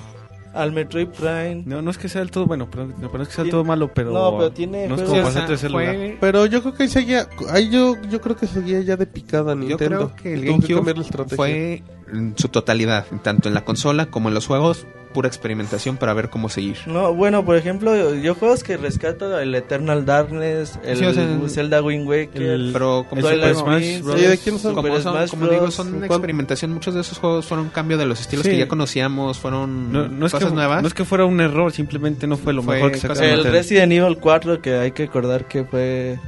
al 0.53 0.71
Metroid 0.71 1.09
Prime. 1.09 1.63
No, 1.65 1.81
no 1.81 1.91
es 1.91 1.97
que 1.97 2.07
sea 2.07 2.21
del 2.21 2.31
todo 2.31 2.45
bueno, 2.45 2.69
pero 2.71 2.87
no 2.87 3.21
es 3.21 3.27
que 3.27 3.33
sea 3.35 3.43
del 3.43 3.51
todo 3.51 3.65
malo, 3.65 3.91
pero... 3.93 4.11
No, 4.11 4.37
pero 4.37 4.51
tiene 4.51 4.87
No 4.87 4.95
es 4.95 5.01
como 5.01 5.29
tercer 5.45 5.69
lugar. 5.71 5.95
Pero 6.21 6.45
yo 6.45 6.61
creo 6.61 6.73
que 6.73 6.83
ahí 6.83 6.89
seguía, 6.89 7.27
ahí 7.49 7.69
yo, 7.69 7.95
yo 8.09 8.21
creo 8.21 8.37
que 8.37 8.47
seguía 8.47 8.79
ya 8.81 8.95
de 8.95 9.05
picada 9.05 9.53
Yo 9.53 9.59
Nintendo. 9.59 10.11
creo 10.13 10.15
que 10.15 10.33
el 10.33 10.45
GameCube 10.45 11.01
estrategia. 11.01 11.35
fue 11.35 11.83
en 12.11 12.33
su 12.37 12.49
totalidad, 12.49 13.05
tanto 13.23 13.47
en 13.49 13.53
la 13.55 13.63
consola 13.65 14.05
como 14.07 14.29
en 14.29 14.35
los 14.35 14.47
juegos, 14.47 14.85
pura 15.13 15.29
experimentación 15.29 15.95
para 15.95 16.13
ver 16.13 16.29
cómo 16.29 16.49
seguir. 16.49 16.75
No, 16.87 17.13
bueno, 17.13 17.45
por 17.45 17.55
ejemplo, 17.55 18.13
yo 18.15 18.35
juegos 18.35 18.63
que 18.65 18.75
rescato 18.75 19.39
el 19.39 19.55
Eternal 19.55 20.05
Darkness, 20.05 20.77
el 20.83 20.97
Sí, 20.97 21.05
o 21.05 21.13
sea, 21.13 21.25
Zelda 21.47 21.81
Wind 21.81 22.05
Waker, 22.05 22.41
el- 22.41 22.69
Pero 22.73 23.05
como, 23.09 23.21
El 23.21 23.25
Super 23.27 23.39
Twilight 23.39 23.57
Smash 23.57 23.75
Princess, 23.77 24.03
Bros. 24.03 24.19
Sí, 24.19 24.27
¿de 24.27 24.37
quién 24.37 24.59
son? 24.59 24.75
Super 24.75 24.91
como, 24.91 25.01
son- 25.01 25.13
Smash 25.13 25.29
como 25.29 25.47
digo, 25.47 25.71
son 25.71 26.03
experimentación. 26.03 26.73
Muchos 26.73 26.93
de 26.95 26.99
esos 27.01 27.17
juegos 27.17 27.45
fueron 27.45 27.67
un 27.67 27.71
cambio 27.71 27.97
de 27.97 28.05
los 28.05 28.19
estilos 28.19 28.43
Sí. 28.45 28.51
que 28.51 28.57
ya 28.57 28.67
conocíamos, 28.67 29.39
fueron 29.39 29.93
No, 29.93 30.07
no 30.09 30.25
es 30.25 30.33
cosas 30.33 30.49
que, 30.49 30.55
nuevas. 30.55 30.81
no 30.81 30.87
es 30.89 30.93
que 30.93 31.05
fuera 31.05 31.23
un 31.23 31.39
error, 31.39 31.71
simplemente 31.71 32.27
no 32.27 32.35
fue 32.35 32.51
lo 32.51 32.61
Fue 32.61 32.75
mejor 32.75 32.91
que 32.91 32.97
sacaron. 32.99 33.23
El 33.23 33.45
Resident 33.45 33.93
Evil 33.93 34.17
4, 34.17 34.61
que 34.61 34.75
hay 34.75 34.91
que 34.91 35.05
recordar 35.05 35.45
que 35.47 35.63
fue 35.63 36.19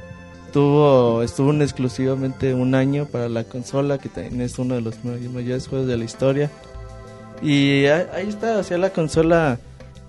tuvo 0.52 1.22
estuvo 1.24 1.52
en 1.52 1.62
exclusivamente 1.62 2.54
un 2.54 2.76
año 2.76 3.06
para 3.06 3.30
la 3.30 3.44
consola, 3.44 3.98
que 3.98 4.10
también 4.10 4.42
es 4.42 4.58
uno 4.60 4.76
de 4.76 4.82
los 4.82 5.04
may- 5.04 5.28
mayores 5.30 5.68
juegos 5.68 5.88
de 5.88 5.98
la 5.98 6.04
historia. 6.04 6.50
Y 7.42 7.86
ahí, 7.86 8.28
está, 8.28 8.58
o 8.58 8.64
sea, 8.64 8.78
la 8.80 8.90
consola, 8.90 9.60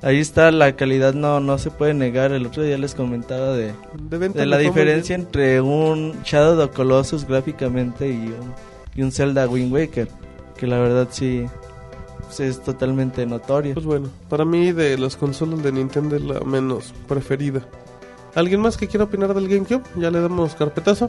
ahí 0.01 0.19
está, 0.19 0.51
la 0.51 0.73
calidad 0.77 1.13
no 1.13 1.41
no 1.41 1.59
se 1.59 1.71
puede 1.71 1.93
negar. 1.95 2.33
El 2.33 2.47
otro 2.47 2.63
día 2.63 2.79
les 2.79 2.95
comentaba 2.95 3.53
de, 3.53 3.73
De, 4.11 4.47
la 4.47 4.57
diferencia 4.59 5.17
bien. 5.17 5.27
entre 5.27 5.61
un 5.61 6.15
Shadow 6.25 6.59
of 6.65 6.75
Colossus 6.75 7.27
gráficamente 7.27 8.09
y 8.09 8.27
un, 8.29 8.55
y 8.95 9.03
un 9.03 9.13
Zelda 9.13 9.47
Wind 9.47 9.73
Waker, 9.73 10.09
que 10.57 10.67
la 10.67 10.79
verdad 10.79 11.09
sí 11.11 11.45
pues, 12.23 12.41
es 12.41 12.63
totalmente 12.63 13.27
notorio. 13.27 13.75
Pues 13.75 13.85
bueno, 13.87 14.09
para 14.31 14.45
mí 14.47 14.73
de 14.73 14.97
las 14.97 15.17
consolas 15.17 15.63
de 15.63 15.71
Nintendo 15.73 16.17
es 16.17 16.23
la 16.23 16.41
menos 16.41 16.95
preferida. 17.07 17.61
¿Alguien 18.35 18.61
más 18.61 18.77
que 18.77 18.87
quiera 18.89 19.05
opinar 19.05 19.35
del 19.35 19.49
GameCube? 19.49 19.83
Ya 19.97 20.11
le 20.11 20.21
damos 20.21 20.55
carpetazo. 20.55 21.09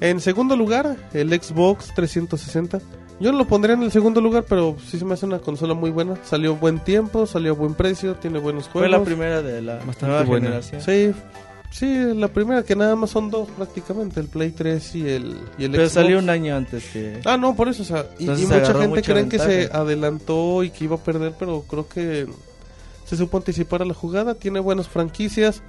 En 0.00 0.20
segundo 0.20 0.56
lugar, 0.56 0.96
el 1.12 1.28
Xbox 1.30 1.92
360. 1.94 2.80
Yo 3.20 3.30
no 3.30 3.38
lo 3.38 3.44
pondría 3.46 3.74
en 3.74 3.82
el 3.84 3.92
segundo 3.92 4.20
lugar, 4.20 4.44
pero 4.48 4.76
sí 4.84 4.98
se 4.98 5.04
me 5.04 5.14
hace 5.14 5.24
una 5.24 5.38
consola 5.38 5.74
muy 5.74 5.90
buena. 5.90 6.16
Salió 6.24 6.56
buen 6.56 6.80
tiempo, 6.80 7.26
salió 7.26 7.52
a 7.52 7.54
buen 7.54 7.74
precio, 7.74 8.16
tiene 8.16 8.40
buenos 8.40 8.64
Fue 8.64 8.82
juegos. 8.82 8.90
la 8.90 9.04
primera 9.04 9.40
de 9.40 9.62
la 9.62 9.74
Bastante 9.76 10.06
nueva 10.06 10.22
buena. 10.24 10.46
generación. 10.46 10.80
Sí, 10.82 11.12
sí, 11.70 12.14
la 12.16 12.26
primera 12.26 12.64
que 12.64 12.74
nada 12.74 12.96
más 12.96 13.10
son 13.10 13.30
dos 13.30 13.48
prácticamente, 13.56 14.18
el 14.18 14.26
Play 14.26 14.50
3 14.50 14.94
y 14.96 15.08
el, 15.08 15.36
y 15.58 15.64
el 15.64 15.70
Pero 15.70 15.84
Xbox. 15.84 15.92
salió 15.92 16.18
un 16.18 16.28
año 16.28 16.56
antes 16.56 16.86
que... 16.92 17.20
Ah, 17.24 17.36
no, 17.36 17.54
por 17.54 17.68
eso, 17.68 17.82
o 17.82 17.86
sea, 17.86 18.04
y, 18.18 18.26
mucha 18.26 18.74
gente 18.74 19.02
creen 19.02 19.28
que 19.28 19.38
se 19.38 19.70
adelantó 19.72 20.64
y 20.64 20.70
que 20.70 20.84
iba 20.84 20.96
a 20.96 21.00
perder, 21.00 21.34
pero 21.38 21.62
creo 21.68 21.86
que 21.86 22.26
se 23.04 23.16
supo 23.16 23.36
anticipar 23.36 23.80
a 23.82 23.84
la 23.84 23.94
jugada, 23.94 24.34
tiene 24.34 24.58
buenas 24.58 24.88
franquicias. 24.88 25.62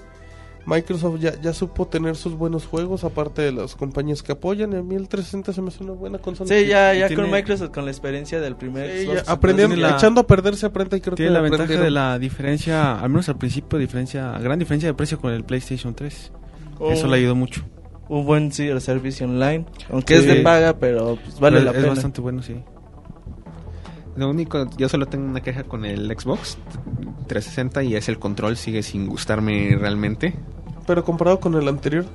Microsoft 0.66 1.20
ya, 1.20 1.40
ya 1.40 1.54
supo 1.54 1.88
tener 1.88 2.16
sus 2.16 2.34
buenos 2.34 2.66
juegos, 2.66 3.04
aparte 3.04 3.42
de 3.44 3.52
las 3.52 3.76
compañías 3.76 4.24
que 4.24 4.32
apoyan. 4.32 4.74
Y 4.74 4.78
a 4.78 4.82
mí 4.82 4.96
el 4.96 5.08
360 5.08 5.54
se 5.54 5.62
me 5.62 5.68
hace 5.68 5.84
una 5.84 5.94
buena 5.94 6.18
consola. 6.18 6.48
Sí, 6.50 6.66
ya, 6.66 6.94
ya 6.94 7.08
tiene- 7.08 7.22
con 7.24 7.32
Microsoft, 7.32 7.72
con 7.72 7.86
la 7.86 7.92
experiencia 7.92 8.40
del 8.42 8.56
primer 8.56 8.90
Sí, 9.00 9.08
tiene 9.56 9.78
la- 9.78 9.92
echando 9.96 10.22
a 10.22 10.28
perder 10.28 10.56
se 10.56 10.66
aprende 10.66 10.98
y 10.98 11.02
creo 11.02 11.16
Tiene 11.16 11.30
que 11.30 11.34
la 11.34 11.42
ventaja 11.42 11.64
aprendieron. 11.64 11.86
de 11.86 11.92
la 11.92 12.18
diferencia, 12.20 13.00
al 13.00 13.10
menos 13.10 13.30
al 13.30 13.38
principio, 13.38 13.78
diferencia, 13.78 14.32
gran 14.40 14.58
diferencia 14.58 14.90
de 14.90 14.94
precio 14.96 15.20
con 15.20 15.32
el 15.34 15.44
PlayStation 15.44 15.94
3. 15.94 16.32
un, 16.80 16.92
Eso 16.92 17.08
le 17.08 17.18
ayudó 17.18 17.36
mucho. 17.36 17.62
un 18.10 18.26
buen 18.26 18.52
sí, 18.52 18.68
servicio 18.82 19.26
online, 19.28 19.66
aunque 19.90 20.16
Sí. 20.20 20.22
es 20.22 20.36
de 20.36 20.42
paga, 20.42 20.78
pero 20.78 21.18
pues, 21.24 21.40
vale 21.40 21.58
Pero 21.60 21.66
la 21.66 21.72
es 21.72 21.78
pena. 21.78 21.90
bastante 21.94 22.22
bueno, 22.22 22.42
sí. 22.42 22.56
Lo 24.18 24.30
único, 24.30 24.68
yo 24.78 24.88
solo 24.90 25.06
tengo 25.08 25.26
una 25.26 25.42
queja 25.42 25.64
con 25.64 25.86
el 25.86 26.08
Xbox 26.18 26.58
360 27.28 27.84
y 27.84 27.96
es 27.96 28.08
el 28.10 28.18
control, 28.20 28.56
sigue 28.58 28.82
sin 28.84 29.08
gustarme 29.08 29.76
realmente. 29.80 30.36
Pero 30.86 31.04
comparado 31.04 31.40
con 31.40 31.56
el 31.56 31.68
anterior, 31.68 32.06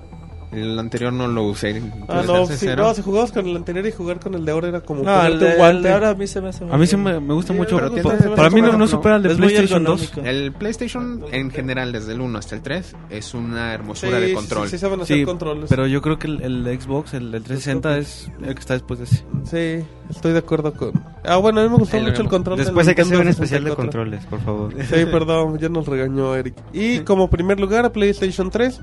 El 0.52 0.76
anterior 0.80 1.12
no 1.12 1.28
lo 1.28 1.44
usé. 1.44 1.80
Ah, 2.08 2.22
¿Tú 2.26 2.32
no, 2.32 2.46
sí, 2.46 2.66
no, 2.76 2.92
si 2.92 3.02
jugabas 3.02 3.30
con 3.30 3.46
el 3.46 3.54
anterior 3.56 3.86
y 3.86 3.92
jugar 3.92 4.18
con 4.18 4.34
el 4.34 4.44
de 4.44 4.50
ahora 4.50 4.68
era 4.68 4.80
como 4.80 5.04
No, 5.04 5.24
el 5.24 5.38
de, 5.38 5.44
un 5.46 5.50
el 5.52 5.56
guante. 5.58 5.82
de 5.88 5.94
ahora 5.94 6.10
a 6.10 6.14
mí 6.14 6.26
se 6.26 6.40
me 6.40 6.48
hace 6.48 6.64
A 6.68 6.76
mí 6.76 6.86
se 6.88 6.96
me, 6.96 7.20
me 7.20 7.34
gusta 7.34 7.52
Sí, 7.52 7.58
mucho. 7.58 7.76
pero 7.76 7.88
pa- 7.88 7.94
tiene- 8.16 8.30
pa- 8.30 8.34
para 8.34 8.50
mí 8.50 8.60
no, 8.60 8.72
no 8.76 8.86
supera 8.88 9.16
el 9.16 9.22
de 9.22 9.34
PlayStation 9.36 9.84
2. 9.84 10.02
ergonómico. 10.02 10.28
El 10.28 10.52
PlayStation 10.52 11.24
en 11.30 11.50
general, 11.52 11.92
desde 11.92 12.14
el 12.14 12.20
1 12.20 12.36
hasta 12.38 12.56
el 12.56 12.62
3, 12.62 12.96
es 13.10 13.32
una 13.34 13.72
hermosura 13.74 14.16
Sí, 14.16 14.22
de 14.22 14.28
sí, 14.28 14.34
control. 14.34 14.64
Sí, 14.66 14.70
sí 14.72 14.78
saben 14.78 15.00
hacer 15.02 15.16
Sí, 15.18 15.24
controles. 15.24 15.66
pero 15.68 15.86
yo 15.86 16.02
creo 16.02 16.18
que 16.18 16.26
el, 16.26 16.42
el 16.66 16.80
Xbox, 16.80 17.14
el, 17.14 17.32
el 17.32 17.42
360 17.44 17.98
es 17.98 18.28
el 18.44 18.54
que 18.54 18.60
está 18.60 18.74
después 18.74 18.98
de 18.98 19.04
ese. 19.04 19.24
Sí, 19.44 19.86
estoy 20.10 20.32
de 20.32 20.38
acuerdo 20.40 20.72
con... 20.74 20.92
Ah, 21.24 21.36
bueno, 21.36 21.60
a 21.60 21.62
mí 21.64 21.70
me 21.70 21.76
gustó 21.76 21.96
El- 21.96 22.04
mucho 22.06 22.22
el 22.22 22.28
control 22.28 22.58
Después 22.58 22.88
hay 22.88 22.96
que 22.96 23.02
hacer 23.02 23.20
un 23.20 23.28
especial 23.28 23.62
de 23.62 23.70
64. 23.70 23.76
controles, 24.02 24.26
por 24.26 24.40
favor. 24.40 24.72
Sí, 24.82 25.04
perdón, 25.12 25.58
ya 25.58 25.68
nos 25.68 25.86
regañó 25.86 26.34
Eric. 26.34 26.54
Y 26.72 27.00
como 27.00 27.30
primer 27.30 27.60
lugar 27.60 27.84
a 27.84 27.92
PlayStation 27.92 28.50
3, 28.50 28.80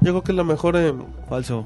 yo 0.00 0.12
creo 0.12 0.22
que 0.22 0.32
es 0.32 0.36
la 0.36 0.44
mejor... 0.44 0.76
eh, 0.76 0.94
Falso. 1.28 1.64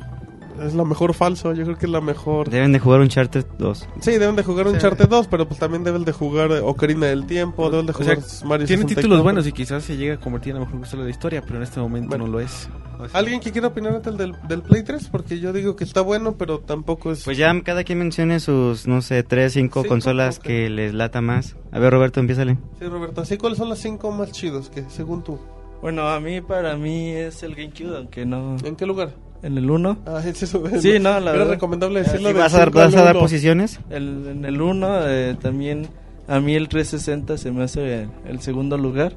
es 0.62 0.74
la 0.74 0.84
mejor 0.84 1.14
falso, 1.14 1.52
yo 1.52 1.64
creo 1.64 1.76
que 1.76 1.86
es 1.86 1.90
la 1.92 2.00
mejor... 2.00 2.48
Deben 2.48 2.72
de 2.72 2.78
jugar 2.78 3.00
un 3.00 3.08
Charter 3.08 3.44
2. 3.58 3.88
Sí, 4.00 4.12
deben 4.18 4.36
de 4.36 4.42
jugar 4.44 4.66
un 4.66 4.72
Sí. 4.72 4.76
Uncharted 4.76 5.08
2, 5.08 5.26
pero 5.28 5.48
pues 5.48 5.58
también 5.58 5.82
deben 5.82 6.04
de 6.04 6.12
jugar 6.12 6.50
eh, 6.52 6.60
Ocarina 6.60 7.06
del 7.06 7.26
Tiempo, 7.26 7.70
deben 7.70 7.86
de 7.86 7.92
O 7.92 7.96
sea, 7.96 8.14
jugar 8.16 8.18
Mario 8.44 8.66
Tiene 8.66 8.82
64. 8.82 8.94
títulos 9.02 9.22
buenos 9.22 9.46
y 9.48 9.52
quizás 9.52 9.82
se 9.82 9.96
llegue 9.96 10.12
a 10.12 10.16
convertir 10.20 10.50
en 10.52 10.60
la 10.60 10.64
mejor 10.64 10.80
consola 10.80 11.02
de 11.02 11.08
la 11.08 11.10
historia, 11.10 11.42
pero 11.42 11.56
en 11.56 11.62
este 11.64 11.80
momento 11.80 12.10
Bueno. 12.10 12.26
no 12.26 12.32
lo 12.32 12.40
es. 12.40 12.68
¿Alguien 13.12 13.40
que 13.40 13.50
quiera 13.50 13.66
opinar 13.68 13.92
antes 13.96 14.16
del, 14.16 14.36
del 14.46 14.62
Play 14.62 14.84
3? 14.84 15.08
Porque 15.08 15.40
yo 15.40 15.52
digo 15.52 15.74
que 15.74 15.82
está 15.82 16.00
bueno, 16.00 16.36
pero 16.38 16.60
tampoco 16.60 17.10
es... 17.10 17.24
Pues 17.24 17.36
ya 17.36 17.52
cada 17.62 17.82
quien 17.82 17.98
mencione 17.98 18.38
sus, 18.38 18.86
no 18.86 19.02
sé, 19.02 19.24
tres, 19.24 19.52
cinco 19.54 19.80
Cinco, 19.82 19.88
consolas 19.94 20.38
ok. 20.38 20.44
que 20.44 20.70
les 20.70 20.94
lata 20.94 21.20
más. 21.20 21.56
A 21.72 21.80
ver, 21.80 21.92
Roberto, 21.92 22.20
empiézale. 22.20 22.56
Sí, 22.78 22.86
Roberto, 22.86 23.20
¿así 23.22 23.36
cuáles 23.36 23.58
son 23.58 23.68
las 23.68 23.80
cinco 23.80 24.12
más 24.12 24.30
chidos 24.30 24.70
que 24.70 24.84
según 24.88 25.24
tú? 25.24 25.40
Bueno, 25.84 26.08
a 26.08 26.18
mí, 26.18 26.40
para 26.40 26.78
mí 26.78 27.10
es 27.10 27.42
el 27.42 27.54
GameCube, 27.54 27.98
aunque 27.98 28.24
no... 28.24 28.56
¿En 28.64 28.74
qué 28.74 28.86
lugar? 28.86 29.10
En 29.42 29.58
el 29.58 29.70
1. 29.70 29.98
Ah, 30.06 30.22
es 30.24 30.42
eso. 30.42 30.62
Sí, 30.80 30.98
no, 30.98 31.10
la 31.10 31.18
Era 31.18 31.32
verdad. 31.32 31.50
recomendable 31.50 32.00
decirlo 32.00 32.30
¿Y 32.30 32.32
del 32.32 32.40
vas 32.40 32.54
a 32.54 32.58
dar, 32.60 32.70
vas 32.70 32.96
a 32.96 33.02
dar 33.02 33.18
posiciones? 33.18 33.80
El, 33.90 34.26
en 34.28 34.44
el 34.46 34.62
1 34.62 35.08
eh, 35.08 35.36
también 35.38 35.88
a 36.26 36.40
mí 36.40 36.54
el 36.54 36.70
360 36.70 37.36
se 37.36 37.52
me 37.52 37.64
hace 37.64 38.04
el, 38.04 38.08
el 38.24 38.40
segundo 38.40 38.78
lugar. 38.78 39.12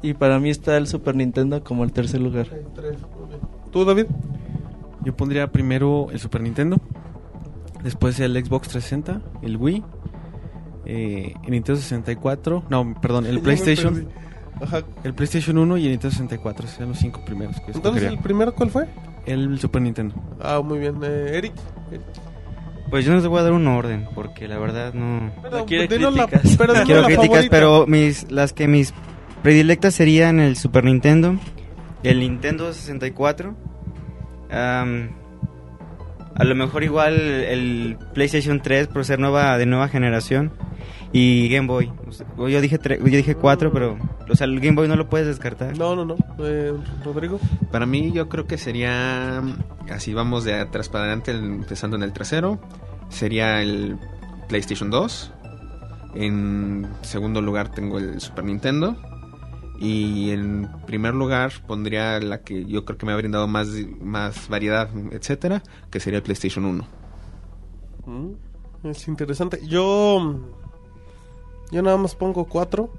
Y 0.00 0.14
para 0.14 0.38
mí 0.38 0.50
está 0.50 0.76
el 0.76 0.86
Super 0.86 1.16
Nintendo 1.16 1.64
como 1.64 1.82
el 1.82 1.90
tercer 1.90 2.20
lugar. 2.20 2.46
¿Tú, 3.72 3.84
David? 3.84 4.06
Yo 5.04 5.16
pondría 5.16 5.50
primero 5.50 6.06
el 6.12 6.20
Super 6.20 6.40
Nintendo, 6.40 6.76
después 7.82 8.20
el 8.20 8.34
Xbox 8.34 8.68
360, 8.68 9.22
el 9.42 9.56
Wii, 9.56 9.82
eh, 10.86 11.34
el 11.42 11.50
Nintendo 11.50 11.80
64, 11.80 12.62
no, 12.70 12.94
perdón, 13.02 13.26
el 13.26 13.40
PlayStation. 13.42 14.08
Ajá. 14.60 14.82
el 15.04 15.14
PlayStation 15.14 15.56
1 15.58 15.76
y 15.78 15.84
el 15.84 15.90
Nintendo 15.92 16.12
64, 16.12 16.64
esos 16.64 16.74
serían 16.76 16.90
los 16.90 16.98
cinco 16.98 17.24
primeros 17.24 17.60
que 17.60 17.72
Entonces. 17.72 18.04
¿el 18.04 18.18
primero 18.18 18.54
cuál 18.54 18.70
fue? 18.70 18.86
El 19.26 19.58
Super 19.58 19.82
Nintendo. 19.82 20.14
Ah, 20.40 20.60
muy 20.62 20.78
bien. 20.78 20.96
Eh, 21.02 21.30
Eric. 21.34 21.52
Pues 22.90 23.04
yo 23.04 23.12
no 23.12 23.18
les 23.18 23.26
voy 23.26 23.38
a 23.38 23.44
dar 23.44 23.52
un 23.52 23.66
orden, 23.68 24.08
porque 24.14 24.48
la 24.48 24.58
verdad 24.58 24.92
no... 24.94 25.30
Pero, 25.42 25.58
la, 25.58 25.64
Quiero 25.66 26.10
la 26.10 27.06
críticas, 27.06 27.16
favorita. 27.16 27.48
pero 27.50 27.86
mis, 27.86 28.30
las 28.32 28.52
que 28.52 28.66
mis 28.66 28.92
predilectas 29.42 29.94
serían 29.94 30.40
el 30.40 30.56
Super 30.56 30.84
Nintendo, 30.84 31.36
el 32.02 32.18
Nintendo 32.20 32.72
64, 32.72 33.54
am, 34.50 35.10
a 36.34 36.44
lo 36.44 36.54
mejor 36.54 36.82
igual 36.82 37.14
el 37.20 37.96
PlayStation 38.14 38.60
3 38.60 38.88
por 38.88 39.04
ser 39.04 39.18
nueva 39.20 39.56
de 39.56 39.66
nueva 39.66 39.88
generación 39.88 40.52
y 41.12 41.48
Game 41.48 41.66
Boy. 41.66 41.92
O 42.06 42.12
sea, 42.12 42.26
yo 42.36 42.60
dije 42.60 42.78
tre- 42.80 42.98
yo 42.98 43.16
dije 43.16 43.34
4, 43.34 43.72
pero 43.72 43.98
o 44.28 44.34
sea, 44.36 44.46
el 44.46 44.60
Game 44.60 44.76
Boy 44.76 44.88
no 44.88 44.96
lo 44.96 45.08
puedes 45.08 45.26
descartar. 45.26 45.76
No, 45.78 45.96
no, 45.96 46.04
no. 46.04 46.16
Eh, 46.38 46.72
Rodrigo. 47.04 47.38
Para 47.72 47.86
mí 47.86 48.12
yo 48.12 48.28
creo 48.28 48.46
que 48.46 48.58
sería, 48.58 49.42
así 49.90 50.14
vamos 50.14 50.44
de 50.44 50.54
atrás 50.54 50.88
para 50.88 51.04
adelante, 51.04 51.30
el- 51.32 51.44
empezando 51.44 51.96
en 51.96 52.02
el 52.02 52.12
trasero, 52.12 52.60
sería 53.08 53.62
el 53.62 53.96
PlayStation 54.48 54.90
2. 54.90 55.32
En 56.14 56.88
segundo 57.02 57.40
lugar 57.40 57.70
tengo 57.70 57.98
el 57.98 58.20
Super 58.20 58.44
Nintendo. 58.44 58.96
Y 59.82 60.30
en 60.32 60.68
primer 60.86 61.14
lugar 61.14 61.52
pondría 61.66 62.20
la 62.20 62.42
que 62.42 62.66
yo 62.66 62.84
creo 62.84 62.98
que 62.98 63.06
me 63.06 63.12
ha 63.12 63.16
brindado 63.16 63.48
más, 63.48 63.68
más 64.02 64.46
variedad, 64.50 64.90
etcétera, 65.10 65.62
que 65.90 66.00
sería 66.00 66.18
el 66.18 66.22
PlayStation 66.22 66.66
1. 66.66 66.84
Mm, 68.04 68.32
Es 68.88 69.08
interesante. 69.08 69.60
Yo. 69.66 70.38
Yo 71.70 71.82
nada 71.82 71.96
más 71.96 72.14
pongo 72.14 72.44
cuatro. 72.44 72.90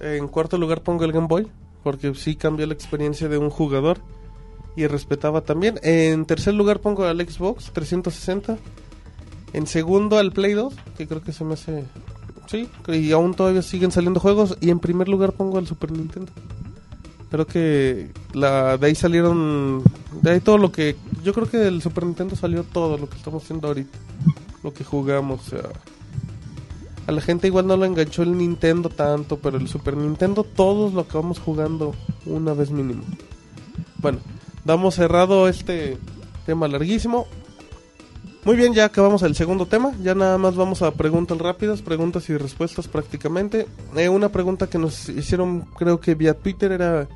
En 0.00 0.28
cuarto 0.28 0.58
lugar 0.58 0.82
pongo 0.82 1.04
el 1.04 1.12
Game 1.12 1.26
Boy. 1.26 1.48
Porque 1.82 2.14
sí 2.14 2.36
cambió 2.36 2.66
la 2.66 2.74
experiencia 2.74 3.28
de 3.28 3.38
un 3.38 3.50
jugador. 3.50 3.98
Y 4.76 4.86
respetaba 4.86 5.40
también. 5.40 5.80
En 5.82 6.24
tercer 6.24 6.54
lugar 6.54 6.80
pongo 6.80 7.04
al 7.04 7.18
Xbox 7.20 7.72
360. 7.72 8.58
En 9.52 9.66
segundo 9.66 10.18
al 10.18 10.32
Play 10.32 10.52
2. 10.52 10.74
Que 10.96 11.06
creo 11.06 11.22
que 11.22 11.32
se 11.32 11.44
me 11.44 11.54
hace. 11.54 11.84
Sí, 12.46 12.68
y 12.88 13.12
aún 13.12 13.34
todavía 13.34 13.62
siguen 13.62 13.90
saliendo 13.90 14.20
juegos. 14.20 14.56
Y 14.60 14.70
en 14.70 14.78
primer 14.78 15.08
lugar 15.08 15.32
pongo 15.32 15.58
al 15.58 15.66
Super 15.66 15.92
Nintendo. 15.92 16.32
Creo 17.30 17.46
que 17.46 18.10
la, 18.32 18.78
de 18.78 18.86
ahí 18.86 18.94
salieron. 18.94 19.82
De 20.22 20.30
ahí 20.30 20.40
todo 20.40 20.58
lo 20.58 20.72
que. 20.72 20.96
Yo 21.22 21.34
creo 21.34 21.48
que 21.48 21.58
del 21.58 21.82
Super 21.82 22.06
Nintendo 22.06 22.36
salió 22.36 22.64
todo 22.64 22.96
lo 22.96 23.08
que 23.08 23.16
estamos 23.16 23.42
haciendo 23.42 23.68
ahorita. 23.68 23.98
Lo 24.62 24.72
que 24.72 24.84
jugamos. 24.84 25.46
O 25.46 25.50
sea, 25.50 25.68
a 27.08 27.12
la 27.12 27.22
gente 27.22 27.46
igual 27.46 27.66
no 27.66 27.78
lo 27.78 27.86
enganchó 27.86 28.22
el 28.22 28.36
Nintendo 28.36 28.90
tanto. 28.90 29.38
Pero 29.38 29.56
el 29.56 29.66
Super 29.66 29.96
Nintendo 29.96 30.44
todos 30.44 30.92
lo 30.92 31.00
acabamos 31.00 31.38
jugando 31.38 31.94
una 32.26 32.52
vez 32.52 32.70
mínimo. 32.70 33.02
Bueno, 33.96 34.18
damos 34.66 34.96
cerrado 34.96 35.48
este 35.48 35.96
tema 36.44 36.68
larguísimo. 36.68 37.26
Muy 38.44 38.56
bien, 38.56 38.74
ya 38.74 38.84
acabamos 38.84 39.22
el 39.22 39.34
segundo 39.34 39.64
tema. 39.64 39.92
Ya 40.02 40.14
nada 40.14 40.36
más 40.36 40.54
vamos 40.54 40.82
a 40.82 40.90
preguntas 40.90 41.38
rápidas, 41.38 41.80
preguntas 41.80 42.28
y 42.28 42.36
respuestas 42.36 42.88
prácticamente. 42.88 43.66
Eh, 43.96 44.10
una 44.10 44.28
pregunta 44.28 44.68
que 44.68 44.76
nos 44.76 45.08
hicieron, 45.08 45.62
creo 45.78 46.00
que 46.00 46.14
vía 46.14 46.34
Twitter, 46.34 46.72
era 46.72 47.08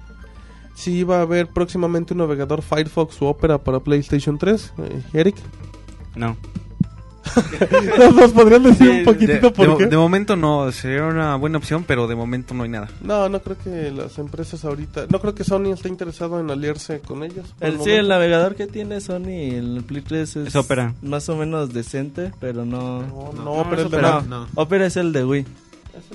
si 0.75 0.93
iba 0.93 1.19
a 1.19 1.23
haber 1.23 1.49
próximamente 1.49 2.15
un 2.15 2.21
navegador 2.21 2.63
Firefox 2.63 3.21
o 3.21 3.27
Opera 3.27 3.59
para 3.59 3.81
PlayStation 3.81 4.39
3. 4.39 4.73
Eh, 4.79 5.03
Eric, 5.13 5.37
No. 6.17 6.39
¿nos, 8.15 8.33
podrían 8.33 8.63
decir 8.65 8.91
un 8.91 9.05
poquitito 9.05 9.47
De, 9.49 9.51
por 9.51 9.69
de- 9.71 9.77
qué? 9.79 9.87
de 9.87 9.97
momento 9.97 10.37
no, 10.37 10.71
sería 10.73 11.05
una 11.05 11.37
buena 11.37 11.59
opción, 11.59 11.85
pero 11.87 12.07
de 12.07 12.15
momento 12.15 12.53
no 12.55 12.65
hay 12.65 12.69
nada. 12.71 12.89
No, 13.01 13.29
no 13.29 13.41
creo 13.41 13.57
que 13.59 13.91
las 13.91 14.19
empresas 14.19 14.65
ahorita. 14.65 15.07
No 15.09 15.21
creo 15.21 15.35
que 15.35 15.45
Sony 15.45 15.73
esté 15.73 15.89
interesado 15.89 16.41
en 16.41 16.51
aliarse 16.51 17.01
con 17.01 17.23
ellos. 17.23 17.47
El, 17.61 17.75
el 17.75 17.81
sí, 17.81 17.91
el 17.91 18.09
navegador 18.09 18.55
que 18.55 18.67
tiene 18.67 19.01
Sony, 19.01 19.53
el 19.55 19.85
Play 19.87 20.03
3 20.03 20.37
es, 20.37 20.49
Es 20.49 20.57
Opera. 20.57 20.95
más 21.03 21.29
o 21.29 21.37
menos 21.37 21.73
decente, 21.73 22.33
pero 22.41 22.65
no... 22.65 23.03
No, 23.03 23.33
no, 23.35 23.45
No, 23.45 23.67
pero 23.71 23.83
es 23.83 23.85
el 23.87 23.91
de 23.91 23.97
Opera. 23.99 24.23
No. 24.29 24.47
Opera 24.55 24.87
es 24.87 24.97
el 24.97 25.13
de 25.13 25.25
Wii. 25.25 25.47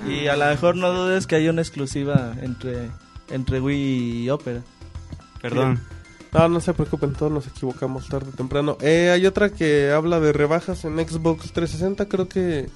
Y 0.10 0.28
a 0.28 0.36
lo 0.36 0.46
mejor 0.46 0.76
no 0.76 0.92
dudes 0.92 1.28
que 1.28 1.36
hay 1.36 1.48
una 1.50 1.62
exclusiva 1.62 2.34
entre, 2.42 2.90
entre 3.30 3.62
Wii 3.62 4.24
y 4.26 4.30
Opera. 4.30 4.62
Perdón. 5.42 5.80
No, 6.34 6.50
no 6.50 6.60
se 6.60 6.74
preocupen, 6.74 7.14
todos 7.14 7.32
nos 7.32 7.48
equivocamos 7.48 8.08
tarde 8.10 8.30
o 8.34 8.36
temprano. 8.36 8.78
Eh, 8.82 9.10
hay 9.12 9.26
otra 9.26 9.50
que 9.50 9.92
habla 9.92 10.20
de 10.20 10.34
rebajas 10.34 10.84
en 10.86 10.98
Xbox 10.98 11.52
360, 11.54 12.06
creo 12.08 12.28
que... 12.28 12.70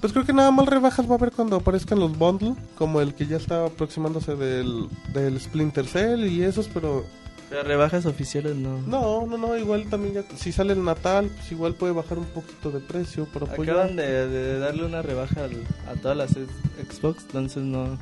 Pues 0.00 0.12
creo 0.12 0.24
que 0.24 0.32
nada 0.32 0.50
más 0.50 0.66
rebajas 0.66 1.06
va 1.08 1.12
a 1.12 1.14
haber 1.18 1.30
cuando 1.30 1.54
aparezcan 1.56 2.00
los 2.00 2.18
bundles, 2.18 2.54
como 2.76 3.00
el 3.00 3.14
que 3.14 3.26
ya 3.26 3.36
está 3.36 3.66
aproximándose 3.66 4.34
del, 4.34 4.88
del 5.12 5.40
Splinter 5.40 5.86
Cell 5.86 6.24
y 6.26 6.42
esos, 6.42 6.66
pero... 6.68 7.04
Pero 7.48 7.62
rebajas 7.64 8.06
oficiales 8.06 8.56
no. 8.56 8.80
No, 8.82 9.26
no, 9.26 9.36
no, 9.38 9.56
igual 9.56 9.84
también 9.90 10.14
ya... 10.14 10.24
Si 10.36 10.50
sale 10.50 10.72
el 10.72 10.82
Natal, 10.82 11.30
pues 11.36 11.52
igual 11.52 11.74
puede 11.74 11.92
bajar 11.92 12.18
un 12.18 12.24
poquito 12.24 12.70
de 12.72 12.80
precio 12.80 13.28
apoyar. 13.46 13.76
Acaban 13.76 13.94
de, 13.96 14.26
de 14.26 14.58
darle 14.58 14.86
una 14.86 15.02
rebaja 15.02 15.44
al- 15.44 15.66
a 15.88 15.94
todas 16.00 16.16
las 16.16 16.30
Xbox, 16.32 17.22
entonces 17.26 17.62
no... 17.62 17.96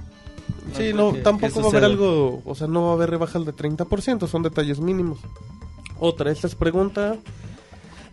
Sí, 0.72 0.92
creo 0.92 1.12
no, 1.12 1.12
tampoco 1.18 1.60
va 1.60 1.66
a 1.66 1.70
haber 1.70 1.84
algo, 1.84 2.42
o 2.44 2.54
sea, 2.54 2.66
no 2.66 2.84
va 2.84 2.90
a 2.90 2.94
haber 2.94 3.10
rebajas 3.10 3.44
de 3.44 3.52
30%, 3.54 4.26
son 4.28 4.42
detalles 4.42 4.80
mínimos. 4.80 5.18
Otra, 5.98 6.30
esta 6.30 6.46
es 6.46 6.54
pregunta 6.54 7.16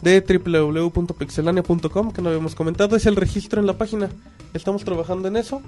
de 0.02 0.22
www.pixelania.com 0.22 2.12
que 2.12 2.22
no 2.22 2.30
habíamos 2.30 2.56
comentado, 2.56 2.96
es 2.96 3.06
el 3.06 3.16
registro 3.16 3.60
en 3.62 3.68
la 3.68 3.78
página. 3.78 4.10
Estamos 4.54 4.84
trabajando 4.84 5.28
en 5.28 5.38
eso. 5.38 5.62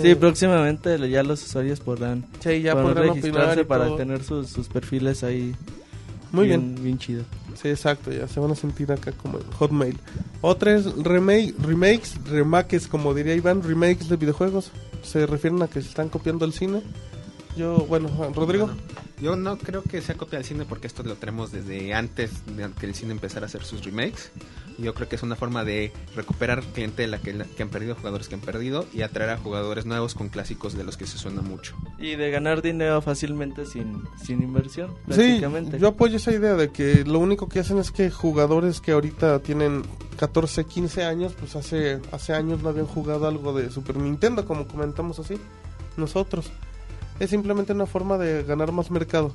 Sí, 0.00 0.08
Eh, 0.10 0.16
próximamente 0.16 0.96
ya 1.10 1.22
los 1.22 1.42
usuarios 1.44 1.80
podrán, 1.80 2.24
sí, 2.40 2.62
ya 2.62 2.74
podrán 2.74 3.08
registrarse 3.14 3.64
para 3.66 3.94
tener 3.96 4.24
sus, 4.24 4.48
sus 4.48 4.68
perfiles 4.68 5.22
ahí 5.22 5.54
Muy 6.30 6.46
bien. 6.46 6.72
bien, 6.74 6.84
bien 6.84 6.98
chido. 6.98 7.24
Sí, 7.60 7.68
exacto, 7.68 8.10
ya 8.10 8.26
se 8.26 8.40
van 8.40 8.50
a 8.52 8.54
sentir 8.54 8.90
acá 8.90 9.12
como 9.12 9.38
en 9.38 9.44
Hotmail. 9.52 9.98
Otra 10.40 10.74
es 10.74 10.86
remake, 10.96 11.54
remakes, 11.60 12.14
remakes, 12.24 12.88
como 12.88 13.12
diría 13.12 13.34
Iván, 13.34 13.62
remakes 13.62 14.08
de 14.08 14.16
videojuegos. 14.16 14.70
Se 15.02 15.26
refieren 15.26 15.62
a 15.62 15.68
que 15.68 15.82
se 15.82 15.88
están 15.88 16.08
copiando 16.08 16.44
el 16.44 16.52
cine. 16.52 16.82
Yo, 17.56 17.78
bueno, 17.86 18.08
Rodrigo. 18.34 18.70
Yo 19.20 19.36
no 19.36 19.56
creo 19.56 19.82
que 19.82 20.00
sea 20.00 20.16
copia 20.16 20.38
del 20.38 20.46
cine 20.46 20.64
porque 20.64 20.86
esto 20.88 21.02
lo 21.04 21.14
tenemos 21.14 21.52
desde 21.52 21.94
antes 21.94 22.44
de 22.56 22.68
que 22.72 22.86
el 22.86 22.94
cine 22.94 23.12
empezara 23.12 23.44
a 23.44 23.48
hacer 23.48 23.62
sus 23.62 23.84
remakes. 23.84 24.32
Yo 24.78 24.94
creo 24.94 25.08
que 25.08 25.16
es 25.16 25.22
una 25.22 25.36
forma 25.36 25.64
de 25.64 25.92
recuperar 26.16 26.62
clientela 26.62 27.18
que, 27.18 27.36
que 27.56 27.62
han 27.62 27.68
perdido, 27.68 27.94
jugadores 27.94 28.28
que 28.28 28.34
han 28.34 28.40
perdido, 28.40 28.86
y 28.92 29.02
atraer 29.02 29.30
a 29.30 29.36
jugadores 29.36 29.84
nuevos 29.84 30.14
con 30.14 30.28
clásicos 30.28 30.72
de 30.74 30.82
los 30.82 30.96
que 30.96 31.06
se 31.06 31.18
suena 31.18 31.42
mucho. 31.42 31.76
Y 31.98 32.16
de 32.16 32.30
ganar 32.30 32.62
dinero 32.62 33.00
fácilmente 33.02 33.66
sin, 33.66 34.02
sin 34.24 34.42
inversión, 34.42 34.90
Sí, 35.10 35.14
prácticamente. 35.14 35.78
yo 35.78 35.88
apoyo 35.88 36.16
esa 36.16 36.32
idea 36.32 36.54
de 36.54 36.70
que 36.70 37.04
lo 37.04 37.18
único 37.18 37.48
que 37.48 37.60
hacen 37.60 37.78
es 37.78 37.92
que 37.92 38.10
jugadores 38.10 38.80
que 38.80 38.92
ahorita 38.92 39.38
tienen 39.40 39.82
14, 40.18 40.64
15 40.64 41.04
años, 41.04 41.34
pues 41.38 41.54
hace, 41.54 42.00
hace 42.10 42.32
años 42.32 42.62
no 42.62 42.70
habían 42.70 42.86
jugado 42.86 43.28
algo 43.28 43.52
de 43.52 43.70
Super 43.70 43.98
Nintendo, 43.98 44.46
como 44.46 44.66
comentamos 44.66 45.18
así, 45.20 45.34
nosotros. 45.98 46.50
Es 47.22 47.30
simplemente 47.30 47.72
una 47.72 47.86
forma 47.86 48.18
de 48.18 48.42
ganar 48.42 48.72
más 48.72 48.90
mercado. 48.90 49.32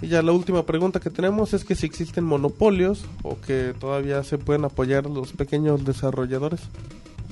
Y 0.00 0.06
ya 0.06 0.22
la 0.22 0.30
última 0.30 0.64
pregunta 0.64 1.00
que 1.00 1.10
tenemos 1.10 1.52
es 1.52 1.64
que 1.64 1.74
si 1.74 1.84
existen 1.84 2.22
monopolios 2.22 3.04
o 3.24 3.40
que 3.40 3.74
todavía 3.76 4.22
se 4.22 4.38
pueden 4.38 4.64
apoyar 4.64 5.06
los 5.06 5.32
pequeños 5.32 5.84
desarrolladores. 5.84 6.60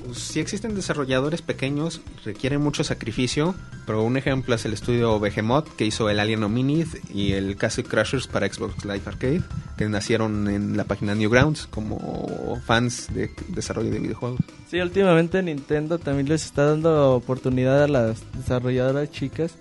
Pues, 0.03 0.17
si 0.17 0.41
existen 0.41 0.75
desarrolladores 0.75 1.41
pequeños, 1.41 2.01
requieren 2.25 2.59
mucho 2.59 2.83
sacrificio, 2.83 3.55
pero 3.85 4.03
un 4.03 4.17
ejemplo 4.17 4.55
es 4.55 4.65
el 4.65 4.73
estudio 4.73 5.21
Behemoth 5.21 5.69
que 5.77 5.85
hizo 5.85 6.09
el 6.09 6.19
Alien 6.19 6.43
Hominid 6.43 6.87
y 7.13 7.31
el 7.31 7.55
Castle 7.55 7.85
Crashers 7.85 8.27
para 8.27 8.51
Xbox 8.51 8.83
Live 8.83 9.03
Arcade, 9.05 9.43
que 9.77 9.87
nacieron 9.87 10.49
en 10.49 10.75
la 10.75 10.83
página 10.83 11.15
Newgrounds 11.15 11.67
como 11.67 12.61
fans 12.65 13.07
de 13.13 13.31
desarrollo 13.47 13.89
de 13.89 13.99
videojuegos. 13.99 14.41
Sí, 14.69 14.81
últimamente 14.81 15.41
Nintendo 15.41 15.97
también 15.97 16.27
les 16.27 16.43
está 16.43 16.65
dando 16.65 17.15
oportunidad 17.15 17.83
a 17.83 17.87
las 17.87 18.21
desarrolladoras 18.33 19.09
chicas 19.11 19.55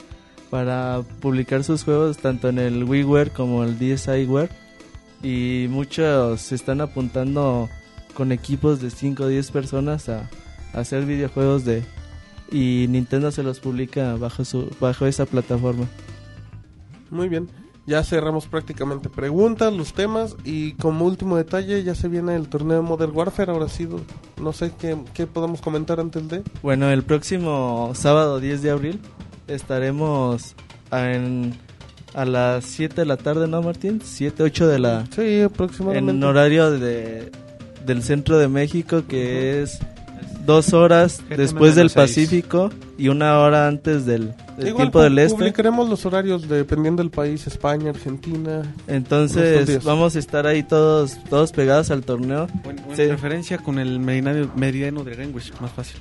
para 0.51 1.03
publicar 1.21 1.65
sus 1.65 1.85
juegos 1.85 2.19
tanto 2.19 2.49
en 2.49 2.59
el 2.59 2.85
WiiWare 2.85 3.31
como 3.31 3.65
el 3.65 3.79
DSiWare 3.79 4.51
y 5.23 5.67
muchos 5.71 6.41
se 6.41 6.55
están 6.55 6.81
apuntando 6.81 7.69
con 8.15 8.33
equipos 8.33 8.81
de 8.81 8.91
5 8.91 9.25
o 9.25 9.29
10 9.29 9.51
personas 9.51 10.09
a, 10.09 10.31
a 10.73 10.81
hacer 10.81 11.05
videojuegos 11.05 11.65
de 11.65 11.83
y 12.51 12.87
Nintendo 12.89 13.31
se 13.33 13.43
los 13.43 13.61
publica 13.61 14.15
bajo 14.17 14.45
su 14.45 14.71
bajo 14.81 15.07
esa 15.07 15.27
plataforma. 15.27 15.87
Muy 17.11 17.29
bien. 17.29 17.49
Ya 17.87 18.03
cerramos 18.03 18.47
prácticamente 18.47 19.09
preguntas, 19.09 19.73
los 19.73 19.93
temas 19.93 20.37
y 20.45 20.73
como 20.73 21.05
último 21.05 21.37
detalle 21.37 21.85
ya 21.85 21.95
se 21.95 22.09
viene 22.09 22.35
el 22.35 22.49
torneo 22.49 22.83
Modern 22.83 23.17
Warfare. 23.17 23.53
Ahora 23.53 23.69
sí, 23.69 23.89
no 24.43 24.53
sé 24.53 24.73
qué, 24.77 24.99
qué 25.15 25.29
podemos 25.29 25.61
comentar 25.61 26.01
antes 26.01 26.29
de... 26.29 26.43
Bueno, 26.63 26.91
el 26.91 27.05
próximo 27.05 27.93
sábado 27.95 28.41
10 28.41 28.63
de 28.63 28.71
abril 28.71 29.01
estaremos 29.49 30.55
en, 30.93 31.55
a 32.15 32.25
las 32.25 32.65
7 32.65 32.95
de 32.95 33.07
la 33.07 33.17
tarde, 33.17 33.49
¿no, 33.49 33.63
Martín? 33.63 34.01
7, 34.03 34.43
8 34.43 34.69
de 34.69 34.79
la... 34.79 35.05
Sí, 35.15 35.43
aproximadamente. 35.43 36.13
En 36.13 36.25
horario 36.25 36.71
de, 36.71 37.31
del 37.85 38.03
centro 38.03 38.39
de 38.39 38.49
México, 38.49 39.05
que 39.09 39.63
es 39.63 39.79
dos 40.47 40.73
horas 40.73 41.21
GTM 41.29 41.37
después 41.37 41.75
del 41.75 41.85
menos 41.85 41.93
seis. 41.93 42.29
Pacífico 42.29 42.71
y 42.97 43.09
una 43.09 43.41
hora 43.41 43.67
antes 43.67 44.07
del, 44.07 44.35
del 44.57 44.69
Igual 44.69 44.85
tiempo 44.85 45.03
del 45.03 45.19
este. 45.19 45.37
Publicaremos 45.37 45.89
los 45.91 46.07
horarios 46.07 46.49
dependiendo 46.49 47.03
del 47.03 47.11
país, 47.11 47.47
España, 47.47 47.91
Argentina. 47.91 48.63
Entonces 48.87 49.85
vamos 49.85 50.17
a 50.17 50.19
estar 50.19 50.47
ahí 50.47 50.63
todos 50.63 51.19
todos 51.29 51.53
pegados 51.53 51.91
al 51.91 52.05
torneo. 52.05 52.47
O 52.65 52.71
en, 52.71 53.11
referencia 53.11 53.59
con 53.59 53.79
el 53.79 53.99
meridiano, 53.99 54.51
meridiano 54.55 55.05
de 55.05 55.15
Greenwich, 55.15 55.53
más 55.61 55.73
fácil. 55.73 56.01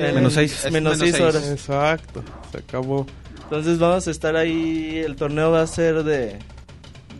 Menos 0.00 0.32
seis. 0.34 0.64
Es 0.64 0.72
Menos 0.72 0.98
menos 0.98 0.98
seis 0.98 1.12
seis. 1.12 1.24
horas. 1.24 1.48
Exacto, 1.50 2.22
se 2.52 2.58
acabó. 2.58 3.06
Entonces 3.44 3.78
vamos 3.78 4.06
a 4.06 4.10
estar 4.10 4.36
ahí, 4.36 4.98
el 5.04 5.16
torneo 5.16 5.50
va 5.50 5.62
a 5.62 5.66
ser 5.66 6.04
de 6.04 6.38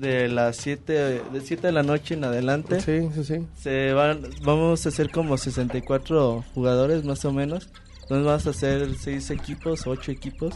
de 0.01 0.28
las 0.28 0.57
7 0.57 0.93
de 1.31 1.41
7 1.43 1.66
de 1.66 1.72
la 1.72 1.83
noche 1.83 2.14
en 2.14 2.24
adelante. 2.24 2.81
Sí, 2.81 3.11
sí, 3.14 3.22
sí. 3.24 3.47
Se 3.61 3.93
van 3.93 4.22
vamos 4.43 4.87
a 4.87 4.89
hacer 4.89 5.11
como 5.11 5.37
64 5.37 6.43
jugadores 6.55 7.05
más 7.05 7.24
o 7.26 7.33
menos. 7.33 7.68
Entonces 8.03 8.24
vamos 8.26 8.47
a 8.47 8.51
hacer 8.51 8.89
6 8.99 9.31
equipos, 9.31 9.87
8 9.87 10.11
equipos 10.11 10.55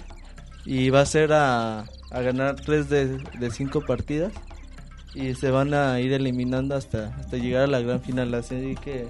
y 0.64 0.88
va 0.90 1.02
a 1.02 1.06
ser 1.06 1.32
a, 1.34 1.80
a 2.10 2.20
ganar 2.22 2.56
3 2.56 2.88
de, 2.88 3.18
de 3.38 3.50
5 3.50 3.82
partidas 3.82 4.32
y 5.14 5.34
se 5.34 5.50
van 5.50 5.74
a 5.74 6.00
ir 6.00 6.12
eliminando 6.14 6.74
hasta 6.74 7.14
hasta 7.20 7.36
llegar 7.36 7.64
a 7.64 7.66
la 7.66 7.80
gran 7.80 8.00
final, 8.00 8.32
así 8.34 8.74
que 8.82 9.08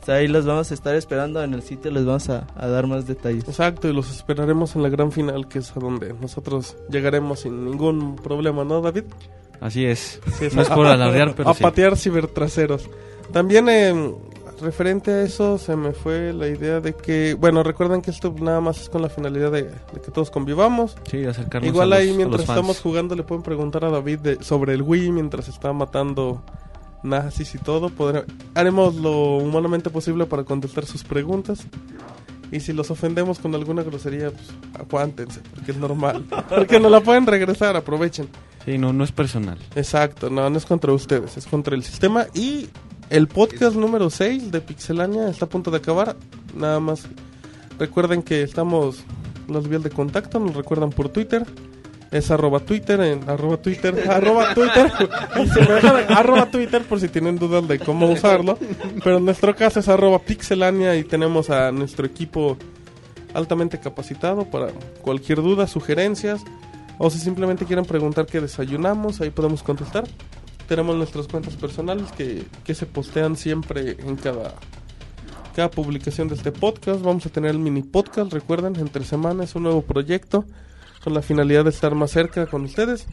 o 0.00 0.04
sea, 0.06 0.16
ahí 0.16 0.28
los 0.28 0.46
vamos 0.46 0.70
a 0.70 0.74
estar 0.74 0.94
esperando 0.94 1.42
en 1.42 1.52
el 1.54 1.62
sitio, 1.62 1.90
les 1.90 2.04
vamos 2.04 2.28
a, 2.30 2.46
a 2.56 2.66
dar 2.68 2.86
más 2.86 3.06
detalles. 3.06 3.44
Exacto, 3.48 3.88
y 3.88 3.92
los 3.92 4.10
esperaremos 4.10 4.76
en 4.76 4.82
la 4.82 4.88
gran 4.88 5.10
final, 5.12 5.48
que 5.48 5.58
es 5.58 5.76
a 5.76 5.80
donde 5.80 6.14
nosotros 6.20 6.76
llegaremos 6.90 7.40
sin 7.40 7.64
ningún 7.64 8.16
problema, 8.16 8.64
¿no, 8.64 8.80
David? 8.80 9.04
Así 9.60 9.84
es. 9.84 10.20
Sí, 10.38 10.48
No 10.54 10.62
es 10.62 10.68
por 10.68 10.86
alardear, 10.86 11.34
pero 11.36 11.50
a 11.50 11.54
sí. 11.54 11.62
patear 11.62 11.96
cibertraseros. 11.96 12.88
También 13.32 13.68
eh, 13.68 14.14
referente 14.60 15.10
a 15.10 15.22
eso 15.22 15.58
se 15.58 15.74
me 15.76 15.92
fue 15.92 16.32
la 16.32 16.46
idea 16.46 16.80
de 16.80 16.94
que, 16.94 17.34
bueno, 17.34 17.62
recuerden 17.62 18.00
que 18.02 18.10
esto 18.10 18.34
nada 18.40 18.60
más 18.60 18.80
es 18.82 18.88
con 18.88 19.02
la 19.02 19.08
finalidad 19.08 19.50
de, 19.50 19.62
de 19.64 20.00
que 20.04 20.10
todos 20.12 20.30
convivamos. 20.30 20.96
Sí, 21.10 21.24
acercarnos 21.24 21.68
Igual 21.68 21.92
a 21.92 21.96
los, 21.96 21.98
ahí 21.98 22.06
a 22.06 22.08
los 22.10 22.16
mientras 22.18 22.44
fans. 22.46 22.56
estamos 22.58 22.80
jugando 22.80 23.14
le 23.16 23.22
pueden 23.24 23.42
preguntar 23.42 23.84
a 23.84 23.90
David 23.90 24.18
de- 24.20 24.42
sobre 24.44 24.74
el 24.74 24.82
Wii 24.82 25.10
mientras 25.10 25.48
está 25.48 25.72
matando 25.72 26.42
nazis 27.06 27.54
y 27.54 27.58
todo. 27.58 27.88
Podré- 27.88 28.24
haremos 28.54 28.94
lo 28.96 29.36
humanamente 29.38 29.88
posible 29.90 30.26
para 30.26 30.44
contestar 30.44 30.84
sus 30.86 31.04
preguntas. 31.04 31.66
Y 32.52 32.60
si 32.60 32.72
los 32.72 32.90
ofendemos 32.92 33.40
con 33.40 33.54
alguna 33.56 33.82
grosería, 33.82 34.30
pues 34.30 34.46
aguántense, 34.78 35.40
porque 35.54 35.72
es 35.72 35.78
normal. 35.78 36.24
Porque 36.48 36.78
no 36.78 36.88
la 36.90 37.00
pueden 37.00 37.26
regresar, 37.26 37.76
aprovechen. 37.76 38.28
Sí, 38.64 38.78
no, 38.78 38.92
no 38.92 39.02
es 39.02 39.10
personal. 39.10 39.58
Exacto, 39.74 40.30
no, 40.30 40.48
no 40.48 40.56
es 40.56 40.64
contra 40.64 40.92
ustedes, 40.92 41.36
es 41.36 41.46
contra 41.46 41.74
el 41.74 41.82
sistema. 41.82 42.26
Y 42.34 42.68
el 43.10 43.26
podcast 43.26 43.74
número 43.74 44.10
6 44.10 44.52
de 44.52 44.60
Pixelania 44.60 45.28
está 45.28 45.46
a 45.46 45.48
punto 45.48 45.72
de 45.72 45.78
acabar. 45.78 46.14
Nada 46.54 46.78
más 46.78 47.02
recuerden 47.80 48.22
que 48.22 48.42
estamos 48.42 48.98
los 49.48 49.68
vías 49.68 49.82
de 49.82 49.90
contacto, 49.90 50.38
nos 50.38 50.54
recuerdan 50.54 50.90
por 50.90 51.08
Twitter. 51.08 51.44
Es 52.10 52.30
arroba 52.30 52.60
Twitter, 52.60 53.00
en 53.00 53.28
arroba 53.28 53.56
Twitter, 53.56 54.08
arroba 54.08 54.54
Twitter, 54.54 54.92
arroba 56.08 56.46
Twitter 56.46 56.82
por 56.82 57.00
si 57.00 57.08
tienen 57.08 57.36
dudas 57.38 57.66
de 57.66 57.78
cómo 57.78 58.08
usarlo. 58.08 58.58
Pero 59.02 59.18
en 59.18 59.24
nuestro 59.24 59.54
caso 59.56 59.80
es 59.80 59.88
arroba 59.88 60.20
Pixelania 60.20 60.96
y 60.96 61.04
tenemos 61.04 61.50
a 61.50 61.72
nuestro 61.72 62.06
equipo 62.06 62.56
altamente 63.34 63.78
capacitado 63.78 64.44
para 64.44 64.68
cualquier 65.02 65.42
duda, 65.42 65.66
sugerencias 65.66 66.42
o 66.98 67.10
si 67.10 67.18
simplemente 67.18 67.66
quieren 67.66 67.84
preguntar 67.84 68.26
qué 68.26 68.40
desayunamos, 68.40 69.20
ahí 69.20 69.30
podemos 69.30 69.62
contestar. 69.62 70.04
Tenemos 70.66 70.96
nuestras 70.96 71.28
cuentas 71.28 71.54
personales 71.54 72.10
que, 72.12 72.44
que 72.64 72.74
se 72.74 72.86
postean 72.86 73.36
siempre 73.36 73.96
en 74.00 74.16
cada, 74.16 74.54
cada 75.54 75.70
publicación 75.70 76.28
de 76.28 76.34
este 76.34 76.50
podcast. 76.50 77.02
Vamos 77.02 77.26
a 77.26 77.28
tener 77.28 77.50
el 77.50 77.58
mini 77.58 77.82
podcast, 77.82 78.32
recuerden, 78.32 78.76
entre 78.76 79.04
semanas, 79.04 79.54
un 79.54 79.64
nuevo 79.64 79.82
proyecto 79.82 80.44
con 81.06 81.14
la 81.14 81.22
finalidad 81.22 81.62
de 81.62 81.70
estar 81.70 81.94
más 81.94 82.10
cerca 82.10 82.46
con 82.48 82.64
ustedes. 82.64 83.06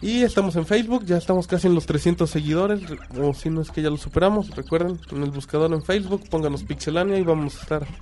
Y 0.00 0.22
estamos 0.22 0.54
en 0.54 0.66
Facebook, 0.66 1.04
ya 1.04 1.16
estamos 1.16 1.48
casi 1.48 1.66
en 1.66 1.74
los 1.74 1.84
300 1.84 2.30
seguidores, 2.30 2.80
o 3.20 3.34
si 3.34 3.50
no 3.50 3.60
es 3.60 3.72
que 3.72 3.82
ya 3.82 3.90
lo 3.90 3.96
superamos, 3.96 4.54
recuerden, 4.54 5.00
en 5.10 5.24
el 5.24 5.32
buscador 5.32 5.72
en 5.72 5.82
Facebook, 5.82 6.22
pónganos 6.30 6.62
Pixelania 6.62 7.18
y 7.18 7.24
vamos 7.24 7.56
a 7.58 7.60
estar 7.60 7.80
con 7.86 7.96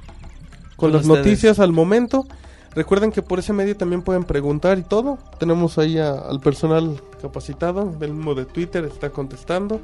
Con 0.77 0.93
las 0.93 1.07
ustedes. 1.07 1.25
noticias 1.25 1.59
al 1.61 1.73
momento. 1.73 2.27
Recuerden 2.75 3.11
que 3.11 3.23
por 3.23 3.39
ese 3.39 3.55
medio 3.55 3.75
también 3.75 4.03
pueden 4.03 4.25
preguntar 4.25 4.79
y 4.79 4.83
todo. 4.83 5.17
Tenemos 5.39 5.79
ahí 5.79 5.97
a- 5.97 6.13
al 6.13 6.41
personal 6.41 7.01
capacitado, 7.23 7.91
del 7.99 8.13
mismo 8.13 8.35
de 8.35 8.45
Twitter, 8.45 8.85
está 8.85 9.09
contestando. 9.09 9.81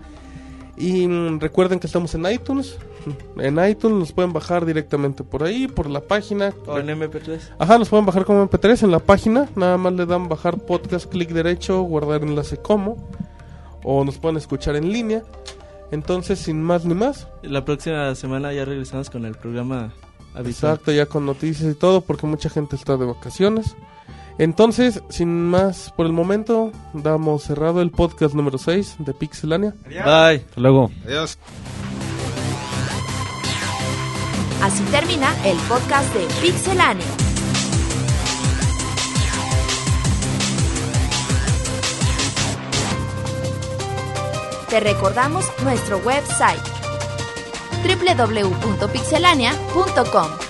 Y 0.78 1.08
mm, 1.08 1.40
recuerden 1.40 1.80
que 1.80 1.88
estamos 1.88 2.14
en 2.14 2.30
iTunes. 2.30 2.78
En 3.36 3.58
iTunes 3.64 3.98
nos 3.98 4.12
pueden 4.12 4.32
bajar 4.32 4.64
directamente 4.64 5.24
por 5.24 5.42
ahí, 5.42 5.66
por 5.66 5.90
la 5.90 6.00
página. 6.00 6.54
O 6.66 6.78
en 6.78 6.88
MP3. 6.88 7.40
Ajá, 7.58 7.78
nos 7.78 7.88
pueden 7.88 8.06
bajar 8.06 8.24
como 8.24 8.48
MP3 8.48 8.84
en 8.84 8.90
la 8.92 9.00
página. 9.00 9.48
Nada 9.56 9.76
más 9.76 9.92
le 9.94 10.06
dan 10.06 10.28
bajar 10.28 10.58
podcast, 10.58 11.10
clic 11.10 11.30
derecho, 11.30 11.82
guardar 11.82 12.22
enlace 12.22 12.58
como. 12.58 12.96
O 13.82 14.04
nos 14.04 14.18
pueden 14.18 14.36
escuchar 14.36 14.76
en 14.76 14.92
línea. 14.92 15.22
Entonces, 15.90 16.38
sin 16.38 16.62
más 16.62 16.84
ni 16.84 16.94
más, 16.94 17.28
La 17.42 17.64
próxima 17.64 18.14
semana 18.14 18.52
ya 18.52 18.64
regresamos 18.64 19.10
con 19.10 19.24
el 19.24 19.34
programa 19.34 19.94
habitual. 20.34 20.74
Exacto, 20.74 20.92
ya 20.92 21.06
con 21.06 21.24
noticias 21.24 21.72
y 21.72 21.74
todo, 21.74 22.02
porque 22.02 22.26
mucha 22.26 22.50
gente 22.50 22.76
está 22.76 22.96
de 22.96 23.06
vacaciones. 23.06 23.74
Entonces, 24.38 25.02
sin 25.08 25.46
más 25.46 25.92
por 25.96 26.06
el 26.06 26.12
momento, 26.12 26.70
damos 26.92 27.42
cerrado 27.42 27.82
el 27.82 27.90
podcast 27.90 28.34
número 28.34 28.56
6 28.56 28.96
de 29.00 29.12
Pixelania. 29.12 29.74
Bye. 29.84 30.44
Hasta 30.46 30.60
luego. 30.60 30.92
Adiós. 31.04 31.36
Así 34.62 34.82
termina 34.84 35.34
el 35.44 35.56
podcast 35.68 36.14
de 36.14 36.24
Pixelania. 36.40 37.04
Te 44.68 44.78
recordamos 44.80 45.44
nuestro 45.64 45.98
website 45.98 46.60
www.pixelania.com. 47.82 50.47